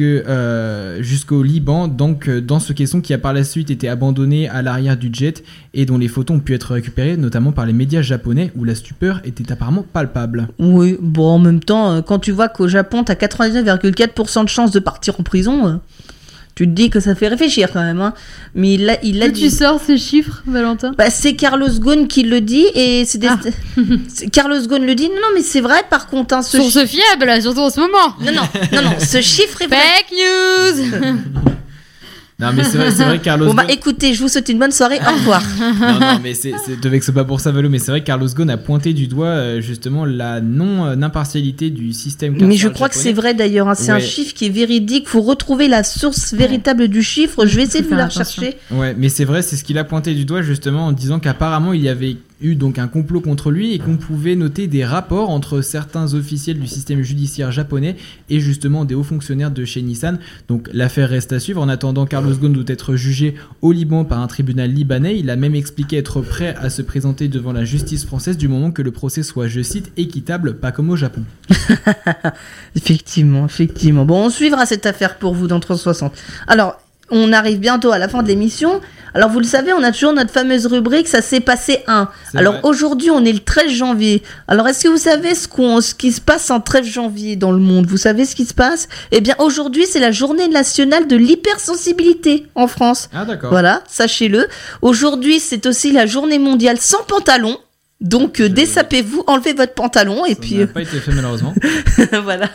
euh, 0.00 1.02
jusqu'au 1.02 1.42
Liban, 1.42 1.88
donc 1.88 2.28
euh, 2.28 2.40
dans 2.40 2.58
ce 2.58 2.72
caisson 2.72 3.00
qui 3.00 3.14
a 3.14 3.18
par 3.18 3.32
la 3.32 3.44
suite 3.44 3.70
été 3.70 3.88
abandonné 3.88 4.48
à 4.48 4.62
l'arrière 4.62 4.96
du 4.96 5.10
jet 5.12 5.42
et 5.72 5.86
dont 5.86 5.96
les 5.96 6.08
photos 6.08 6.36
ont 6.36 6.40
pu 6.40 6.54
être 6.54 6.72
récupérées 6.74 7.16
notamment 7.16 7.52
par 7.52 7.64
les 7.66 7.72
médias 7.72 8.02
japonais 8.02 8.52
où 8.56 8.64
la 8.64 8.74
stupeur 8.74 9.20
était 9.24 9.50
apparemment 9.52 9.84
palpable. 9.92 10.48
Oui, 10.58 10.98
bon, 11.00 11.28
en 11.28 11.38
même 11.38 11.60
temps, 11.60 11.92
euh, 11.92 12.02
quand 12.02 12.18
tu 12.18 12.32
vois 12.32 12.48
qu'au 12.48 12.68
Japon, 12.68 13.04
t'as 13.04 13.14
99,4% 13.14 14.44
de 14.44 14.48
chances 14.48 14.70
de 14.70 14.80
partir 14.80 15.18
en 15.18 15.22
prison, 15.22 15.80
tu 16.54 16.66
te 16.66 16.70
dis 16.72 16.88
que 16.90 17.00
ça 17.00 17.14
fait 17.14 17.28
réfléchir 17.28 17.70
quand 17.72 17.82
même. 17.82 18.00
Hein. 18.00 18.14
Mais 18.54 18.74
il 18.74 18.88
a, 18.88 18.96
il 19.02 19.22
a 19.22 19.26
D'où 19.28 19.34
dit. 19.34 19.42
tu 19.42 19.50
sors 19.50 19.80
ces 19.84 19.98
chiffres, 19.98 20.42
Valentin? 20.46 20.92
Bah, 20.96 21.10
c'est 21.10 21.34
Carlos 21.34 21.68
Ghosn 21.80 22.06
qui 22.06 22.22
le 22.22 22.40
dit 22.40 22.66
et 22.74 23.04
c'est 23.04 23.18
des... 23.18 23.26
Ah. 23.28 23.38
Carlos 24.32 24.60
Ghosn 24.66 24.84
le 24.86 24.94
dit. 24.94 25.08
Non, 25.08 25.14
non, 25.16 25.28
mais 25.34 25.42
c'est 25.42 25.60
vrai. 25.60 25.82
Par 25.90 26.06
contre, 26.06 26.34
hein, 26.34 26.42
ce 26.42 26.58
chi- 26.60 26.86
fiable, 26.86 27.42
surtout 27.42 27.60
en 27.60 27.70
ce 27.70 27.80
moment 27.80 27.98
non, 28.20 28.32
non, 28.32 28.42
non, 28.72 28.82
non, 28.82 28.94
ce 28.98 29.20
chiffre 29.20 29.62
est 29.62 29.66
vrai. 29.66 29.76
Fake 29.78 30.12
news 30.12 31.12
Non, 32.40 32.48
mais 32.52 32.64
c'est 32.64 32.78
vrai, 32.78 32.90
c'est 32.90 33.04
vrai 33.04 33.18
que 33.20 33.24
Carlos 33.24 33.46
Bon 33.46 33.54
bah 33.54 33.64
écoutez, 33.68 34.12
je 34.12 34.20
vous 34.20 34.28
souhaite 34.28 34.48
une 34.48 34.58
bonne 34.58 34.72
soirée. 34.72 34.98
Au 34.98 35.12
revoir. 35.18 35.40
non, 35.60 36.00
non, 36.00 36.18
mais 36.20 36.34
c'est, 36.34 36.52
c'est, 36.66 36.80
te 36.80 36.88
vexe 36.88 37.12
pas 37.12 37.22
pour 37.24 37.38
ça, 37.40 37.52
Valo, 37.52 37.68
mais 37.70 37.78
c'est 37.78 37.92
vrai 37.92 38.00
que 38.00 38.06
Carlos 38.06 38.26
Ghosn 38.28 38.50
a 38.50 38.56
pointé 38.56 38.92
du 38.92 39.06
doigt 39.06 39.28
euh, 39.28 39.60
justement 39.60 40.04
la 40.04 40.40
non-impartialité 40.40 41.70
du 41.70 41.92
système 41.92 42.36
Mais 42.40 42.56
je 42.56 42.68
crois 42.68 42.88
que 42.88 42.96
c'est 42.96 43.12
vrai 43.12 43.34
d'ailleurs. 43.34 43.68
hein, 43.68 43.74
C'est 43.74 43.92
un 43.92 44.00
chiffre 44.00 44.34
qui 44.34 44.46
est 44.46 44.50
véridique. 44.50 45.08
Faut 45.08 45.22
retrouver 45.22 45.68
la 45.68 45.84
source 45.84 46.34
véritable 46.34 46.88
du 46.88 47.02
chiffre. 47.02 47.46
Je 47.46 47.56
vais 47.56 47.62
essayer 47.62 47.84
de 47.84 47.88
vous 47.88 47.94
la 47.94 48.06
rechercher. 48.06 48.56
Ouais, 48.70 48.94
mais 48.98 49.08
c'est 49.08 49.24
vrai, 49.24 49.42
c'est 49.42 49.56
ce 49.56 49.64
qu'il 49.64 49.78
a 49.78 49.84
pointé 49.84 50.14
du 50.14 50.24
doigt 50.24 50.42
justement 50.42 50.86
en 50.86 50.92
disant 50.92 51.20
qu'apparemment 51.20 51.72
il 51.72 51.82
y 51.82 51.88
avait 51.88 52.16
eu 52.40 52.54
donc 52.56 52.78
un 52.78 52.88
complot 52.88 53.20
contre 53.20 53.50
lui 53.50 53.72
et 53.72 53.78
qu'on 53.78 53.96
pouvait 53.96 54.36
noter 54.36 54.66
des 54.66 54.84
rapports 54.84 55.30
entre 55.30 55.60
certains 55.60 56.14
officiels 56.14 56.58
du 56.58 56.66
système 56.66 57.02
judiciaire 57.02 57.52
japonais 57.52 57.96
et 58.28 58.40
justement 58.40 58.84
des 58.84 58.94
hauts 58.94 59.02
fonctionnaires 59.04 59.50
de 59.50 59.64
chez 59.64 59.82
Nissan. 59.82 60.18
Donc 60.48 60.68
l'affaire 60.72 61.08
reste 61.08 61.32
à 61.32 61.40
suivre. 61.40 61.62
En 61.62 61.68
attendant, 61.68 62.06
Carlos 62.06 62.34
Ghosn 62.34 62.52
doit 62.52 62.64
être 62.66 62.96
jugé 62.96 63.34
au 63.62 63.72
Liban 63.72 64.04
par 64.04 64.20
un 64.20 64.26
tribunal 64.26 64.70
libanais. 64.70 65.18
Il 65.18 65.30
a 65.30 65.36
même 65.36 65.54
expliqué 65.54 65.96
être 65.96 66.20
prêt 66.20 66.54
à 66.58 66.70
se 66.70 66.82
présenter 66.82 67.28
devant 67.28 67.52
la 67.52 67.64
justice 67.64 68.04
française 68.04 68.36
du 68.36 68.48
moment 68.48 68.70
que 68.70 68.82
le 68.82 68.90
procès 68.90 69.22
soit, 69.22 69.48
je 69.48 69.62
cite, 69.62 69.92
équitable, 69.96 70.58
pas 70.58 70.72
comme 70.72 70.90
au 70.90 70.96
Japon. 70.96 71.22
Effectivement, 72.76 73.46
effectivement. 73.46 74.04
Bon, 74.04 74.26
on 74.26 74.30
suivra 74.30 74.66
cette 74.66 74.86
affaire 74.86 75.18
pour 75.18 75.34
vous 75.34 75.46
dans 75.46 75.60
360. 75.60 76.12
Alors, 76.46 76.80
on 77.14 77.32
arrive 77.32 77.58
bientôt 77.58 77.92
à 77.92 77.98
la 77.98 78.08
fin 78.08 78.22
de 78.22 78.28
l'émission. 78.28 78.80
Alors, 79.14 79.30
vous 79.30 79.38
le 79.38 79.46
savez, 79.46 79.72
on 79.72 79.82
a 79.84 79.92
toujours 79.92 80.12
notre 80.12 80.32
fameuse 80.32 80.66
rubrique, 80.66 81.06
ça 81.06 81.22
s'est 81.22 81.38
passé 81.38 81.84
un. 81.86 82.08
Alors, 82.34 82.56
aujourd'hui, 82.64 83.10
on 83.10 83.24
est 83.24 83.32
le 83.32 83.38
13 83.38 83.70
janvier. 83.70 84.24
Alors, 84.48 84.66
est-ce 84.66 84.82
que 84.82 84.88
vous 84.88 84.98
savez 84.98 85.36
ce, 85.36 85.46
qu'on, 85.46 85.80
ce 85.80 85.94
qui 85.94 86.10
se 86.10 86.20
passe 86.20 86.50
en 86.50 86.60
13 86.60 86.84
janvier 86.84 87.36
dans 87.36 87.52
le 87.52 87.60
monde? 87.60 87.86
Vous 87.86 87.96
savez 87.96 88.24
ce 88.24 88.34
qui 88.34 88.44
se 88.44 88.54
passe? 88.54 88.88
Eh 89.12 89.20
bien, 89.20 89.36
aujourd'hui, 89.38 89.86
c'est 89.88 90.00
la 90.00 90.10
journée 90.10 90.48
nationale 90.48 91.06
de 91.06 91.14
l'hypersensibilité 91.14 92.46
en 92.56 92.66
France. 92.66 93.08
Ah 93.14 93.24
d'accord. 93.24 93.50
Voilà, 93.50 93.84
sachez-le. 93.86 94.48
Aujourd'hui, 94.82 95.38
c'est 95.38 95.64
aussi 95.66 95.92
la 95.92 96.06
journée 96.06 96.40
mondiale 96.40 96.78
sans 96.80 97.04
pantalon. 97.04 97.56
Donc, 98.00 98.40
euh, 98.40 98.48
dessapez-vous, 98.48 99.22
enlevez 99.28 99.52
votre 99.52 99.74
pantalon 99.74 100.26
et 100.26 100.34
Ça 100.34 100.40
puis... 100.40 100.56
n'a 100.56 100.62
euh, 100.64 100.66
pas 100.66 100.82
été 100.82 100.98
fait 100.98 101.12
malheureusement. 101.12 101.54
voilà. 102.24 102.50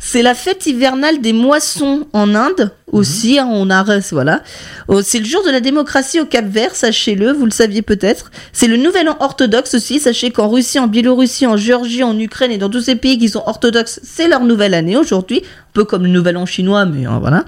C'est 0.00 0.22
la 0.22 0.34
fête 0.34 0.66
hivernale 0.66 1.20
des 1.20 1.32
moissons 1.32 2.08
en 2.12 2.34
Inde 2.34 2.72
aussi. 2.92 3.38
hein, 3.38 3.48
on 3.50 3.68
a 3.70 3.82
voilà. 4.12 4.42
Oh, 4.88 5.02
C'est 5.02 5.18
le 5.18 5.24
jour 5.24 5.42
de 5.44 5.50
la 5.50 5.60
démocratie 5.60 6.20
au 6.20 6.24
Cap 6.24 6.46
Vert, 6.46 6.74
sachez-le, 6.74 7.32
vous 7.32 7.44
le 7.44 7.50
saviez 7.50 7.82
peut-être. 7.82 8.30
C'est 8.52 8.68
le 8.68 8.76
nouvel 8.76 9.08
an 9.08 9.16
orthodoxe 9.20 9.74
aussi. 9.74 10.00
Sachez 10.00 10.30
qu'en 10.30 10.48
Russie, 10.48 10.78
en 10.78 10.86
Biélorussie, 10.86 11.46
en 11.46 11.56
Géorgie, 11.56 12.02
en 12.02 12.18
Ukraine 12.18 12.50
et 12.52 12.58
dans 12.58 12.68
tous 12.70 12.82
ces 12.82 12.96
pays 12.96 13.18
qui 13.18 13.28
sont 13.28 13.42
orthodoxes, 13.46 14.00
c'est 14.02 14.28
leur 14.28 14.44
nouvelle 14.44 14.74
année 14.74 14.96
aujourd'hui. 14.96 15.42
Un 15.44 15.72
peu 15.72 15.84
comme 15.84 16.02
le 16.02 16.10
nouvel 16.10 16.36
an 16.36 16.44
chinois, 16.44 16.84
mais 16.84 17.06
hein, 17.06 17.18
voilà. 17.18 17.44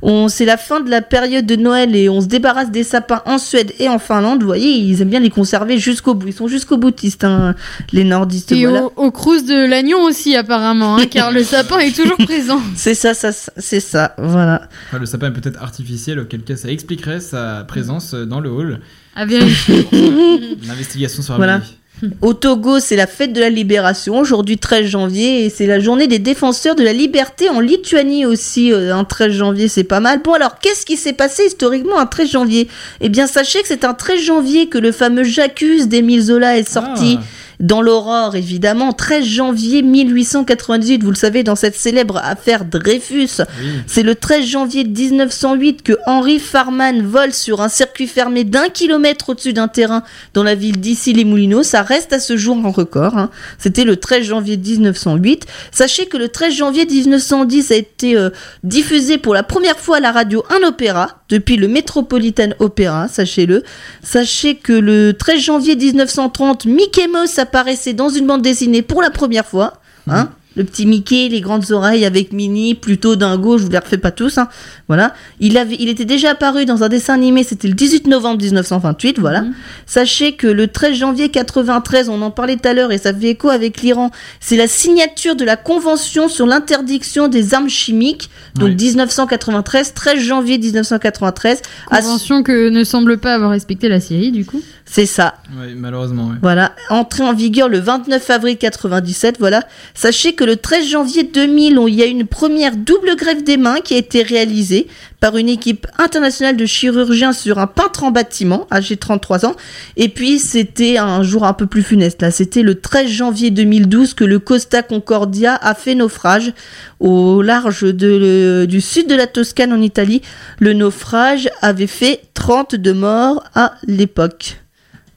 On, 0.00 0.28
c'est 0.28 0.46
la 0.46 0.56
fin 0.56 0.80
de 0.80 0.88
la 0.90 1.02
période 1.02 1.44
de 1.44 1.56
Noël 1.56 1.94
et 1.94 2.08
on 2.08 2.22
se 2.22 2.26
débarrasse 2.26 2.70
des 2.70 2.84
sapins 2.84 3.20
en 3.26 3.36
Suède 3.36 3.72
et 3.78 3.88
en 3.88 3.98
Finlande. 3.98 4.40
Vous 4.40 4.46
voyez, 4.46 4.70
ils 4.70 5.02
aiment 5.02 5.10
bien 5.10 5.20
les 5.20 5.28
conserver 5.28 5.76
jusqu'au 5.76 6.14
bout. 6.14 6.28
Ils 6.28 6.32
sont 6.32 6.48
jusqu'au 6.48 6.78
boutistes, 6.78 7.24
hein, 7.24 7.54
les 7.92 8.04
nordistes. 8.04 8.52
Et 8.52 8.64
voilà. 8.64 8.84
au, 8.84 8.92
au 8.96 9.10
de 9.10 9.68
l'agnon 9.68 10.02
aussi, 10.04 10.36
apparemment, 10.36 10.96
hein, 10.96 11.06
car 11.10 11.30
le 11.32 11.44
sapin 11.44 11.78
est 11.80 11.94
toujours 11.94 12.16
présent. 12.16 12.60
C'est 12.76 12.94
ça, 12.94 13.12
ça, 13.12 13.30
c'est 13.58 13.80
ça, 13.80 14.14
voilà. 14.16 14.62
Enfin, 14.88 14.98
le 14.98 15.06
sapin 15.06 15.28
est 15.28 15.32
peut-être 15.32 15.62
artificiel, 15.62 16.18
auquel 16.20 16.42
cas 16.42 16.56
ça 16.56 16.68
expliquerait 16.68 17.20
sa 17.20 17.64
présence 17.66 18.14
euh, 18.14 18.24
dans 18.24 18.40
le 18.40 18.50
hall. 18.50 18.80
À 19.14 19.24
vérifier. 19.26 19.86
L'investigation 20.66 21.22
sera 21.22 21.36
Voilà. 21.36 21.58
menée. 21.58 22.10
Au 22.20 22.34
Togo, 22.34 22.78
c'est 22.78 22.94
la 22.94 23.06
fête 23.06 23.32
de 23.32 23.40
la 23.40 23.48
libération, 23.48 24.18
aujourd'hui 24.18 24.58
13 24.58 24.84
janvier, 24.86 25.46
et 25.46 25.48
c'est 25.50 25.66
la 25.66 25.80
journée 25.80 26.06
des 26.06 26.18
défenseurs 26.18 26.74
de 26.74 26.82
la 26.82 26.92
liberté 26.92 27.48
en 27.48 27.58
Lituanie 27.58 28.26
aussi, 28.26 28.70
euh, 28.70 28.94
un 28.94 29.04
13 29.04 29.32
janvier, 29.32 29.66
c'est 29.68 29.82
pas 29.82 30.00
mal. 30.00 30.20
Bon 30.22 30.34
alors, 30.34 30.58
qu'est-ce 30.58 30.84
qui 30.84 30.98
s'est 30.98 31.14
passé 31.14 31.44
historiquement 31.46 31.98
un 31.98 32.04
13 32.04 32.30
janvier? 32.30 32.68
Eh 33.00 33.08
bien, 33.08 33.26
sachez 33.26 33.62
que 33.62 33.68
c'est 33.68 33.84
un 33.84 33.94
13 33.94 34.20
janvier 34.20 34.68
que 34.68 34.76
le 34.76 34.92
fameux 34.92 35.24
J'accuse 35.24 35.88
d'Émile 35.88 36.20
Zola 36.20 36.58
est 36.58 36.68
sorti. 36.70 37.16
Ah. 37.18 37.24
Dans 37.60 37.80
l'Aurore, 37.82 38.36
évidemment, 38.36 38.92
13 38.92 39.24
janvier 39.24 39.82
1898, 39.82 41.02
vous 41.02 41.10
le 41.10 41.16
savez, 41.16 41.42
dans 41.42 41.56
cette 41.56 41.74
célèbre 41.76 42.18
affaire 42.18 42.64
Dreyfus. 42.64 43.42
Oui. 43.60 43.66
C'est 43.86 44.02
le 44.02 44.14
13 44.14 44.44
janvier 44.44 44.84
1908 44.84 45.82
que 45.82 45.94
Henri 46.06 46.38
Farman 46.38 47.02
vole 47.06 47.32
sur 47.32 47.60
un 47.62 47.68
circuit 47.68 48.06
fermé 48.06 48.44
d'un 48.44 48.68
kilomètre 48.68 49.30
au-dessus 49.30 49.52
d'un 49.52 49.68
terrain 49.68 50.02
dans 50.34 50.42
la 50.42 50.54
ville 50.54 50.78
d'Issy-les-Moulineaux. 50.80 51.62
Ça 51.62 51.82
reste 51.82 52.12
à 52.12 52.20
ce 52.20 52.36
jour 52.36 52.56
un 52.64 52.70
record. 52.70 53.16
hein. 53.16 53.30
C'était 53.58 53.84
le 53.84 53.96
13 53.96 54.24
janvier 54.24 54.56
1908. 54.56 55.46
Sachez 55.72 56.06
que 56.06 56.16
le 56.16 56.28
13 56.28 56.54
janvier 56.54 56.86
1910 56.86 57.70
a 57.70 57.74
été 57.74 58.16
euh, 58.16 58.30
diffusé 58.64 59.18
pour 59.18 59.34
la 59.34 59.42
première 59.42 59.78
fois 59.78 59.98
à 59.98 60.00
la 60.00 60.12
radio 60.12 60.44
un 60.50 60.66
opéra 60.66 61.22
depuis 61.28 61.56
le 61.56 61.68
Metropolitan 61.68 62.50
Opera, 62.58 63.08
sachez-le. 63.08 63.62
Sachez 64.02 64.56
que 64.56 64.72
le 64.72 65.12
13 65.12 65.40
janvier 65.40 65.76
1930, 65.76 66.66
Mickey 66.66 67.08
Mouse 67.08 67.38
apparaissait 67.38 67.94
dans 67.94 68.08
une 68.08 68.26
bande 68.26 68.42
dessinée 68.42 68.82
pour 68.82 69.02
la 69.02 69.10
première 69.10 69.46
fois. 69.46 69.74
Hein 70.08 70.30
le 70.56 70.64
petit 70.64 70.86
Mickey, 70.86 71.28
les 71.28 71.40
grandes 71.40 71.70
oreilles 71.70 72.04
avec 72.04 72.32
Minnie, 72.32 72.74
plutôt 72.74 73.14
dingo, 73.14 73.58
je 73.58 73.64
vous 73.64 73.70
les 73.70 73.78
refais 73.78 73.98
pas 73.98 74.10
tous. 74.10 74.38
Hein. 74.38 74.48
Voilà. 74.88 75.14
Il, 75.38 75.58
avait, 75.58 75.76
il 75.78 75.88
était 75.88 76.04
déjà 76.04 76.30
apparu 76.30 76.64
dans 76.64 76.82
un 76.82 76.88
dessin 76.88 77.14
animé, 77.14 77.44
c'était 77.44 77.68
le 77.68 77.74
18 77.74 78.06
novembre 78.06 78.42
1928. 78.42 79.18
Voilà. 79.18 79.42
Mhm. 79.42 79.54
Sachez 79.86 80.32
que 80.32 80.46
le 80.46 80.66
13 80.68 80.94
janvier 80.96 81.28
93, 81.28 82.08
on 82.08 82.22
en 82.22 82.30
parlait 82.30 82.56
tout 82.56 82.68
à 82.68 82.72
l'heure 82.74 82.90
et 82.92 82.98
ça 82.98 83.12
fait 83.14 83.28
écho 83.30 83.48
avec 83.50 83.82
l'Iran, 83.82 84.10
c'est 84.40 84.56
la 84.56 84.66
signature 84.68 85.36
de 85.36 85.44
la 85.44 85.56
Convention 85.56 86.28
sur 86.28 86.46
l'interdiction 86.46 87.28
des 87.28 87.54
armes 87.54 87.68
chimiques. 87.68 88.30
Donc 88.54 88.68
Oui. 88.70 88.74
1993, 88.76 89.92
13 89.94 90.18
janvier 90.20 90.58
1993. 90.58 91.60
À- 91.90 92.00
Convention 92.00 92.42
que 92.42 92.68
ne 92.70 92.84
semble 92.84 93.18
pas 93.18 93.34
avoir 93.34 93.50
respecté 93.50 93.88
la 93.88 94.00
Syrie, 94.00 94.32
du 94.32 94.44
coup. 94.44 94.62
C'est 94.88 95.04
ça. 95.04 95.34
Ouais, 95.58 95.74
malheureusement, 95.74 96.28
ouais. 96.28 96.36
Voilà, 96.40 96.72
entrée 96.90 97.24
en 97.24 97.34
vigueur 97.34 97.68
le 97.68 97.80
29 97.80 98.30
avril 98.30 98.56
97, 98.56 99.36
voilà. 99.40 99.64
Sachez 99.94 100.34
que 100.34 100.44
le 100.44 100.54
13 100.56 100.86
janvier 100.86 101.24
2000, 101.24 101.76
on- 101.78 101.88
il 101.88 101.96
y 101.96 102.02
a 102.02 102.06
une 102.06 102.24
première 102.24 102.76
double 102.76 103.16
greffe 103.16 103.42
des 103.42 103.56
mains 103.56 103.80
qui 103.80 103.94
a 103.94 103.96
été 103.96 104.22
réalisée 104.22 104.86
par 105.18 105.36
une 105.36 105.48
équipe 105.48 105.88
internationale 105.98 106.56
de 106.56 106.66
chirurgiens 106.66 107.32
sur 107.32 107.58
un 107.58 107.66
peintre 107.66 108.04
en 108.04 108.12
bâtiment, 108.12 108.68
âgé 108.70 108.94
de 108.94 109.00
33 109.00 109.44
ans. 109.44 109.56
Et 109.96 110.08
puis, 110.08 110.38
c'était 110.38 110.98
un 110.98 111.24
jour 111.24 111.44
un 111.44 111.52
peu 111.52 111.66
plus 111.66 111.82
funeste, 111.82 112.22
là. 112.22 112.30
C'était 112.30 112.62
le 112.62 112.76
13 112.76 113.08
janvier 113.10 113.50
2012 113.50 114.14
que 114.14 114.24
le 114.24 114.38
Costa 114.38 114.82
Concordia 114.82 115.56
a 115.60 115.74
fait 115.74 115.96
naufrage 115.96 116.52
au 117.00 117.42
large 117.42 117.82
de 117.82 118.06
le- 118.06 118.66
du 118.68 118.80
sud 118.80 119.08
de 119.08 119.16
la 119.16 119.26
Toscane 119.26 119.72
en 119.72 119.82
Italie. 119.82 120.22
Le 120.60 120.74
naufrage 120.74 121.50
avait 121.60 121.88
fait 121.88 122.20
30 122.34 122.76
de 122.76 122.92
morts 122.92 123.42
à 123.56 123.74
l'époque. 123.88 124.58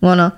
Voilà. 0.01 0.37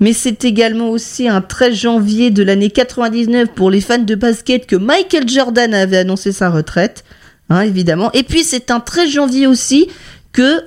Mais 0.00 0.12
c'est 0.12 0.44
également 0.44 0.90
aussi 0.90 1.28
un 1.28 1.40
13 1.40 1.74
janvier 1.74 2.30
de 2.30 2.42
l'année 2.42 2.70
99 2.70 3.48
pour 3.54 3.70
les 3.70 3.80
fans 3.80 3.98
de 3.98 4.14
basket 4.14 4.66
que 4.66 4.76
Michael 4.76 5.28
Jordan 5.28 5.74
avait 5.74 5.98
annoncé 5.98 6.30
sa 6.30 6.50
retraite, 6.50 7.04
hein, 7.48 7.62
évidemment. 7.62 8.12
Et 8.12 8.22
puis 8.22 8.44
c'est 8.44 8.70
un 8.70 8.80
13 8.80 9.10
janvier 9.10 9.46
aussi 9.46 9.88
que 10.32 10.62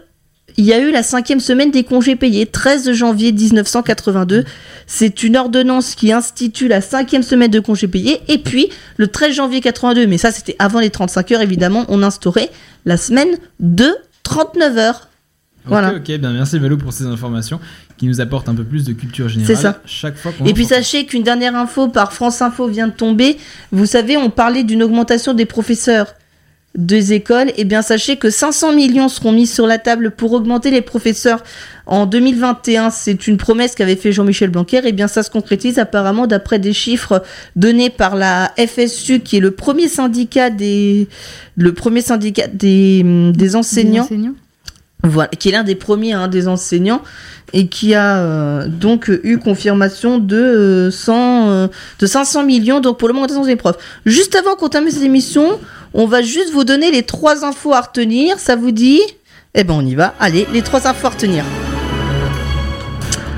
il 0.58 0.66
y 0.66 0.74
a 0.74 0.80
eu 0.80 0.92
la 0.92 1.02
cinquième 1.02 1.40
semaine 1.40 1.72
des 1.72 1.86
congés 1.86 2.18
payés, 2.18 2.46
13 2.46 2.92
janvier 2.92 3.32
1982. 3.32 4.44
C'est 4.86 5.24
une 5.24 5.38
ordonnance 5.38 5.96
qui 5.96 6.12
institue 6.12 6.68
la 6.68 6.82
cinquième 6.82 7.24
semaine 7.24 7.50
de 7.50 7.62
congés 7.62 7.88
payés. 7.88 8.22
Et 8.28 8.38
puis, 8.38 8.70
le 8.98 9.08
13 9.08 9.34
janvier 9.34 9.62
82, 9.62 10.08
mais 10.08 10.18
ça 10.18 10.32
c'était 10.32 10.58
avant 10.60 10.82
les 10.82 10.90
35 10.90 11.32
heures 11.32 11.42
évidemment, 11.42 11.86
on 11.88 12.04
instaurait 12.04 12.50
la 12.86 12.98
semaine 12.98 13.30
de 13.62 13.96
39 14.24 14.78
heures. 14.78 15.08
Voilà. 15.66 15.92
Ok, 15.92 16.10
ok, 16.10 16.20
bien 16.20 16.34
merci 16.34 16.58
Valo 16.58 16.76
pour 16.76 16.92
ces 16.92 17.06
informations 17.06 17.60
qui 18.02 18.08
nous 18.08 18.20
apportent 18.20 18.50
un 18.50 18.56
peu 18.56 18.64
plus 18.64 18.84
de 18.84 18.94
culture 18.94 19.30
générale. 19.30 19.56
C'est 19.56 19.62
ça. 19.62 19.80
Chaque 19.86 20.18
fois 20.18 20.32
qu'on 20.32 20.44
Et 20.46 20.56
puis 20.56 20.66
sachez 20.66 21.06
qu'une 21.06 21.22
dernière 21.22 21.56
info 21.56 21.88
par 21.88 22.14
France 22.14 22.42
Info 22.42 22.66
vient 22.66 22.88
de 22.88 22.94
tomber. 22.94 23.38
Vous 23.72 23.86
savez, 23.86 24.18
on 24.18 24.32
parlait 24.32 24.64
d'une 24.64 24.82
augmentation 24.82 25.36
des 25.36 25.46
professeurs 25.46 26.16
des 26.74 27.14
écoles. 27.14 27.52
Et 27.58 27.64
bien 27.64 27.84
sachez 27.84 28.16
que 28.16 28.32
500 28.32 28.74
millions 28.74 29.08
seront 29.08 29.34
mis 29.34 29.46
sur 29.46 29.68
la 29.68 29.78
table 29.78 30.10
pour 30.10 30.34
augmenter 30.34 30.72
les 30.72 30.82
professeurs 30.82 31.44
en 31.86 32.08
2021. 32.08 32.90
C'est 32.90 33.28
une 33.28 33.38
promesse 33.38 33.76
qu'avait 33.76 33.96
fait 33.96 34.12
Jean-Michel 34.12 34.50
Blanquer. 34.50 34.82
Et 34.88 34.94
bien 34.94 35.08
ça 35.08 35.22
se 35.22 35.30
concrétise 35.30 35.78
apparemment 35.78 36.26
d'après 36.26 36.58
des 36.58 36.74
chiffres 36.74 37.22
donnés 37.56 37.92
par 37.92 38.16
la 38.16 38.52
FSU, 38.58 39.20
qui 39.20 39.38
est 39.38 39.42
le 39.42 39.52
premier 39.52 39.90
syndicat 39.90 40.50
des, 40.50 41.08
le 41.56 41.72
premier 41.76 42.02
syndicat 42.02 42.48
des, 42.48 43.04
des 43.32 43.56
enseignants. 43.56 44.06
Des 44.06 44.16
enseignants. 44.16 44.34
Voilà, 45.04 45.30
qui 45.30 45.50
est 45.50 45.52
l'un 45.52 45.64
des 45.64 45.76
premiers 45.76 46.14
hein, 46.14 46.28
des 46.28 46.48
enseignants 46.48 47.02
et 47.54 47.68
qui 47.68 47.94
a 47.94 48.18
euh, 48.18 48.68
donc 48.68 49.10
euh, 49.10 49.20
eu 49.24 49.38
confirmation 49.38 50.18
de, 50.18 50.38
euh, 50.38 50.92
100, 50.92 51.50
euh, 51.50 51.68
de 52.00 52.06
500 52.06 52.44
millions 52.44 52.80
donc 52.80 52.98
pour 52.98 53.08
l'augmentation 53.08 53.46
des 53.46 53.56
profs. 53.56 53.78
Juste 54.06 54.36
avant 54.36 54.56
qu'on 54.56 54.70
termine 54.70 54.92
cette 54.92 55.04
émission, 55.04 55.60
on 55.94 56.06
va 56.06 56.22
juste 56.22 56.52
vous 56.52 56.64
donner 56.64 56.92
les 56.92 57.04
trois 57.04 57.46
infos 57.46 57.74
à 57.74 57.82
retenir. 57.82 58.40
Ça 58.40 58.56
vous 58.56 58.72
dit? 58.72 59.02
Eh 59.54 59.64
ben 59.64 59.74
on 59.74 59.86
y 59.86 59.96
va. 59.96 60.14
Allez, 60.20 60.48
les 60.54 60.62
trois 60.62 60.88
infos 60.88 61.08
à 61.08 61.10
retenir. 61.10 61.44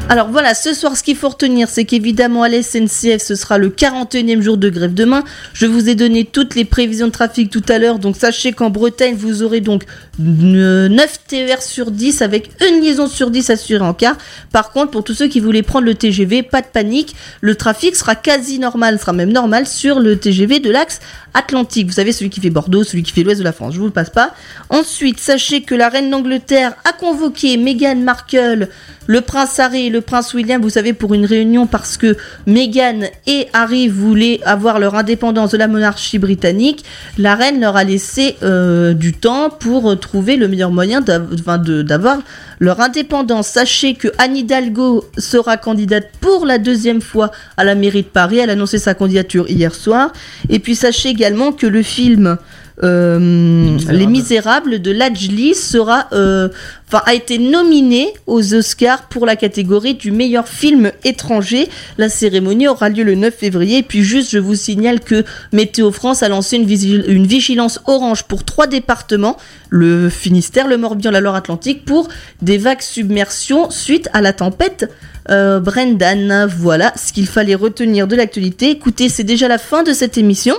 Alors 0.10 0.28
voilà, 0.28 0.54
ce 0.54 0.74
soir, 0.74 0.96
ce 0.98 1.02
qu'il 1.02 1.16
faut 1.16 1.30
retenir, 1.30 1.70
c'est 1.70 1.86
qu'évidemment, 1.86 2.44
à 2.44 2.50
la 2.50 2.62
SNCF, 2.62 3.20
ce 3.20 3.36
sera 3.36 3.58
le 3.58 3.70
41e 3.70 4.42
jour 4.42 4.58
de 4.58 4.70
grève 4.70 4.94
demain. 4.94 5.24
Je 5.54 5.66
vous 5.66 5.90
ai 5.90 5.96
donné 5.96 6.26
toutes 6.26 6.56
les 6.56 6.66
prévisions 6.66 7.08
de 7.08 7.12
trafic 7.12 7.50
tout 7.50 7.64
à 7.70 7.80
l'heure, 7.80 8.00
donc 8.00 8.18
sachez 8.18 8.52
qu'en 8.52 8.70
Bretagne, 8.70 9.16
vous 9.18 9.42
aurez 9.44 9.62
donc 9.62 9.86
9 10.20 11.20
TER 11.28 11.62
sur 11.62 11.90
10 11.90 12.22
avec 12.22 12.52
une 12.70 12.82
liaison 12.82 13.08
sur 13.08 13.32
10 13.32 13.50
assurée 13.50 13.84
en 13.84 13.94
car. 13.94 14.18
Par 14.52 14.72
contre, 14.72 14.92
pour 14.92 15.04
tous 15.04 15.16
ceux 15.16 15.28
qui 15.28 15.40
voulaient 15.40 15.64
prendre 15.64 15.86
le 15.86 15.96
TGV, 15.96 16.44
pas 16.44 16.62
de 16.62 16.68
panique, 16.68 17.16
le 17.42 17.56
trafic 17.56 17.96
sera 17.96 18.16
quasi 18.16 18.60
normal, 18.60 19.00
sera 19.00 19.14
même 19.14 19.32
normal 19.32 19.66
sur 19.66 20.00
le 20.00 20.18
TGV 20.20 20.60
de 20.60 20.70
l'axe 20.70 21.00
Atlantique. 21.34 21.88
Vous 21.88 21.94
savez, 21.94 22.12
celui 22.12 22.30
qui 22.30 22.42
fait 22.42 22.52
Bordeaux, 22.52 22.84
celui 22.84 23.02
qui 23.02 23.12
fait 23.12 23.24
l'ouest 23.24 23.40
de 23.40 23.44
la 23.44 23.54
France, 23.54 23.74
je 23.74 23.80
vous 23.80 23.86
le 23.86 23.92
passe 23.92 24.12
pas. 24.12 24.36
Ensuite, 24.70 25.20
sachez 25.20 25.62
que 25.62 25.74
la 25.74 25.90
reine 25.90 26.12
d'Angleterre 26.12 26.76
a 26.84 26.92
convoqué 26.92 27.58
Meghan 27.58 27.96
Markle, 27.96 28.68
le 29.08 29.22
prince 29.22 29.60
Harry 29.60 29.90
le 29.94 30.02
prince 30.02 30.34
William, 30.34 30.60
vous 30.60 30.72
savez, 30.72 30.94
pour 30.94 31.14
une 31.14 31.26
réunion 31.26 31.68
parce 31.68 31.98
que 31.98 32.18
Meghan 32.48 33.02
et 33.28 33.48
Harry 33.54 33.88
voulaient 33.88 34.40
avoir 34.44 34.80
leur 34.80 34.96
indépendance 34.96 35.52
de 35.52 35.58
la 35.58 35.68
monarchie 35.68 36.18
britannique. 36.18 36.84
La 37.20 37.36
reine 37.36 37.62
leur 37.62 37.78
a 37.78 37.84
laissé 37.84 38.36
euh, 38.42 38.94
du 38.94 39.14
temps 39.14 39.52
pour 39.52 40.00
trouver 40.00 40.36
le 40.36 40.48
meilleur 40.48 40.72
moyen 40.72 41.00
d'avoir 41.02 42.20
leur 42.60 42.82
indépendance. 42.82 43.48
Sachez 43.48 43.94
que 43.94 44.08
Anne 44.18 44.36
Hidalgo 44.36 45.06
sera 45.20 45.58
candidate 45.58 46.10
pour 46.20 46.48
la 46.48 46.58
deuxième 46.58 47.02
fois 47.02 47.30
à 47.56 47.64
la 47.64 47.76
mairie 47.76 48.02
de 48.02 48.08
Paris. 48.08 48.40
Elle 48.40 48.50
a 48.50 48.54
annoncé 48.54 48.80
sa 48.80 48.96
candidature 48.96 49.48
hier 49.48 49.76
soir. 49.76 50.12
Et 50.50 50.58
puis 50.58 50.74
sachez 50.74 51.10
également 51.10 51.52
que 51.52 51.68
le 51.68 51.84
film 51.84 52.38
euh. 52.82 53.78
Les 53.90 54.08
Misérables 54.08 54.82
de 54.82 54.92
Lajli 54.92 55.54
sera, 55.54 56.08
euh, 56.14 56.50
a 56.92 57.14
été 57.14 57.38
nominé 57.38 58.14
aux 58.26 58.54
Oscars 58.54 59.04
pour 59.10 59.26
la 59.26 59.36
catégorie 59.36 59.94
du 59.94 60.12
meilleur 60.12 60.48
film 60.48 60.92
étranger. 61.04 61.70
La 61.98 62.10
cérémonie 62.10 62.68
aura 62.68 62.90
lieu 62.90 63.04
le 63.04 63.16
9 63.16 63.34
février. 63.34 63.80
Et 63.80 63.84
puis 63.84 64.04
juste, 64.04 64.32
je 64.32 64.40
vous 64.40 64.56
signale 64.56 65.00
que 65.02 65.24
Météo 65.52 65.92
France 65.92 66.24
a 66.24 66.30
lancé 66.30 66.56
une, 66.56 66.66
vigil- 66.66 67.06
une 67.08 67.28
vigilance 67.28 67.80
orange 67.86 68.24
pour 68.24 68.44
trois 68.44 68.68
départements 68.68 69.38
le 69.70 70.10
Finistère, 70.10 70.68
le 70.68 70.78
Morbihan, 70.78 71.12
la 71.12 71.20
Loire-Atlantique 71.20 71.84
pour 71.86 72.08
des 72.42 72.58
vagues 72.58 72.82
submersion 72.82 73.70
suite 73.70 74.10
à 74.14 74.22
la 74.22 74.34
tempête. 74.34 74.90
euh, 75.30 75.60
Brendan, 75.60 76.48
voilà 76.58 76.92
ce 76.96 77.14
qu'il 77.14 77.28
fallait 77.28 77.56
retenir 77.56 78.08
de 78.08 78.16
l'actualité. 78.16 78.70
Écoutez, 78.72 79.10
c'est 79.10 79.24
déjà 79.24 79.48
la 79.48 79.58
fin 79.58 79.82
de 79.84 79.94
cette 79.94 80.18
émission. 80.18 80.56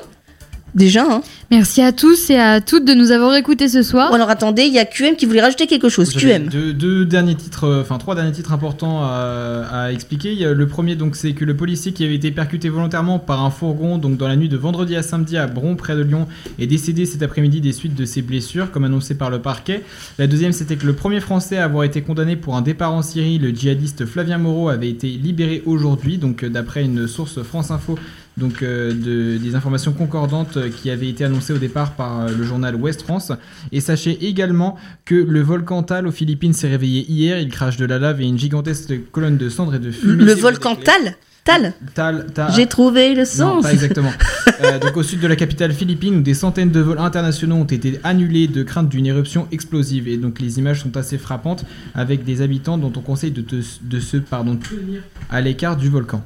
Déjà, 0.75 1.05
hein. 1.09 1.23
Merci 1.57 1.83
à 1.83 1.93
tous 1.93 2.31
et 2.31 2.37
à 2.37 2.61
toutes 2.61 2.85
de 2.85 2.95
nous 2.95 3.13
avoir 3.13 3.37
écoutés 3.37 3.69
ce 3.69 3.85
soir. 3.85 4.13
Alors 4.13 4.29
attendez, 4.29 4.63
il 4.63 4.73
y 4.75 4.81
a 4.81 4.85
QM 4.85 5.15
qui 5.15 5.25
voulait 5.25 5.41
rajouter 5.41 5.69
quelque 5.69 5.89
chose. 5.89 6.13
QM. 6.13 6.49
Deux, 6.49 6.73
deux 6.73 7.05
derniers 7.05 7.37
titres, 7.37 7.63
euh, 7.69 7.81
enfin 7.83 7.97
trois 7.99 8.17
derniers 8.17 8.33
titres 8.33 8.53
importants 8.53 9.05
à, 9.05 9.65
à 9.71 9.93
expliquer. 9.93 10.35
Le 10.53 10.67
premier, 10.67 10.97
donc, 10.97 11.15
c'est 11.15 11.33
que 11.33 11.45
le 11.45 11.57
policier 11.57 11.93
qui 11.93 12.03
avait 12.05 12.17
été 12.17 12.33
percuté 12.33 12.69
volontairement 12.69 13.21
par 13.21 13.45
un 13.45 13.51
fourgon, 13.51 13.99
donc 13.99 14.17
dans 14.17 14.27
la 14.27 14.35
nuit 14.35 14.49
de 14.49 14.57
vendredi 14.57 14.97
à 14.97 15.05
samedi 15.05 15.37
à 15.37 15.47
Bron, 15.47 15.77
près 15.77 15.95
de 15.95 16.03
Lyon, 16.03 16.27
est 16.59 16.67
décédé 16.67 17.07
cet 17.07 17.23
après-midi 17.23 17.61
des 17.61 17.73
suites 17.73 17.95
de 17.95 18.05
ses 18.05 18.23
blessures, 18.23 18.73
comme 18.73 18.83
annoncé 18.83 19.15
par 19.15 19.31
le 19.31 19.39
parquet. 19.39 19.85
La 20.19 20.27
deuxième, 20.27 20.51
c'était 20.53 20.75
que 20.75 20.87
le 20.87 20.95
premier 20.95 21.21
Français 21.21 21.59
à 21.59 21.67
avoir 21.67 21.85
été 21.85 22.03
condamné 22.03 22.35
pour 22.35 22.57
un 22.57 22.63
départ 22.63 22.93
en 22.93 23.03
Syrie, 23.03 23.39
le 23.39 23.51
djihadiste 23.51 24.07
Flavien 24.07 24.39
Moreau, 24.39 24.71
avait 24.71 24.91
été 24.91 25.07
libéré 25.07 25.63
aujourd'hui, 25.67 26.19
donc 26.19 26.43
euh, 26.43 26.49
d'après 26.49 26.83
une 26.83 27.07
source 27.07 27.41
France 27.45 27.71
Info. 27.71 27.97
Donc 28.37 28.65
euh, 28.65 28.91
de- 28.93 29.39
des 29.39 29.55
informations 29.55 29.93
concordantes 29.93 30.57
euh, 30.57 30.69
qui 30.69 30.91
avaient 30.91 31.07
été 31.09 31.23
annoncées 31.25 31.44
au 31.53 31.59
départ 31.59 31.93
par 31.93 32.21
euh, 32.23 32.29
le 32.37 32.45
journal 32.45 32.75
Ouest 32.77 33.03
France. 33.03 33.33
Et 33.73 33.81
sachez 33.81 34.27
également 34.27 34.77
que 35.05 35.15
le 35.15 35.41
volcan 35.43 35.83
Tal 35.83 36.07
aux 36.07 36.13
Philippines 36.13 36.53
s'est 36.53 36.69
réveillé 36.69 37.05
hier. 37.09 37.39
Il 37.39 37.49
crache 37.51 37.77
de 37.77 37.85
la 37.87 37.99
lave 37.99 38.21
et 38.23 38.25
une 38.27 38.39
gigantesque 38.39 38.93
colonne 39.13 39.37
de 39.37 39.49
cendres 39.49 39.75
et 39.75 39.79
de 39.79 39.91
fumée. 39.91 40.25
Le 40.25 40.33
volcan. 40.35 40.77
Tal 40.77 41.17
Tal 41.45 41.75
Tal, 41.93 42.27
Tal. 42.33 42.51
J'ai 42.57 42.67
trouvé 42.67 43.11
le 43.15 43.21
Non, 43.21 43.25
sens. 43.27 43.63
pas 43.65 43.73
exactement. 43.73 44.13
Euh, 44.63 44.79
donc 44.79 44.97
au 44.97 45.03
sud 45.03 45.19
de 45.19 45.27
la 45.27 45.35
capitale 45.35 45.73
philippine, 45.73 46.19
où 46.19 46.21
des 46.21 46.33
centaines 46.33 46.71
de 46.71 46.79
vols 46.79 46.99
internationaux 47.01 47.57
ont 47.57 47.65
été 47.65 47.99
annulés 48.05 48.47
de 48.47 48.63
crainte 48.63 48.89
d'une 48.89 49.05
éruption 49.05 49.49
explosive. 49.51 50.07
Et 50.07 50.17
donc 50.17 50.39
les 50.39 50.61
images 50.61 50.81
sont 50.83 50.97
assez 50.97 51.19
frappantes, 51.19 51.65
avec 51.93 52.25
des 52.25 52.41
habitants 52.41 52.79
dont 52.79 52.93
on 52.97 53.01
conseille 53.01 53.33
de, 53.33 53.41
te- 53.43 53.57
de 53.83 53.99
se 54.01 54.17
pardon, 54.17 54.55
tenir 54.57 55.03
à 55.29 55.41
l'écart 55.41 55.77
du 55.77 55.89
volcan. 55.89 56.23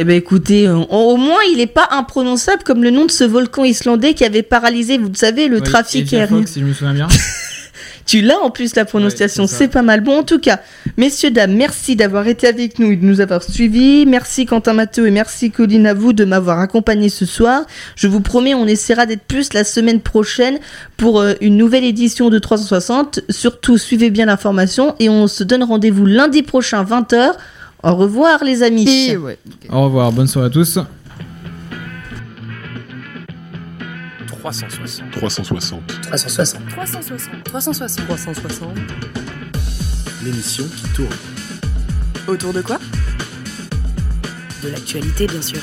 Eh 0.00 0.04
ben 0.04 0.16
écoutez, 0.16 0.68
au 0.68 1.16
moins 1.16 1.40
il 1.52 1.60
est 1.60 1.66
pas 1.66 1.88
imprononçable 1.90 2.62
comme 2.62 2.84
le 2.84 2.90
nom 2.90 3.04
de 3.04 3.10
ce 3.10 3.24
volcan 3.24 3.64
islandais 3.64 4.14
qui 4.14 4.24
avait 4.24 4.44
paralysé, 4.44 4.96
vous 4.96 5.10
savez, 5.12 5.48
le 5.48 5.56
Ouais, 5.56 5.62
trafic 5.62 6.12
aérien. 6.12 6.38
Fox, 6.38 6.52
si 6.52 6.60
je 6.60 6.64
me 6.64 6.72
souviens 6.72 6.94
bien. 6.94 7.08
Tu 8.06 8.22
l'as 8.22 8.38
en 8.38 8.48
plus 8.48 8.74
la 8.74 8.86
prononciation, 8.86 9.42
Ouais, 9.42 9.48
c'est 9.52 9.68
pas 9.68 9.82
mal. 9.82 10.00
Bon 10.00 10.20
en 10.20 10.22
tout 10.22 10.38
cas, 10.38 10.60
messieurs 10.96 11.30
dames, 11.30 11.52
merci 11.54 11.94
d'avoir 11.94 12.26
été 12.26 12.46
avec 12.46 12.78
nous 12.78 12.90
et 12.92 12.96
de 12.96 13.04
nous 13.04 13.20
avoir 13.20 13.42
suivis. 13.42 14.06
Merci 14.06 14.46
Quentin 14.46 14.72
Matteo 14.72 15.04
et 15.04 15.10
merci 15.10 15.50
Colline 15.50 15.86
à 15.86 15.92
vous 15.92 16.14
de 16.14 16.24
m'avoir 16.24 16.58
accompagné 16.58 17.10
ce 17.10 17.26
soir. 17.26 17.66
Je 17.96 18.06
vous 18.06 18.20
promets, 18.22 18.54
on 18.54 18.66
essaiera 18.66 19.04
d'être 19.04 19.24
plus 19.24 19.52
la 19.52 19.62
semaine 19.62 20.00
prochaine 20.00 20.58
pour 20.96 21.20
euh, 21.20 21.34
une 21.42 21.58
nouvelle 21.58 21.84
édition 21.84 22.30
de 22.30 22.38
360. 22.38 23.20
Surtout, 23.28 23.76
suivez 23.76 24.08
bien 24.08 24.24
l'information 24.24 24.94
et 25.00 25.10
on 25.10 25.26
se 25.26 25.44
donne 25.44 25.62
rendez-vous 25.62 26.06
lundi 26.06 26.42
prochain 26.42 26.84
20h. 26.84 27.32
Au 27.82 27.94
revoir 27.94 28.42
les 28.42 28.62
amis. 28.62 29.10
Et 29.10 29.16
ouais. 29.16 29.38
Au 29.70 29.84
revoir, 29.84 30.10
bonne 30.12 30.26
soirée 30.26 30.48
à 30.48 30.50
tous. 30.50 30.78
360. 34.26 35.10
360. 35.12 35.86
360. 36.02 36.68
360. 36.70 37.44
360. 37.44 38.06
360. 38.06 38.68
L'émission 40.24 40.64
qui 40.64 40.88
tourne. 40.94 41.08
Autour 42.26 42.52
de 42.52 42.62
quoi? 42.62 42.78
De 44.62 44.68
l'actualité, 44.70 45.26
bien 45.26 45.42
sûr. 45.42 45.60